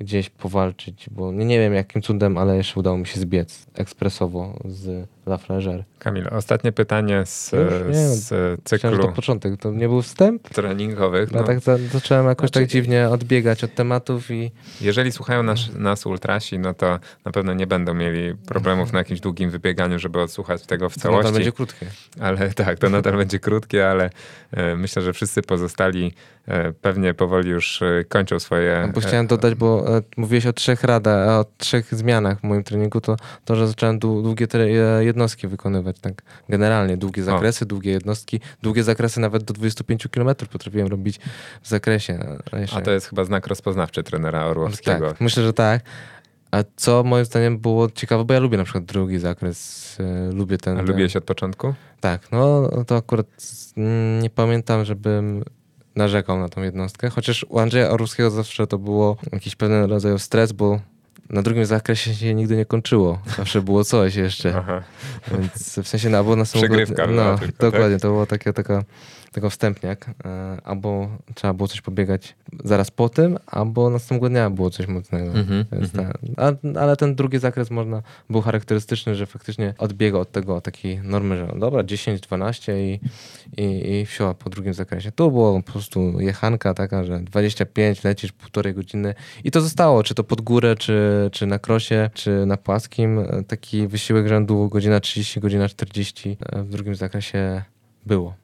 [0.00, 4.58] gdzieś powalczyć, bo nie, nie wiem jakim cudem, ale jeszcze udało mi się zbiec ekspresowo
[4.64, 5.84] z La Flégère.
[5.98, 8.28] Kamil, ostatnie pytanie z, z
[8.64, 8.90] cyklu.
[8.90, 10.48] Myślałem, to początek, to nie był wstęp?
[10.48, 11.32] Treningowych.
[11.32, 14.50] No, no tak za, zacząłem jakoś znaczy, tak dziwnie odbiegać od tematów i...
[14.80, 19.20] Jeżeli słuchają nas, nas ultrasi, no to na pewno nie będą mieli problemów na jakimś
[19.20, 21.22] długim wybieganiu, żeby odsłuchać tego w całości.
[21.22, 21.86] To nadal będzie krótkie.
[22.20, 24.10] Ale tak, to nadal będzie krótkie, ale
[24.50, 26.12] e, myślę, że wszyscy pozostali
[26.46, 28.90] e, pewnie powoli już e, kończą swoje...
[28.94, 33.00] Bo chciałem dodać, bo e, mówiłeś o trzech radach, o trzech zmianach w moim treningu,
[33.00, 34.46] to, to że zacząłem długie
[35.18, 36.96] jednostki wykonywać, tak generalnie.
[36.96, 37.68] Długie zakresy, o.
[37.68, 41.20] długie jednostki, długie zakresy nawet do 25 km potrafiłem robić
[41.62, 42.18] w zakresie.
[42.76, 45.08] A to jest chyba znak rozpoznawczy trenera Orłowskiego.
[45.08, 45.82] Tak, myślę, że tak.
[46.50, 50.58] A co moim zdaniem było ciekawe, bo ja lubię na przykład drugi zakres, e, lubię
[50.58, 50.78] ten...
[50.78, 51.74] A lubiłeś od początku?
[52.00, 53.26] Tak, no to akurat
[54.22, 55.44] nie pamiętam, żebym
[55.96, 60.52] narzekał na tą jednostkę, chociaż u Andrzeja Orłowskiego zawsze to było jakiś pewien rodzaj stres,
[60.52, 60.80] bo
[61.30, 63.18] na drugim zakresie się nigdy nie kończyło.
[63.36, 64.54] Zawsze było coś jeszcze.
[64.58, 64.82] Aha.
[65.38, 67.06] Więc w sensie, no, albo na Przegrywka.
[67.06, 68.02] No, tylko, dokładnie, tak?
[68.02, 68.84] to było takie, taka
[69.32, 74.70] tego wstępniak, e, albo trzeba było coś pobiegać zaraz po tym, albo następnego dnia było
[74.70, 75.30] coś mocnego.
[75.32, 75.64] Mm -hmm,
[76.36, 81.36] a, ale ten drugi zakres można, był charakterystyczny, że faktycznie odbiega od tego takiej normy,
[81.36, 83.00] że dobra, 10, 12 i,
[83.56, 85.12] i, i wsiła po drugim zakresie.
[85.12, 89.14] Tu było po prostu jechanka taka, że 25 lecisz półtorej godziny
[89.44, 93.20] i to zostało, czy to pod górę, czy, czy na krosie, czy na płaskim.
[93.46, 97.62] Taki wysiłek rzędu godzina 30, godzina 40 e, w drugim zakresie
[98.06, 98.34] było.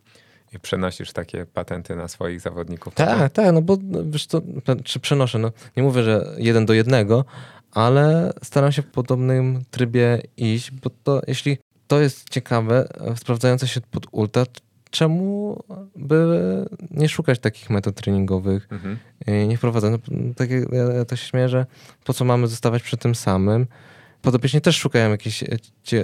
[0.54, 2.94] I przenosisz takie patenty na swoich zawodników?
[2.94, 4.42] Tak, tak, no bo wiesz co,
[4.84, 7.24] czy przenoszę, no nie mówię, że jeden do jednego,
[7.70, 13.80] ale staram się w podobnym trybie iść, bo to jeśli to jest ciekawe, sprawdzające się
[13.80, 14.44] pod ultra,
[14.90, 15.58] czemu
[15.96, 16.40] by
[16.90, 18.98] nie szukać takich metod treningowych mhm.
[19.26, 20.00] i nie wprowadzać?
[20.10, 21.66] No, tak ja, ja to się śmieję, że
[22.04, 23.66] po co mamy zostawać przy tym samym?
[24.24, 25.44] Podopieczni też szukają jakichś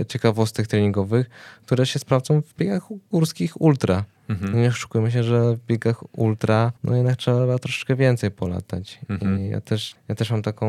[0.09, 1.31] ciekawostek treningowych,
[1.67, 4.05] które się sprawdzą w biegach górskich ultra.
[4.29, 4.63] Mhm.
[4.63, 9.01] Nie oszukujmy się, że w biegach ultra no jednak trzeba troszeczkę więcej polatać.
[9.09, 9.41] Mhm.
[9.41, 10.67] I ja też, ja też mam taką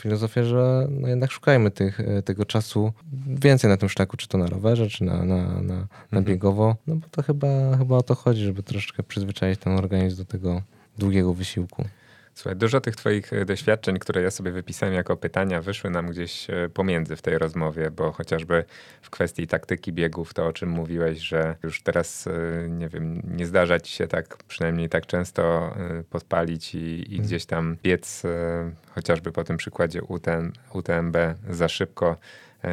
[0.00, 2.92] filozofię, że no jednak szukajmy tych, e, tego czasu
[3.26, 6.24] więcej na tym szlaku, czy to na rowerze, czy na, na, na, na mhm.
[6.24, 10.24] biegowo, no bo to chyba, chyba o to chodzi, żeby troszeczkę przyzwyczaić ten organizm do
[10.24, 10.62] tego
[10.98, 11.84] długiego wysiłku.
[12.40, 16.50] Słuchaj, dużo tych Twoich e, doświadczeń, które ja sobie wypisałem jako pytania, wyszły nam gdzieś
[16.50, 18.64] e, pomiędzy w tej rozmowie, bo chociażby
[19.02, 23.46] w kwestii taktyki biegów, to o czym mówiłeś, że już teraz, e, nie wiem, nie
[23.46, 25.74] zdarza Ci się tak, przynajmniej tak często
[26.10, 27.22] podpalić i, i mhm.
[27.22, 28.22] gdzieś tam biec,
[28.94, 31.16] chociażby po tym przykładzie UTM, UTMB
[31.50, 32.16] za szybko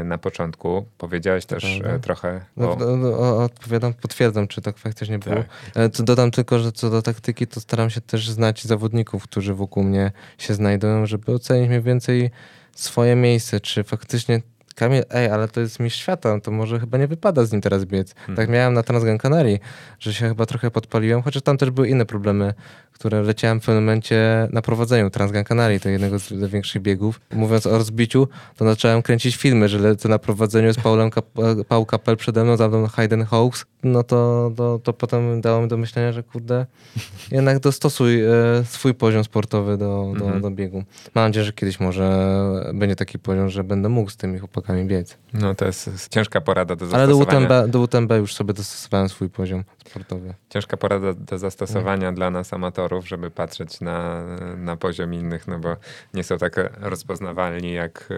[0.03, 0.85] na początku.
[0.97, 1.97] Powiedziałeś też Prawda.
[1.97, 2.75] E, trochę no, o...
[2.75, 5.43] No, no, odpowiadam, potwierdzam, czy tak faktycznie było.
[5.73, 5.91] Tak.
[5.91, 10.11] Dodam tylko, że co do taktyki, to staram się też znać zawodników, którzy wokół mnie
[10.37, 12.31] się znajdują, żeby ocenić mniej więcej
[12.75, 14.41] swoje miejsce, czy faktycznie
[14.77, 17.85] Kamil, ej, ale to jest mistrz świata, to może chyba nie wypada z nim teraz
[17.85, 18.15] biec.
[18.15, 18.35] Hmm.
[18.35, 19.59] Tak miałem na Transgran Canarii,
[19.99, 22.53] że się chyba trochę podpaliłem, chociaż tam też były inne problemy,
[22.91, 27.21] które leciałem w pewnym momencie na prowadzeniu Transgran Canarii, to jednego z większych biegów.
[27.33, 28.27] Mówiąc o rozbiciu,
[28.57, 31.25] to zacząłem kręcić filmy, że lecę na prowadzeniu z Paulem Kap
[31.67, 35.67] Paul Kapel przede mną, za mną Hayden Hawks, no to, to, to potem dało mi
[35.67, 36.65] do myślenia, że kurde,
[37.31, 38.29] jednak dostosuj e,
[38.65, 40.41] swój poziom sportowy do, do, mhm.
[40.41, 40.83] do biegu.
[41.15, 42.37] Mam nadzieję, że kiedyś może
[42.73, 44.66] będzie taki poziom, że będę mógł z tymi chłopakami
[45.33, 47.37] No to jest ciężka porada do zastosowania.
[47.37, 50.33] Ale do UTMB, do UTMB już sobie dostosowałem swój poziom sportowy.
[50.49, 54.23] Ciężka porada do zastosowania dla nas amatorów, żeby patrzeć na,
[54.57, 55.75] na poziom innych, no bo
[56.13, 58.09] nie są tak rozpoznawalni jak,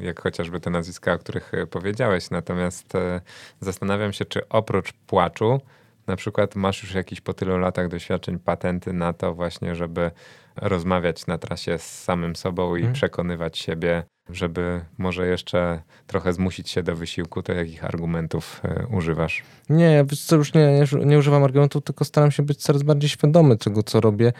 [0.00, 2.30] jak chociażby te nazwiska, o których powiedziałeś.
[2.30, 3.20] Natomiast e,
[3.60, 5.60] zastanawiam się, czy oprócz płaczu,
[6.06, 10.10] na przykład masz już jakiś po tylu latach doświadczeń patenty na to właśnie, żeby
[10.56, 12.94] rozmawiać na trasie z samym sobą i hmm.
[12.94, 19.42] przekonywać siebie, żeby może jeszcze trochę zmusić się do wysiłku, to jakich argumentów e, używasz?
[19.68, 23.82] Nie, co już nie, nie używam argumentów, tylko staram się być coraz bardziej świadomy tego,
[23.82, 24.32] co robię,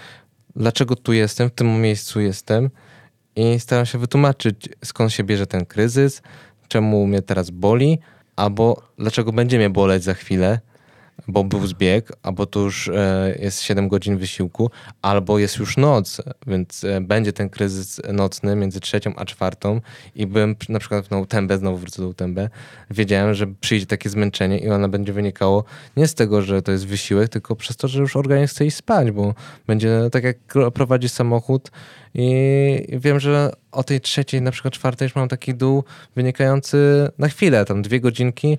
[0.56, 2.70] dlaczego tu jestem, w tym miejscu jestem
[3.36, 6.22] i staram się wytłumaczyć, skąd się bierze ten kryzys,
[6.68, 7.98] czemu mnie teraz boli,
[8.36, 10.60] albo dlaczego będzie mnie boleć za chwilę,
[11.28, 14.70] bo był zbieg, albo to już e, jest 7 godzin wysiłku,
[15.02, 19.80] albo jest już noc, więc e, będzie ten kryzys nocny między trzecią a czwartą
[20.14, 22.38] i byłem na przykład na UTMB, znowu wrócę do UTMB,
[22.90, 25.64] wiedziałem, że przyjdzie takie zmęczenie i ono będzie wynikało
[25.96, 28.76] nie z tego, że to jest wysiłek, tylko przez to, że już organizm chce iść
[28.76, 29.34] spać, bo
[29.66, 30.38] będzie tak jak
[30.74, 31.70] prowadzi samochód
[32.18, 35.84] i wiem, że o tej trzeciej, na przykład czwartej już mam taki dół
[36.16, 38.58] wynikający na chwilę, tam dwie godzinki,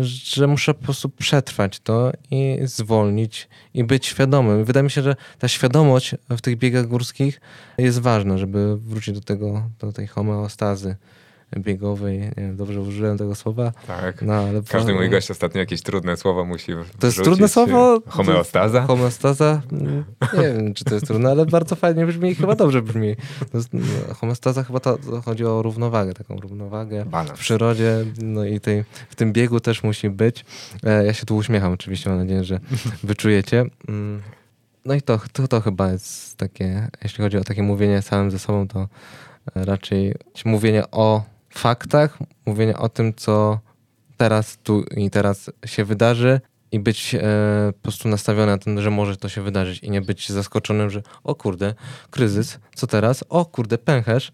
[0.00, 4.64] że muszę po prostu przetrwać to i zwolnić i być świadomym.
[4.64, 7.40] Wydaje mi się, że ta świadomość w tych biegach górskich
[7.78, 10.96] jest ważna, żeby wrócić do tego, do tej homeostazy
[11.58, 12.18] biegowej.
[12.18, 13.72] Nie wiem, dobrze użyłem tego słowa.
[13.86, 14.22] Tak.
[14.22, 18.02] No, ale Każdy mój gość ostatnio jakieś trudne słowo musi To jest trudne słowo?
[18.06, 18.82] Homeostaza?
[18.82, 19.62] Homeostaza?
[19.72, 23.16] Nie wiem, czy to jest trudne, ale bardzo fajnie brzmi i chyba dobrze brzmi.
[23.54, 27.38] Jest, no, homeostaza chyba to, to, chodzi o równowagę, taką równowagę Balans.
[27.38, 30.44] w przyrodzie, no i tej, w tym biegu też musi być.
[30.84, 32.60] E, ja się tu uśmiecham oczywiście, mam nadzieję, że
[33.02, 33.64] wyczujecie.
[33.88, 34.22] Mm.
[34.84, 38.38] No i to, to, to chyba jest takie, jeśli chodzi o takie mówienie samym ze
[38.38, 38.88] sobą, to
[39.54, 40.14] raczej
[40.44, 41.22] mówienie o
[41.58, 43.58] faktach, mówienie o tym, co
[44.16, 46.40] teraz, tu i teraz się wydarzy
[46.72, 47.20] i być e,
[47.72, 51.02] po prostu nastawiony na to, że może to się wydarzyć i nie być zaskoczonym, że
[51.24, 51.74] o kurde,
[52.10, 53.24] kryzys, co teraz?
[53.28, 54.32] O kurde, pęcherz.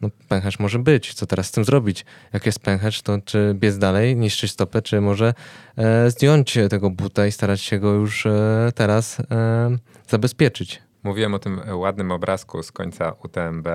[0.00, 2.04] No pęcherz może być, co teraz z tym zrobić?
[2.32, 5.34] Jak jest pęcherz, to czy biec dalej, niszczyć stopę, czy może
[5.76, 9.24] e, zdjąć tego buta i starać się go już e, teraz e,
[10.08, 10.82] zabezpieczyć?
[11.02, 13.68] Mówiłem o tym ładnym obrazku z końca UTMB,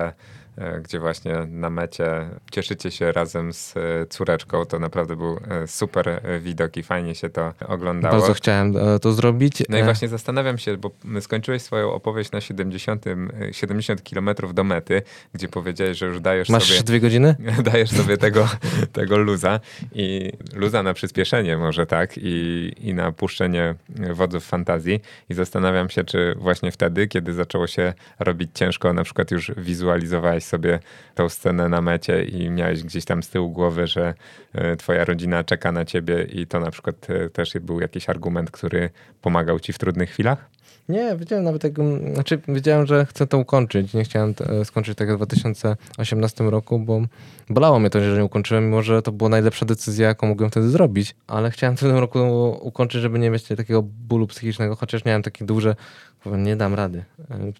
[0.82, 4.66] gdzie właśnie na mecie cieszycie się razem z e, córeczką.
[4.66, 8.18] To naprawdę był e, super widok i fajnie się to oglądało.
[8.18, 9.62] Bardzo chciałem to zrobić.
[9.68, 13.04] No i właśnie zastanawiam się, bo skończyłeś swoją opowieść na 70,
[13.52, 15.02] 70 kilometrów do mety,
[15.34, 16.74] gdzie powiedziałeś, że już dajesz Masz sobie...
[16.74, 17.36] Masz dwie godziny?
[17.72, 18.48] Dajesz sobie tego,
[18.92, 19.60] tego luza
[19.92, 23.74] i luza na przyspieszenie może tak i, i na puszczenie
[24.12, 25.00] wodzów fantazji
[25.30, 30.41] i zastanawiam się, czy właśnie wtedy, kiedy zaczęło się robić ciężko, na przykład już wizualizowałeś
[30.42, 30.78] wyobrażałeś sobie
[31.14, 34.14] tą scenę na mecie i miałeś gdzieś tam z tyłu głowy, że
[34.54, 38.50] e, twoja rodzina czeka na ciebie i to na przykład e, też był jakiś argument,
[38.50, 38.90] który
[39.20, 40.50] pomagał ci w trudnych chwilach?
[40.88, 41.72] Nie, wiedziałem nawet jak,
[42.14, 43.94] znaczy wiedziałem, że chcę to ukończyć.
[43.94, 47.02] Nie chciałem e, skończyć tego w 2018 roku, bo
[47.50, 50.68] bolało mnie to, że nie ukończyłem, mimo że to była najlepsza decyzja, jaką mogłem wtedy
[50.68, 52.18] zrobić, ale chciałem w tym roku
[52.60, 55.76] ukończyć, żeby nie mieć takiego bólu psychicznego, chociaż miałem takie duże,
[56.24, 57.04] powiem, nie dam rady.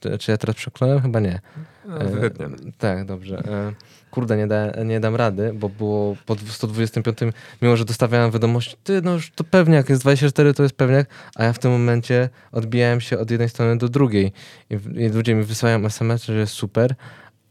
[0.04, 1.00] E, czy ja teraz przekląłem?
[1.00, 1.40] Chyba nie.
[1.86, 2.30] No, e,
[2.78, 3.38] tak, dobrze.
[3.38, 3.72] E,
[4.12, 7.18] kurde, nie, da, nie dam rady, bo było po 125,
[7.62, 11.06] mimo że dostawiałem wiadomość, ty, no już to pewniak, jest 24, to jest pewniak,
[11.36, 14.32] a ja w tym momencie odbijałem się od jednej strony do drugiej
[14.70, 16.94] i, i ludzie mi wysyłają SMS, że jest super,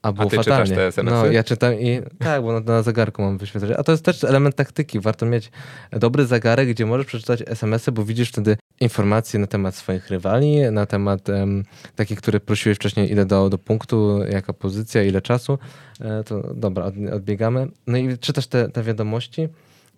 [0.01, 0.63] a było a ty fatalnie.
[0.63, 1.15] czytasz te SMS-y?
[1.15, 3.71] No, ja czytam i tak, bo na, na zegarku mam wyświetlać.
[3.77, 4.99] A to jest też element taktyki.
[4.99, 5.51] Warto mieć
[5.91, 10.85] dobry zegarek, gdzie możesz przeczytać SMS-y, bo widzisz wtedy informacje na temat swoich rywali, na
[10.85, 11.63] temat um,
[11.95, 15.59] takich, które prosiłeś wcześniej, ile do, do punktu, jaka pozycja, ile czasu.
[16.01, 17.67] E, to dobra, od, odbiegamy.
[17.87, 19.49] No i czytasz te, te wiadomości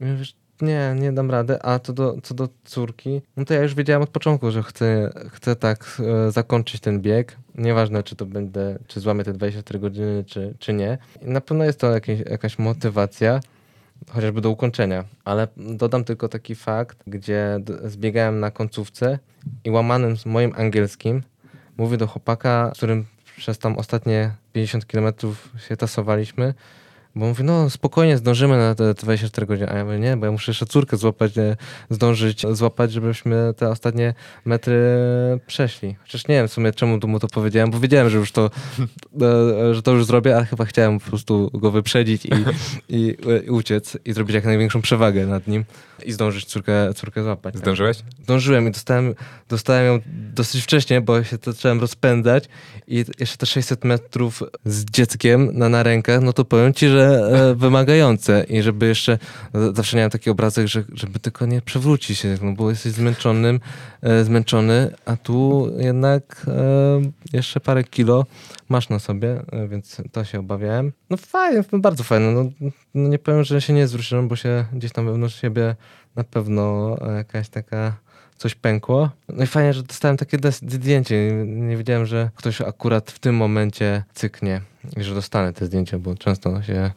[0.02, 1.58] i mówisz, nie, nie dam rady.
[1.62, 5.10] A co do, co do córki, no to ja już wiedziałem od początku, że chcę,
[5.32, 7.38] chcę tak e, zakończyć ten bieg.
[7.56, 10.98] Nieważne, czy to będę, czy złamię te 24 godziny, czy, czy nie.
[11.22, 13.40] I na pewno jest to jakieś, jakaś motywacja,
[14.10, 15.04] chociażby do ukończenia.
[15.26, 19.20] Ale dodam tylko taki fakt, gdzie zbiegałem na końcówce
[19.64, 21.24] i łamanym z moim angielskim
[21.78, 23.06] mówię do chłopaka, z którym
[23.38, 26.54] przez tam ostatnie 50 kilometrów się tasowaliśmy,
[27.16, 29.70] bo mówi, no spokojnie, zdążymy na te 24 godziny.
[29.70, 31.56] A ja mówię, nie, bo ja muszę jeszcze córkę złapać, nie,
[31.90, 34.14] zdążyć złapać, żebyśmy te ostatnie
[34.46, 34.82] metry
[35.48, 35.96] przeszli.
[36.02, 38.50] Chociaż nie wiem w sumie, czemu mu to powiedziałem, bo wiedziałem, że już to,
[39.22, 42.30] e, że to już zrobię, ale chyba chciałem po prostu go wyprzedzić i,
[42.90, 45.66] i, i uciec i zrobić jak największą przewagę nad nim
[46.06, 47.58] i zdążyć córkę, córkę złapać.
[47.58, 47.98] Zdążyłeś?
[48.24, 49.16] Zdążyłem i dostałem,
[49.50, 50.00] dostałem ją
[50.34, 52.50] dosyć wcześnie, bo się zacząłem rozpędzać
[52.88, 57.30] i jeszcze te 600 metrów z dzieckiem na, na rękach, no to powiem ci, że
[57.34, 59.18] e, wymagające i żeby jeszcze,
[59.74, 63.60] zawsze miałem taki obrazek, że, żeby tylko nie przewrócić się, no bo jesteś zmęczonym,
[64.02, 67.02] e, zmęczony, a tu jednak e,
[67.34, 68.26] jeszcze parę kilo
[68.70, 70.92] masz na sobie, e, więc to się obawiałem.
[71.10, 72.32] No fajnie, bardzo fajne.
[72.32, 75.76] No, no nie powiem, że się nie zwróciłem, bo się gdzieś tam wewnątrz siebie
[76.16, 77.94] na pewno jakaś taka
[78.38, 79.10] coś pękło.
[79.30, 81.32] No i fajnie, że dostałem takie zdjęcie.
[81.46, 84.62] Nie wiedziałem, że ktoś akurat w tym momencie cyknie
[84.98, 86.92] i że dostanę te zdjęcia, bo często się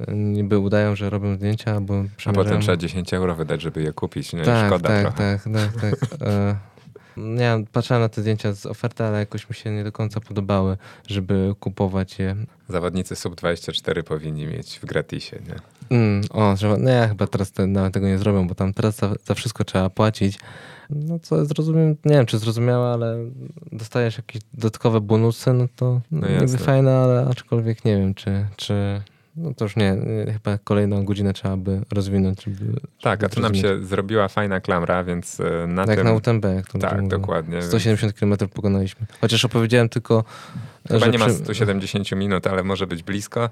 [0.00, 3.92] e, niby udają, że robią zdjęcia, bo A potem trzeba 10 euro wydać, żeby je
[3.92, 4.32] kupić.
[4.32, 4.42] Nie?
[4.42, 5.38] Tak, Szkoda tak, trochę.
[5.42, 6.56] tak, tak, tak.
[7.16, 10.76] Nie patrzyłem na te zdjęcia z oferty, ale jakoś mi się nie do końca podobały,
[11.08, 12.36] żeby kupować je.
[12.68, 15.54] Zawodnicy sub-24 powinni mieć w gratisie, nie?
[15.98, 18.96] Mm, o, że, no ja chyba teraz te, nawet tego nie zrobią, bo tam teraz
[18.96, 20.38] za, za wszystko trzeba płacić.
[20.90, 23.16] No co zrozumiem, nie wiem czy zrozumiałe, ale
[23.72, 29.02] dostajesz jakieś dodatkowe bonusy, no to no niby fajne, ale aczkolwiek nie wiem, czy, czy
[29.36, 29.96] no to już nie,
[30.32, 32.44] chyba kolejną godzinę trzeba by rozwinąć.
[32.44, 36.06] Żeby, tak, a tu nam się zrobiła fajna klamra, więc e, na tak, tym...
[36.06, 37.62] na UTMB, jak to Tak, dokładnie.
[37.62, 38.38] 170 więc...
[38.38, 39.06] km pokonaliśmy.
[39.20, 40.24] Chociaż opowiedziałem tylko...
[40.88, 41.28] Chyba nie przy...
[41.28, 43.48] ma 170 minut, ale może być blisko.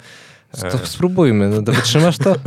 [0.72, 2.34] To spróbujmy, no, wytrzymasz to?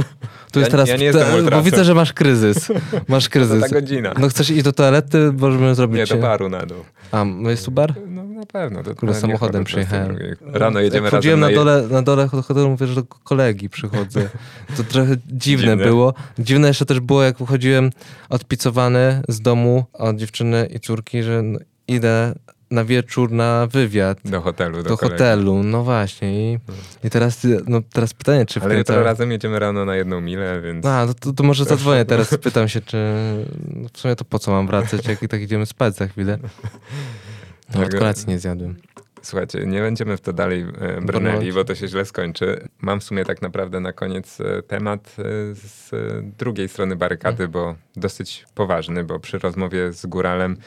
[0.52, 2.68] Tu jest ja, teraz, ja nie jestem bo widzę, że masz kryzys.
[3.08, 3.64] Masz kryzys.
[3.64, 4.14] To ta godzina.
[4.20, 5.98] No chcesz iść do toalety, możemy zrobić...
[5.98, 6.78] Nie, do baru na dół.
[7.12, 7.94] A, jest tu bar?
[8.08, 8.84] No na pewno.
[8.84, 10.18] To Kurde, samochodem przyjechałem.
[10.42, 14.30] Rano jedziemy razem na, na dole, na dole do hotelu, mówię, że do kolegi przychodzę.
[14.78, 16.14] To trochę dziwne, dziwne, było.
[16.40, 17.90] Dziwne jeszcze też było, jak wychodziłem
[18.30, 21.44] odpicowany z domu od dziewczyny i córki, że
[21.88, 22.34] idę
[22.72, 24.18] na wieczór na wywiad.
[24.26, 24.84] Do hotelu.
[24.84, 26.54] Do, do hotelu, no właśnie.
[26.54, 26.86] I, hmm.
[27.04, 28.62] i teraz, no, teraz pytanie, czy...
[28.62, 30.86] Ale jutro razem jedziemy rano na jedną milę, więc...
[30.86, 32.98] A, no to, to może zadzwonię teraz, spytam się, czy...
[33.94, 36.40] W sumie to po co mam wracać, jak i tak idziemy spać za chwilę.
[37.74, 38.76] No, od kolacji nie zjadłem.
[39.26, 42.68] Słuchajcie, nie będziemy w to dalej e, brnęli, bo to się źle skończy.
[42.80, 45.24] Mam w sumie tak naprawdę na koniec e, temat e,
[45.54, 45.92] z
[46.38, 47.52] drugiej strony barykady, mm.
[47.52, 50.58] bo dosyć poważny, bo przy rozmowie z Góralem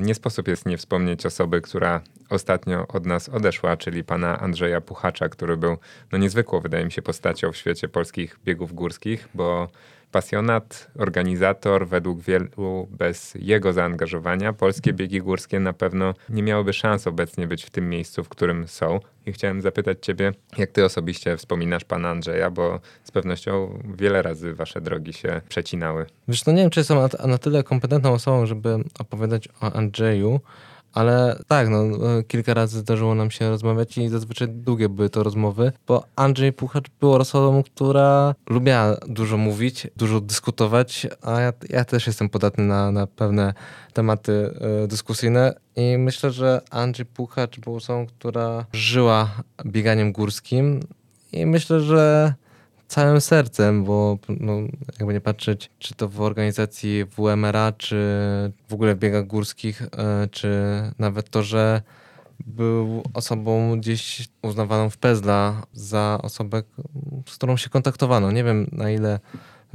[0.00, 2.00] nie sposób jest nie wspomnieć osoby, która
[2.30, 5.76] ostatnio od nas odeszła, czyli pana Andrzeja Puchacza, który był
[6.12, 9.68] no niezwykłą, wydaje mi się, postacią w świecie polskich biegów górskich, bo
[10.12, 17.06] pasjonat, organizator, według wielu bez jego zaangażowania polskie biegi górskie na pewno nie miałyby szans
[17.06, 19.00] obecnie być w tym miejscu, w którym są.
[19.26, 24.54] I chciałem zapytać ciebie, jak ty osobiście wspominasz pana Andrzeja, bo z pewnością wiele razy
[24.54, 26.06] wasze drogi się przecinały.
[26.28, 30.40] Wiesz, no nie wiem, czy jestem na tyle kompetentną osobą, żeby opowiadać o Andrzeju,
[30.92, 31.82] Ale tak, no,
[32.28, 36.84] kilka razy zdarzyło nam się rozmawiać i zazwyczaj długie były to rozmowy, bo Andrzej Puchacz
[37.00, 42.92] był osobą, która lubiła dużo mówić, dużo dyskutować, a ja, ja też jestem podatny na,
[42.92, 43.54] na pewne
[43.92, 44.54] tematy
[44.84, 49.30] y, dyskusyjne i myślę, że Andrzej Puchacz był osobą, która żyła
[49.66, 50.80] bieganiem górskim
[51.32, 52.34] i myślę, że
[52.92, 54.52] całym sercem, bo no,
[54.98, 57.96] jakby nie patrzeć, czy to w organizacji WMRA, czy
[58.68, 60.50] w ogóle w biegach górskich, e, czy
[60.98, 61.82] nawet to, że
[62.46, 66.62] był osobą gdzieś uznawaną w Pezla za osobę,
[67.28, 68.32] z którą się kontaktowano.
[68.32, 69.20] Nie wiem na ile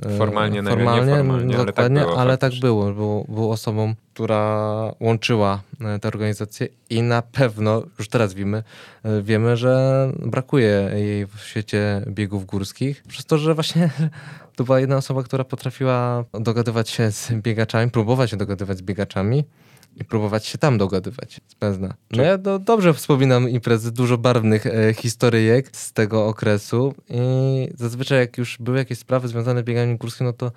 [0.06, 2.19] E, formalnie, formalnie, nieformalnie, ale tak było.
[2.19, 2.94] Ale tak było.
[2.94, 8.64] Był, był osobą, która łączyła e, tę organizację i na pewno, już teraz wiemy,
[9.03, 13.90] e, wiemy, że brakuje jej w świecie biegów górskich, przez to, że właśnie
[14.56, 19.44] to była jedna osoba, która potrafiła dogadywać się z biegaczami, próbować się dogadywać z biegaczami,
[19.99, 21.94] i próbować się tam dogadywać z.
[22.11, 28.19] No ja do, dobrze wspominam imprezy, dużo barwnych e, historyjek z tego okresu i zazwyczaj
[28.19, 30.52] jak już były jakieś sprawy związane z bieganiem górskim, no to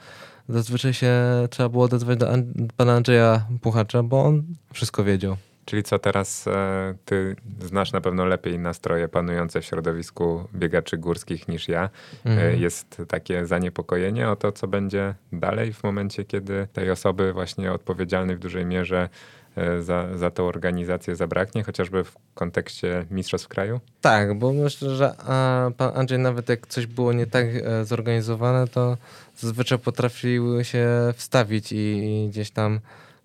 [0.48, 1.12] zazwyczaj się
[1.50, 4.42] trzeba było odezwać do An pana Andrzeja Puchacza, bo on
[4.72, 5.36] wszystko wiedział.
[5.70, 11.48] Czyli co teraz e, ty znasz na pewno lepiej nastroje panujące w środowisku biegaczy górskich
[11.48, 11.90] niż ja.
[12.26, 12.60] E, mhm.
[12.60, 18.36] Jest takie zaniepokojenie o to, co będzie dalej w momencie, kiedy tej osoby właśnie odpowiedzialnej
[18.36, 19.08] w dużej mierze
[19.56, 23.80] e, za, za tą organizację zabraknie, chociażby w kontekście mistrzostw kraju?
[24.00, 28.68] Tak, bo myślę, że a, pan Andrzej nawet jak coś było nie tak e, zorganizowane,
[28.68, 28.96] to
[29.36, 32.80] zazwyczaj potrafił się wstawić i, i gdzieś tam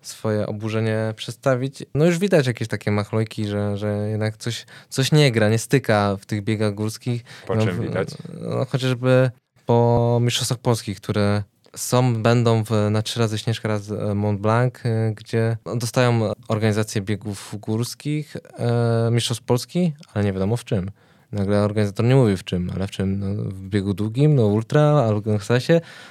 [0.08, 1.84] swoje oburzenie przedstawić.
[1.94, 6.16] No już widać jakieś takie machlojki, że, że jednak coś, coś nie gra, nie styka
[6.20, 7.24] w tych biegach górskich.
[7.46, 8.08] Po no, czym widać?
[8.40, 9.30] No, chociażby
[9.66, 11.42] po mistrzostwach polskich, które
[11.76, 17.02] są, będą w, na trzy razy Śnieżka, raz e, Mont Blanc, e, gdzie dostają organizację
[17.02, 20.90] biegów górskich, e, mistrzostw Polski, ale nie wiadomo w czym.
[21.36, 23.18] Nagle organizator nie mówi w czym, ale w czym?
[23.18, 25.44] No, w biegu długim, no ultra, albo w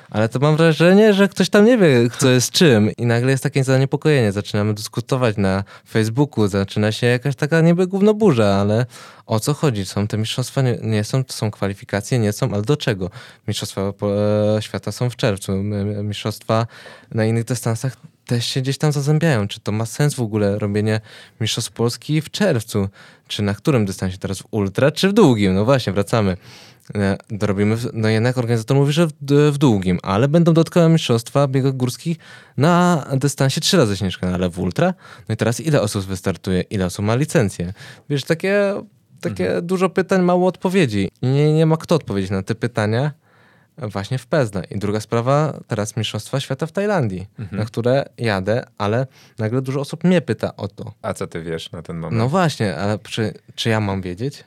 [0.10, 3.44] ale to mam wrażenie, że ktoś tam nie wie, co jest czym i nagle jest
[3.44, 4.32] takie zaniepokojenie.
[4.32, 8.86] Zaczynamy dyskutować na Facebooku, zaczyna się jakaś taka niby burza, ale
[9.26, 9.86] o co chodzi?
[9.86, 13.10] Są te mistrzostwa, nie, nie są, to są kwalifikacje, nie są, ale do czego?
[13.48, 13.82] Mistrzostwa
[14.58, 15.52] e, świata są w czerwcu,
[16.04, 16.68] mistrzostwa
[17.12, 19.48] na innych dystansach też się gdzieś tam zazębiają.
[19.48, 21.02] Czy to ma sens w ogóle robienie
[21.42, 22.90] Mistrzostw Polski w czerwcu?
[23.28, 24.40] Czy na którym dystansie teraz?
[24.40, 25.56] W ultra czy w długim?
[25.56, 26.38] No właśnie, wracamy.
[26.96, 29.12] E, dorobimy, no jednak organizator mówi, że w,
[29.52, 32.18] w długim, ale będą dodatkowe mistrzostwa biegów górskich
[32.58, 34.94] na dystansie trzy razy Śnieżka, ale w ultra?
[35.30, 36.62] No i teraz ile osób wystartuje?
[36.62, 37.74] Ile osób ma licencję?
[38.10, 38.74] Wiesz, takie,
[39.22, 39.68] takie mhm.
[39.68, 41.12] dużo pytań, mało odpowiedzi.
[41.22, 43.12] Nie, nie ma kto odpowiedzieć na te pytania
[43.78, 44.64] właśnie w Pezna.
[44.64, 47.60] I druga sprawa, teraz Mistrzostwa Świata w Tajlandii, mhm.
[47.60, 49.08] na które jadę, ale
[49.40, 50.94] nagle dużo osób mnie pyta o to.
[51.02, 52.18] A co ty wiesz na ten moment?
[52.18, 54.44] No właśnie, ale czy, czy ja mam wiedzieć?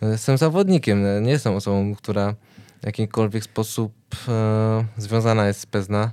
[0.00, 2.34] No, jestem zawodnikiem, no, nie jestem osobą, która
[2.82, 3.92] w jakikolwiek sposób
[4.28, 6.12] e, związana jest z Pezna.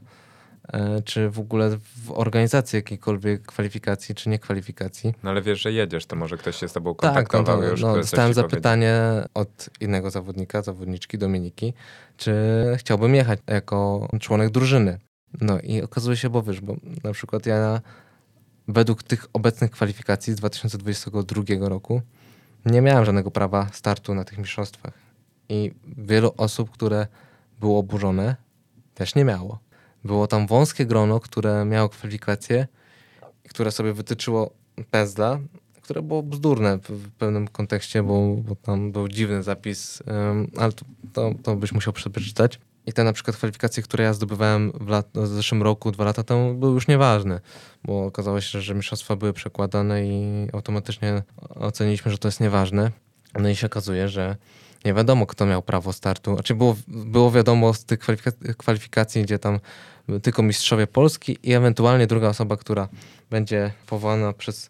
[0.73, 5.13] E, czy w ogóle w organizacji jakiejkolwiek kwalifikacji, czy nie kwalifikacji.
[5.23, 7.81] No ale wiesz, że jedziesz, to może ktoś się z tobą kontaktował tak, no, już.
[7.81, 8.93] No, dostałem zapytanie
[9.33, 11.73] od innego zawodnika, zawodniczki Dominiki,
[12.17, 12.33] czy
[12.77, 14.99] chciałbym jechać jako członek drużyny.
[15.41, 17.81] No i okazuje się, bo wiesz, bo na przykład ja
[18.67, 22.01] według tych obecnych kwalifikacji z 2022 roku
[22.65, 24.93] nie miałem żadnego prawa startu na tych mistrzostwach.
[25.49, 27.07] I wielu osób, które
[27.59, 28.35] było oburzone,
[28.93, 29.59] też nie miało.
[30.03, 32.67] Było tam wąskie grono, które miało kwalifikacje,
[33.49, 34.53] które sobie wytyczyło
[34.91, 35.39] Pezla,
[35.81, 40.03] które było bzdurne w pewnym kontekście, bo, bo tam był dziwny zapis,
[40.57, 42.59] ale to, to, to, byś musiał przeczytać.
[42.85, 46.23] I te na przykład kwalifikacje, które ja zdobywałem w, lat, w zeszłym roku, dwa lata
[46.23, 47.39] temu, były już nieważne,
[47.83, 52.91] bo okazało się, że mistrzostwa były przekładane i automatycznie oceniliśmy, że to jest nieważne.
[53.39, 54.35] No i się okazuje, że
[54.85, 56.33] nie wiadomo, kto miał prawo startu.
[56.33, 59.59] Znaczy było, było wiadomo z tych kwalifikacji, kwalifikacji, gdzie tam
[60.21, 62.87] tylko mistrzowie Polski i ewentualnie druga osoba, która
[63.29, 64.69] będzie powołana przez,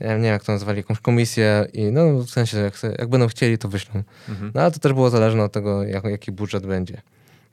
[0.00, 3.58] nie wiem, jak to nazwali, jakąś komisję i no w sensie, jak, jak będą chcieli,
[3.58, 4.02] to wyślą.
[4.28, 4.52] Mhm.
[4.54, 7.02] No ale to też było zależne od tego, jak, jaki budżet będzie.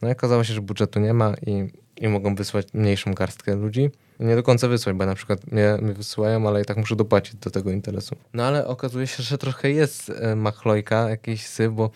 [0.02, 3.90] No i okazało się, że budżetu nie ma i, i mogą wysłać mniejszą garstkę ludzi.
[4.22, 7.36] Nie do końca wysłać, bo na przykład mnie, mnie wysyłają, ale i tak muszę dopłacić
[7.36, 8.16] do tego interesu.
[8.34, 11.92] No ale okazuje się, że trochę jest e, machlojka, jakiś syf, bo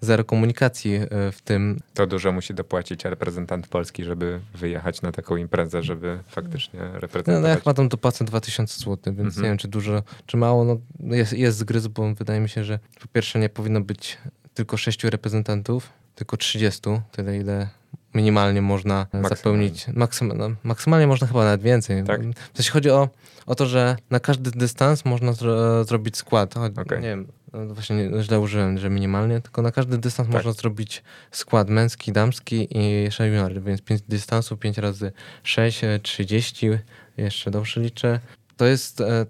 [0.00, 1.80] zero komunikacji e, w tym.
[1.94, 7.26] To dużo musi dopłacić reprezentant Polski, żeby wyjechać na taką imprezę, żeby faktycznie reprezentować.
[7.36, 9.42] No, no jak ma tam dopłacę 2000 zł, więc mhm.
[9.42, 10.64] nie wiem, czy dużo, czy mało.
[10.64, 10.78] No,
[11.16, 14.18] jest, jest zgryz, bo wydaje mi się, że po pierwsze nie powinno być
[14.54, 16.80] tylko sześciu reprezentantów, tylko 30,
[17.12, 17.79] tyle ile
[18.14, 19.28] minimalnie można Maksymalnie.
[19.36, 19.86] zapełnić.
[19.88, 22.04] Maksym, no, maksymalnie można chyba nawet więcej.
[22.04, 22.20] Tak?
[22.52, 23.08] W sensie chodzi o,
[23.46, 26.56] o to, że na każdy dystans można zro, zrobić skład.
[26.56, 27.00] O, Okej.
[27.00, 30.34] Nie wiem, no właśnie nie- źle użyłem, że minimalnie, tylko na każdy dystans Tak.
[30.34, 35.12] można zrobić skład męski, damski i juniory, więc 5 dystansów, 5 razy
[35.42, 36.68] 6, e, 30,
[37.16, 38.20] jeszcze dobrze liczę.
[38.56, 39.26] To jest e,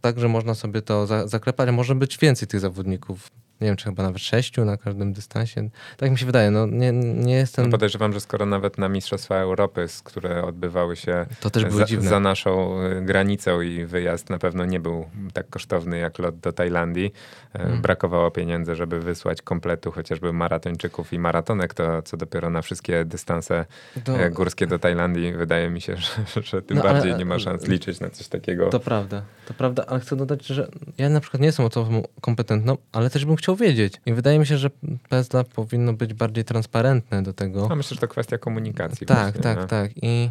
[0.00, 3.30] tak, że można sobie to za, zaklepać, może być więcej tych zawodników.
[3.60, 5.68] Nie wiem, czy chyba nawet sześciu na każdym dystansie.
[5.96, 7.64] Tak mi się wydaje, no nie, nie jestem...
[7.64, 11.26] No podejrzewam, że skoro nawet na Mistrzostwa Europy, które odbywały się
[11.70, 16.38] za, za naszą y, granicą i wyjazd na pewno nie był tak kosztowny jak lot
[16.38, 17.12] do Tajlandii.
[17.54, 17.82] E, Mm.
[17.82, 23.66] Brakowało pieniędzy, żeby wysłać kompletu chociażby maratończyków i maratonek, to co dopiero na wszystkie dystanse
[24.04, 25.96] To- e, górskie do Tajlandii wydaje mi się,
[26.34, 28.68] że, że tym No, ale- bardziej nie ma szans liczyć na coś takiego.
[28.70, 30.68] To prawda, to prawda, ale chcę dodać, że
[30.98, 33.94] ja na przykład nie jestem osobą kompetentną, ale też bym chciał wiedzieć.
[34.06, 34.70] I wydaje mi się, że
[35.08, 37.68] PESDA powinno być bardziej transparentne do tego.
[37.68, 39.06] No, myślę, że to kwestia komunikacji.
[39.06, 39.66] Tak, właśnie, tak, no.
[39.66, 39.90] tak.
[40.02, 40.30] I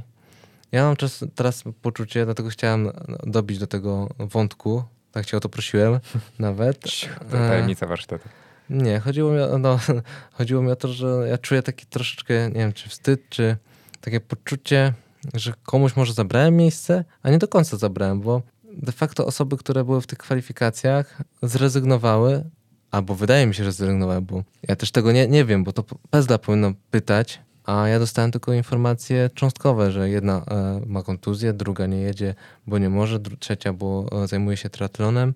[0.72, 2.92] ja mam czas, teraz poczucie, dlatego chciałem
[3.24, 4.84] dobić do tego wątku.
[5.12, 6.00] Tak cię o to prosiłem
[6.40, 6.80] nawet.
[7.32, 8.30] To E, tajemnica warsztatu.
[8.70, 9.80] Nie, chodziło mi, o, no,
[10.38, 13.58] chodziło mi o to, że ja czuję taki troszeczkę, nie wiem, czy wstyd, czy
[14.02, 14.94] takie poczucie,
[15.34, 19.84] że komuś może zabrałem miejsce, a nie do końca zabrałem, bo de facto osoby, które
[19.84, 22.44] były w tych kwalifikacjach, zrezygnowały,
[22.92, 25.84] albo wydaje mi się, że zrezygnowały, bo ja też tego nie, nie wiem, bo to
[26.10, 31.86] PESDA powinno pytać, a ja dostałem tylko informacje cząstkowe, że jedna e, ma kontuzję, druga
[31.86, 32.36] nie jedzie,
[32.68, 35.34] bo nie może, trzecia, bo e, zajmuje się triatlonem.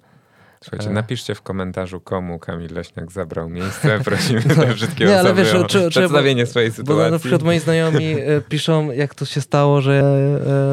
[0.63, 0.93] Słuchajcie, E.
[0.93, 3.99] napiszcie w komentarzu, komu Kamil Leśniak zabrał miejsce.
[4.05, 7.11] Prosimy te wszystkie Nie, ale wiesz, o czy- czy- przedstawienie swojej Bo sytuacji.
[7.11, 10.03] na przykład moi znajomi e, piszą, jak to się stało, że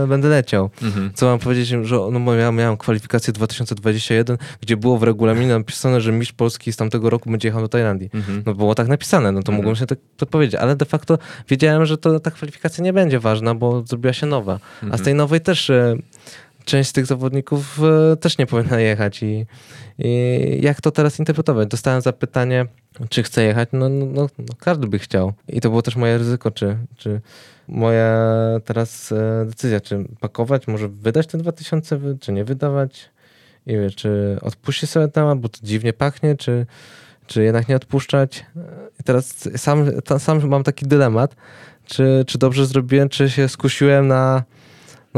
[0.05, 0.71] e, będę leciał.
[0.83, 1.11] Mhm.
[1.15, 6.01] Co mam powiedzieć, że no, bo ja miałem kwalifikację 2021, gdzie było w regulaminie napisane,
[6.01, 8.11] że mistrz Polski z tamtego roku będzie jechał do Tajlandii.
[8.15, 8.43] Mhm.
[8.47, 9.57] No było tak napisane, no to Mhm.
[9.57, 13.21] mogłem się tak to powiedzieć, ale de facto wiedziałem, że to, ta kwalifikacja nie będzie
[13.21, 14.53] ważna, bo zrobiła się nowa.
[14.53, 14.99] A Mhm.
[14.99, 15.97] z tej nowej też e,
[16.69, 17.81] część z tych zawodników
[18.13, 19.47] e, też nie powinna jechać i,
[19.99, 21.69] i jak to teraz interpretować?
[21.69, 22.67] Dostałem zapytanie,
[23.09, 25.33] czy chcę jechać, no, no, no, no każdy by chciał.
[25.49, 27.21] I to było też moje ryzyko, czy, czy
[27.69, 28.17] moja
[28.65, 33.11] teraz e, decyzja, czy pakować, może wydać te 2000, wy- czy nie wydawać.
[33.67, 36.67] I wiesz, czy odpuścić sobie temat, bo to dziwnie pachnie, czy,
[37.27, 38.47] czy jednak nie odpuszczać.
[39.01, 39.87] I teraz sam,
[40.19, 41.37] sam mam taki dylemat,
[41.87, 44.43] czy, czy dobrze zrobiłem, czy się skusiłem na...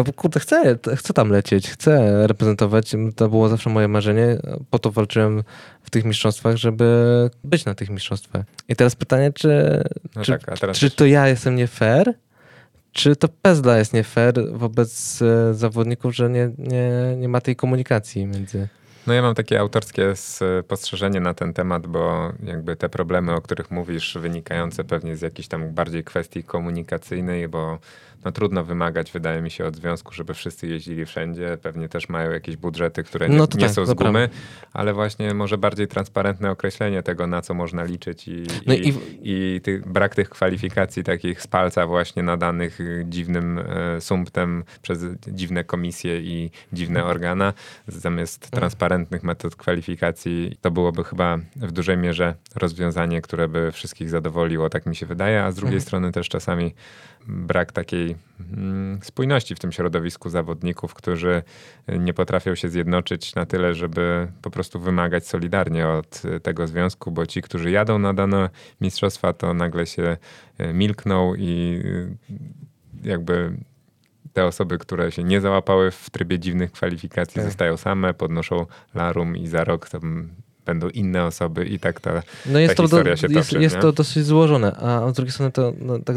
[0.01, 2.93] No bo kurde, chcę, chcę tam lecieć, chcę reprezentować.
[3.16, 4.39] To było zawsze moje marzenie.
[4.70, 5.43] Po to walczyłem
[5.82, 8.44] w tych mistrzostwach, żeby być na tych mistrzostwach.
[8.68, 9.82] I teraz pytanie, czy,
[10.16, 12.14] No czy, tak, czy to ja jestem nie fair,
[12.93, 17.56] czy to Pezda jest nie fair wobec e, zawodników, że nie, nie, nie ma tej
[17.56, 18.68] komunikacji między...
[19.06, 23.70] No ja mam takie autorskie spostrzeżenie na ten temat, bo jakby te problemy, o których
[23.70, 27.78] mówisz, wynikające pewnie z jakiejś tam bardziej kwestii komunikacyjnej, bo
[28.24, 31.59] no trudno wymagać, wydaje mi się, od związku, żeby wszyscy jeździli wszędzie.
[31.62, 34.28] Pewnie też mają jakieś budżety, które nie, No nie tak, są z gumy,
[34.72, 38.94] ale właśnie może bardziej transparentne określenie tego, na co można liczyć i, No i, i-
[39.22, 45.05] i ty, brak tych kwalifikacji takich z palca właśnie nadanych y, dziwnym e, sumptem przez
[45.28, 47.52] dziwne komisje i dziwne organa,
[47.88, 54.68] zamiast transparentnych metod kwalifikacji, to byłoby chyba w dużej mierze rozwiązanie, które by wszystkich zadowoliło,
[54.70, 55.86] tak mi się wydaje, a z drugiej Mhm.
[55.86, 56.74] strony też czasami
[57.28, 61.42] brak takiej mm, spójności w tym środowisku zawodników, którzy
[61.98, 67.10] nie potrafią się zjednoczyć na tyle, żeby po prostu wymagać solidarnie od y, tego związku,
[67.10, 70.16] bo ci, którzy jadą na dane mistrzostwa, to nagle się
[70.60, 72.16] y, milkną i y,
[73.02, 73.56] jakby
[74.32, 77.44] te osoby, które się nie załapały w trybie dziwnych kwalifikacji, Tak.
[77.44, 80.28] zostają same, podnoszą larum i za rok tam
[80.70, 83.62] będą inne osoby i tak ta, No jest, ta to, historia się jest, toczy.
[83.62, 83.82] jest nie?
[83.82, 86.16] to dosyć złożone, a z drugiej strony to no, tak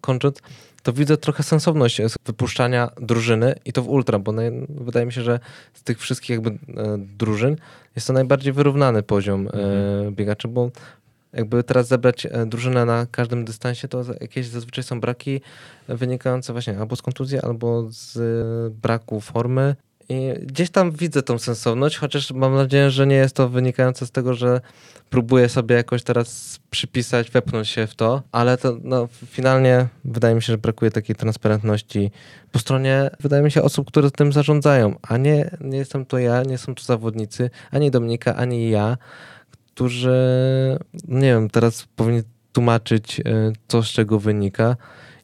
[0.00, 0.38] kończąc,
[0.82, 5.22] to widzę trochę sensowność wypuszczania drużyny i to w ultra, bo naj, wydaje mi się,
[5.22, 5.40] że
[5.74, 6.56] z tych wszystkich jakby e,
[6.98, 7.56] drużyn
[7.96, 10.14] jest to najbardziej wyrównany poziom e, Mhm.
[10.14, 10.70] biegaczy, bo
[11.32, 15.40] jakby teraz zebrać e, drużynę na każdym dystansie, to jakieś zazwyczaj są braki
[15.88, 19.76] wynikające właśnie albo z kontuzji, albo z e, braku formy.
[20.08, 24.10] I gdzieś tam widzę tą sensowność, chociaż mam nadzieję, że nie jest to wynikające z
[24.10, 24.60] tego, że
[25.10, 30.42] próbuję sobie jakoś teraz przypisać, wepchnąć się w to, ale to no, finalnie wydaje mi
[30.42, 32.10] się, że brakuje takiej transparentności
[32.52, 36.42] po stronie, wydaje mi się, osób, które tym zarządzają, a nie, nie jestem to ja,
[36.42, 38.96] nie są to zawodnicy, ani Dominika, ani ja,
[39.74, 40.18] którzy,
[41.08, 42.22] nie wiem, teraz powinni
[42.52, 43.22] tłumaczyć, e,
[43.68, 44.76] co z czego wynika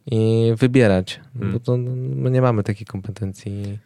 [0.06, 1.52] i wybierać, Hmm.
[1.52, 3.78] bo to no, my nie mamy takiej kompetencji.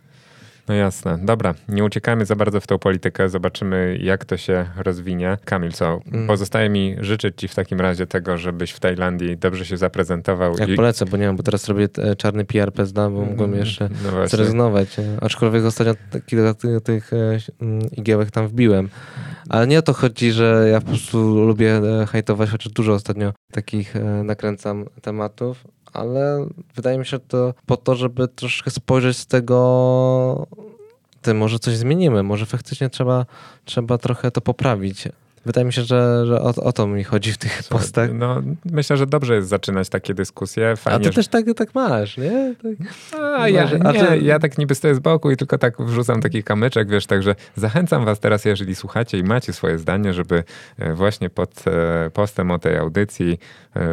[0.69, 1.19] No jasne.
[1.23, 5.39] Dobra, nie uciekajmy za bardzo w tą politykę, zobaczymy jak to się rozwinie.
[5.45, 6.01] Kamil, co?
[6.13, 6.27] Mm.
[6.27, 10.59] Pozostaje mi życzyć ci w takim razie tego, żebyś w Tajlandii dobrze się zaprezentował.
[10.59, 10.75] Jak i...
[10.75, 13.89] polecę, bo nie wiem, bo teraz robię e, czarny PR PSDA, bo mogłem mm, jeszcze
[14.05, 14.97] no zrezygnować.
[15.21, 15.95] Aczkolwiek ostatnio
[16.27, 18.89] kilka tych, tych e, mm, igiełek tam wbiłem.
[19.49, 23.33] Ale nie o to chodzi, że ja po prostu lubię e, hejtować, chociaż dużo ostatnio
[23.53, 23.95] takich
[24.25, 25.65] nakręcam tematów,
[25.97, 30.47] ale wydaje mi się to po to, żeby troszkę spojrzeć z tego,
[31.23, 33.27] ty, może coś zmienimy, może faktycznie trzeba,
[33.65, 35.09] trzeba trochę to poprawić.
[35.47, 38.11] Wydaje mi się, że, że o, o, to mi chodzi w tych postach.
[38.13, 40.77] No, myślę, że dobrze jest zaczynać takie dyskusje.
[40.77, 41.13] Fajnie, a ty że...
[41.13, 42.55] też tak, tak masz, nie?
[42.63, 43.21] Tak.
[43.21, 46.91] A, ja, nie, ja tak niby stoję z boku i tylko tak wrzucam taki kamyczek,
[46.91, 50.45] wiesz, także zachęcam was teraz, jeżeli słuchacie i macie swoje zdanie, żeby
[50.79, 53.39] e, właśnie pod e, postem o tej audycji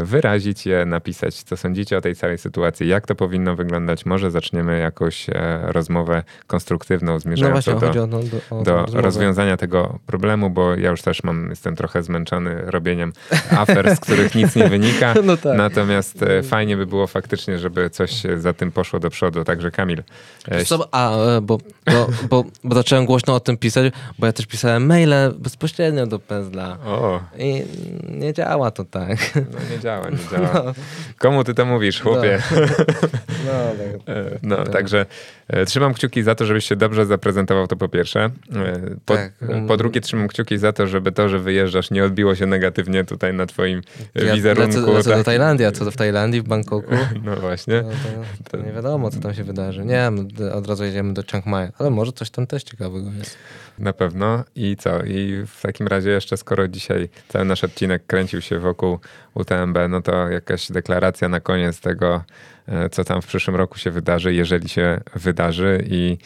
[0.03, 4.05] wyrazić je, napisać, co sądzicie o tej całej sytuacji, jak to powinno wyglądać.
[4.05, 5.27] Może zaczniemy jakąś
[5.63, 8.19] rozmowę konstruktywną, zmierzającą no właśnie, do,
[8.49, 13.13] o, do, do rozwiązania tego problemu, bo ja już też mam jestem trochę zmęczony robieniem
[13.51, 15.13] afer, z których nic nie wynika.
[15.23, 15.57] No tak.
[15.57, 19.43] Natomiast e, fajnie by było faktycznie, żeby coś za tym poszło do przodu.
[19.43, 20.03] Także Kamil.
[20.47, 24.33] E, co, a, e, bo, bo, bo, bo, zacząłem głośno o tym pisać, bo ja
[24.33, 26.77] też pisałem maile bezpośrednio do Pezla.
[26.85, 27.19] O.
[27.37, 27.63] I
[28.09, 29.17] nie działa to tak.
[29.35, 30.53] No nie działa, nie działa.
[30.53, 30.73] No.
[31.17, 32.39] Komu ty to mówisz, chłopie?
[33.45, 33.53] No,
[34.43, 34.65] no, tak.
[34.67, 35.05] no także
[35.65, 38.29] trzymam kciuki za to, żebyś się dobrze zaprezentował, to po pierwsze.
[39.05, 39.33] Po, tak.
[39.67, 43.33] po drugie trzymam kciuki za to, żeby to, że wyjeżdżasz, nie odbiło się negatywnie tutaj
[43.33, 43.81] na twoim
[44.15, 44.77] e, ja wizerunku.
[44.77, 45.19] Lecę, lecę tak?
[45.19, 46.95] do Tajlandii, a co w Tajlandii, w Bangkoku?
[47.23, 47.81] No właśnie.
[47.81, 47.89] No
[48.43, 49.85] to, to, nie wiadomo, co tam się wydarzy.
[49.85, 50.11] Nie
[50.53, 53.37] od razu jedziemy do Chiang Mai, ale może coś tam też ciekawego jest.
[53.79, 54.43] Na pewno.
[54.55, 55.03] I co?
[55.03, 58.99] I w takim razie jeszcze, skoro dzisiaj cały nasz odcinek kręcił się wokół
[59.33, 62.23] UTMB, no to jakaś deklaracja na koniec tego, e,
[62.91, 66.17] co tam w przyszłym roku się wydarzy, jeżeli się wydarzy i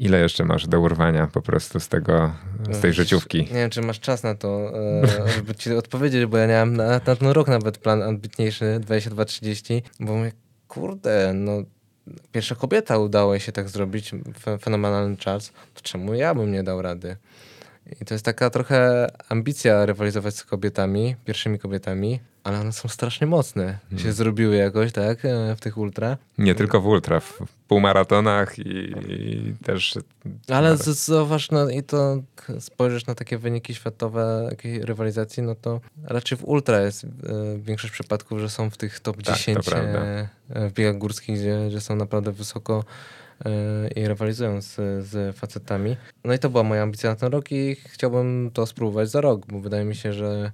[0.00, 2.32] Ile jeszcze masz do urwania po prostu z tego,
[2.70, 3.38] z tej życiówki?
[3.38, 4.72] Nie wiem, czy masz czas na to,
[5.04, 9.82] e, żeby ci odpowiedzieć, bo ja miałem na, na ten rok nawet plan ambitniejszy, 22-30,
[10.00, 10.32] bo mówię,
[10.68, 11.52] kurde, no
[12.32, 14.10] pierwsza kobieta udało się tak zrobić,
[14.60, 17.16] fenomenalny czas, to czemu ja bym nie dał rady?
[18.00, 23.26] I to jest taka trochę ambicja rywalizować z kobietami, pierwszymi kobietami, ale one są strasznie
[23.26, 23.64] mocne.
[23.64, 23.98] Hmm.
[23.98, 26.16] Się zrobiły jakoś, tak, e, w tych ultra.
[26.38, 27.38] Nie tylko w ultra, w
[27.68, 29.98] półmaratonach i, i też...
[30.48, 32.22] Ale zauważ, no i to
[32.60, 37.08] spojrzysz na takie wyniki światowe jakiej rywalizacji, no to raczej w ultra jest e,
[37.58, 41.80] większość przypadków, że są w tych top tak, 10 e, w biegach górskich, gdzie, gdzie
[41.80, 42.84] są naprawdę wysoko
[43.96, 44.74] i rywalizują z,
[45.06, 45.96] z facetami.
[46.24, 49.46] No i to była moja ambicja na ten rok i chciałbym to spróbować za rok,
[49.46, 50.52] bo wydaje mi się, że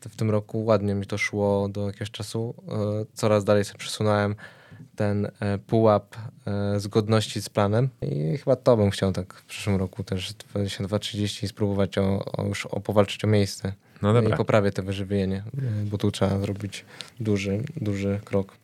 [0.00, 2.54] w tym roku ładnie mi to szło do jakiegoś czasu.
[2.68, 2.72] E,
[3.14, 4.34] coraz dalej sobie przesunąłem
[4.96, 6.16] ten e, pułap
[6.46, 11.48] e, zgodności z planem i chyba to bym chciał tak w przyszłym roku też 22-30
[11.48, 13.72] spróbować o, o już o powalczyć o miejsce.
[14.02, 14.34] No dobra.
[14.34, 15.42] I poprawię te wyżywienie,
[15.84, 16.84] bo tu trzeba zrobić
[17.20, 18.56] duży, duży krok.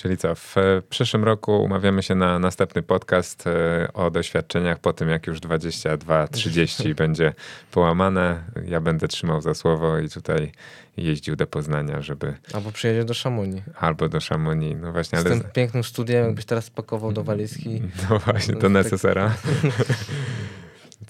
[0.00, 0.54] Czyli co, w
[0.90, 6.94] przyszłym roku umawiamy się na następny podcast e, o doświadczeniach po tym, jak już 22-30
[7.04, 7.32] będzie
[7.70, 8.42] połamane.
[8.66, 10.52] Ja będę trzymał za słowo i tutaj
[10.96, 12.34] jeździł do Poznania, żeby...
[12.54, 13.62] Albo przyjedzie do Szamoni.
[13.76, 15.20] Albo do Szamoni, no właśnie.
[15.20, 15.40] Z ale...
[15.40, 17.82] tym pięknym studiem, jakbyś teraz spakował do walizki.
[18.10, 19.34] No właśnie, to necesera.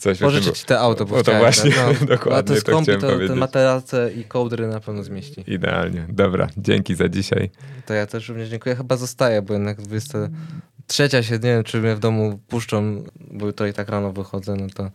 [0.00, 3.18] Coś Pożyczę ci te auto, bo o, to właśnie, no, dokładnie to, jest to to
[3.28, 5.44] te materace i kołdry na pewno zmieści.
[5.46, 6.06] Idealnie.
[6.08, 7.50] Dobra, dzięki za dzisiaj.
[7.86, 8.76] To ja też również dziękuję.
[8.76, 13.66] Chyba zostaję, bo jednak 23 się, nie wiem, czy mnie w domu puszczą, bo jutro
[13.66, 14.90] i tak rano wychodzę, no to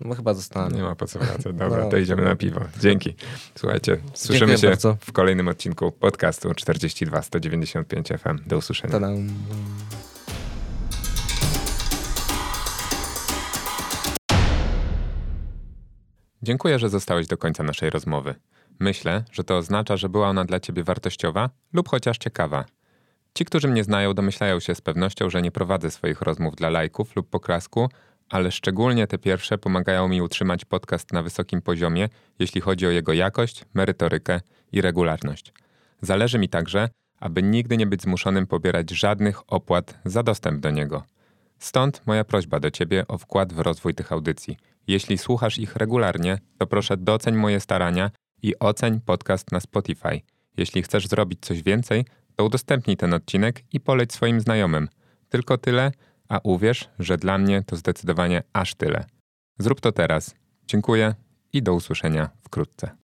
[0.00, 0.76] no chyba zostanę.
[0.76, 1.52] Nie ma po co wracać.
[1.58, 2.60] Dobra, no, to idziemy na piwo.
[2.80, 3.14] Dzięki.
[3.54, 4.96] Słuchajcie, słyszymy się bardzo.
[5.00, 8.38] w kolejnym odcinku podcastu 42 195 FM.
[8.46, 8.92] Do usłyszenia.
[8.92, 9.28] Ta-dam.
[16.42, 18.34] Dziękuję, że zostałeś do końca naszej rozmowy.
[18.78, 22.64] Myślę, że to oznacza, że była ona dla ciebie wartościowa lub chociaż ciekawa.
[23.34, 27.16] Ci, którzy mnie znają, domyślają się z pewnością, że nie prowadzę swoich rozmów dla lajków
[27.16, 27.88] lub poklasku,
[28.28, 32.08] ale szczególnie te pierwsze pomagają mi utrzymać podcast na wysokim poziomie,
[32.38, 34.40] jeśli chodzi o jego jakość, merytorykę
[34.72, 35.52] i regularność.
[36.02, 36.88] Zależy mi także,
[37.18, 41.02] aby nigdy nie być zmuszonym pobierać żadnych opłat za dostęp do niego.
[41.58, 44.56] Stąd moja prośba do Ciebie o wkład w rozwój tych audycji–
[44.90, 48.10] jeśli słuchasz ich regularnie, to proszę doceń moje starania
[48.42, 50.20] i oceń podcast na Spotify.
[50.56, 52.04] Jeśli chcesz zrobić coś więcej,
[52.36, 54.88] to udostępnij ten odcinek i poleć swoim znajomym.
[55.28, 55.92] Tylko tyle,
[56.28, 59.04] a uwierz, że dla mnie to zdecydowanie aż tyle.
[59.58, 60.34] Zrób to teraz.
[60.66, 61.14] Dziękuję
[61.52, 62.90] i do usłyszenia wkrótce.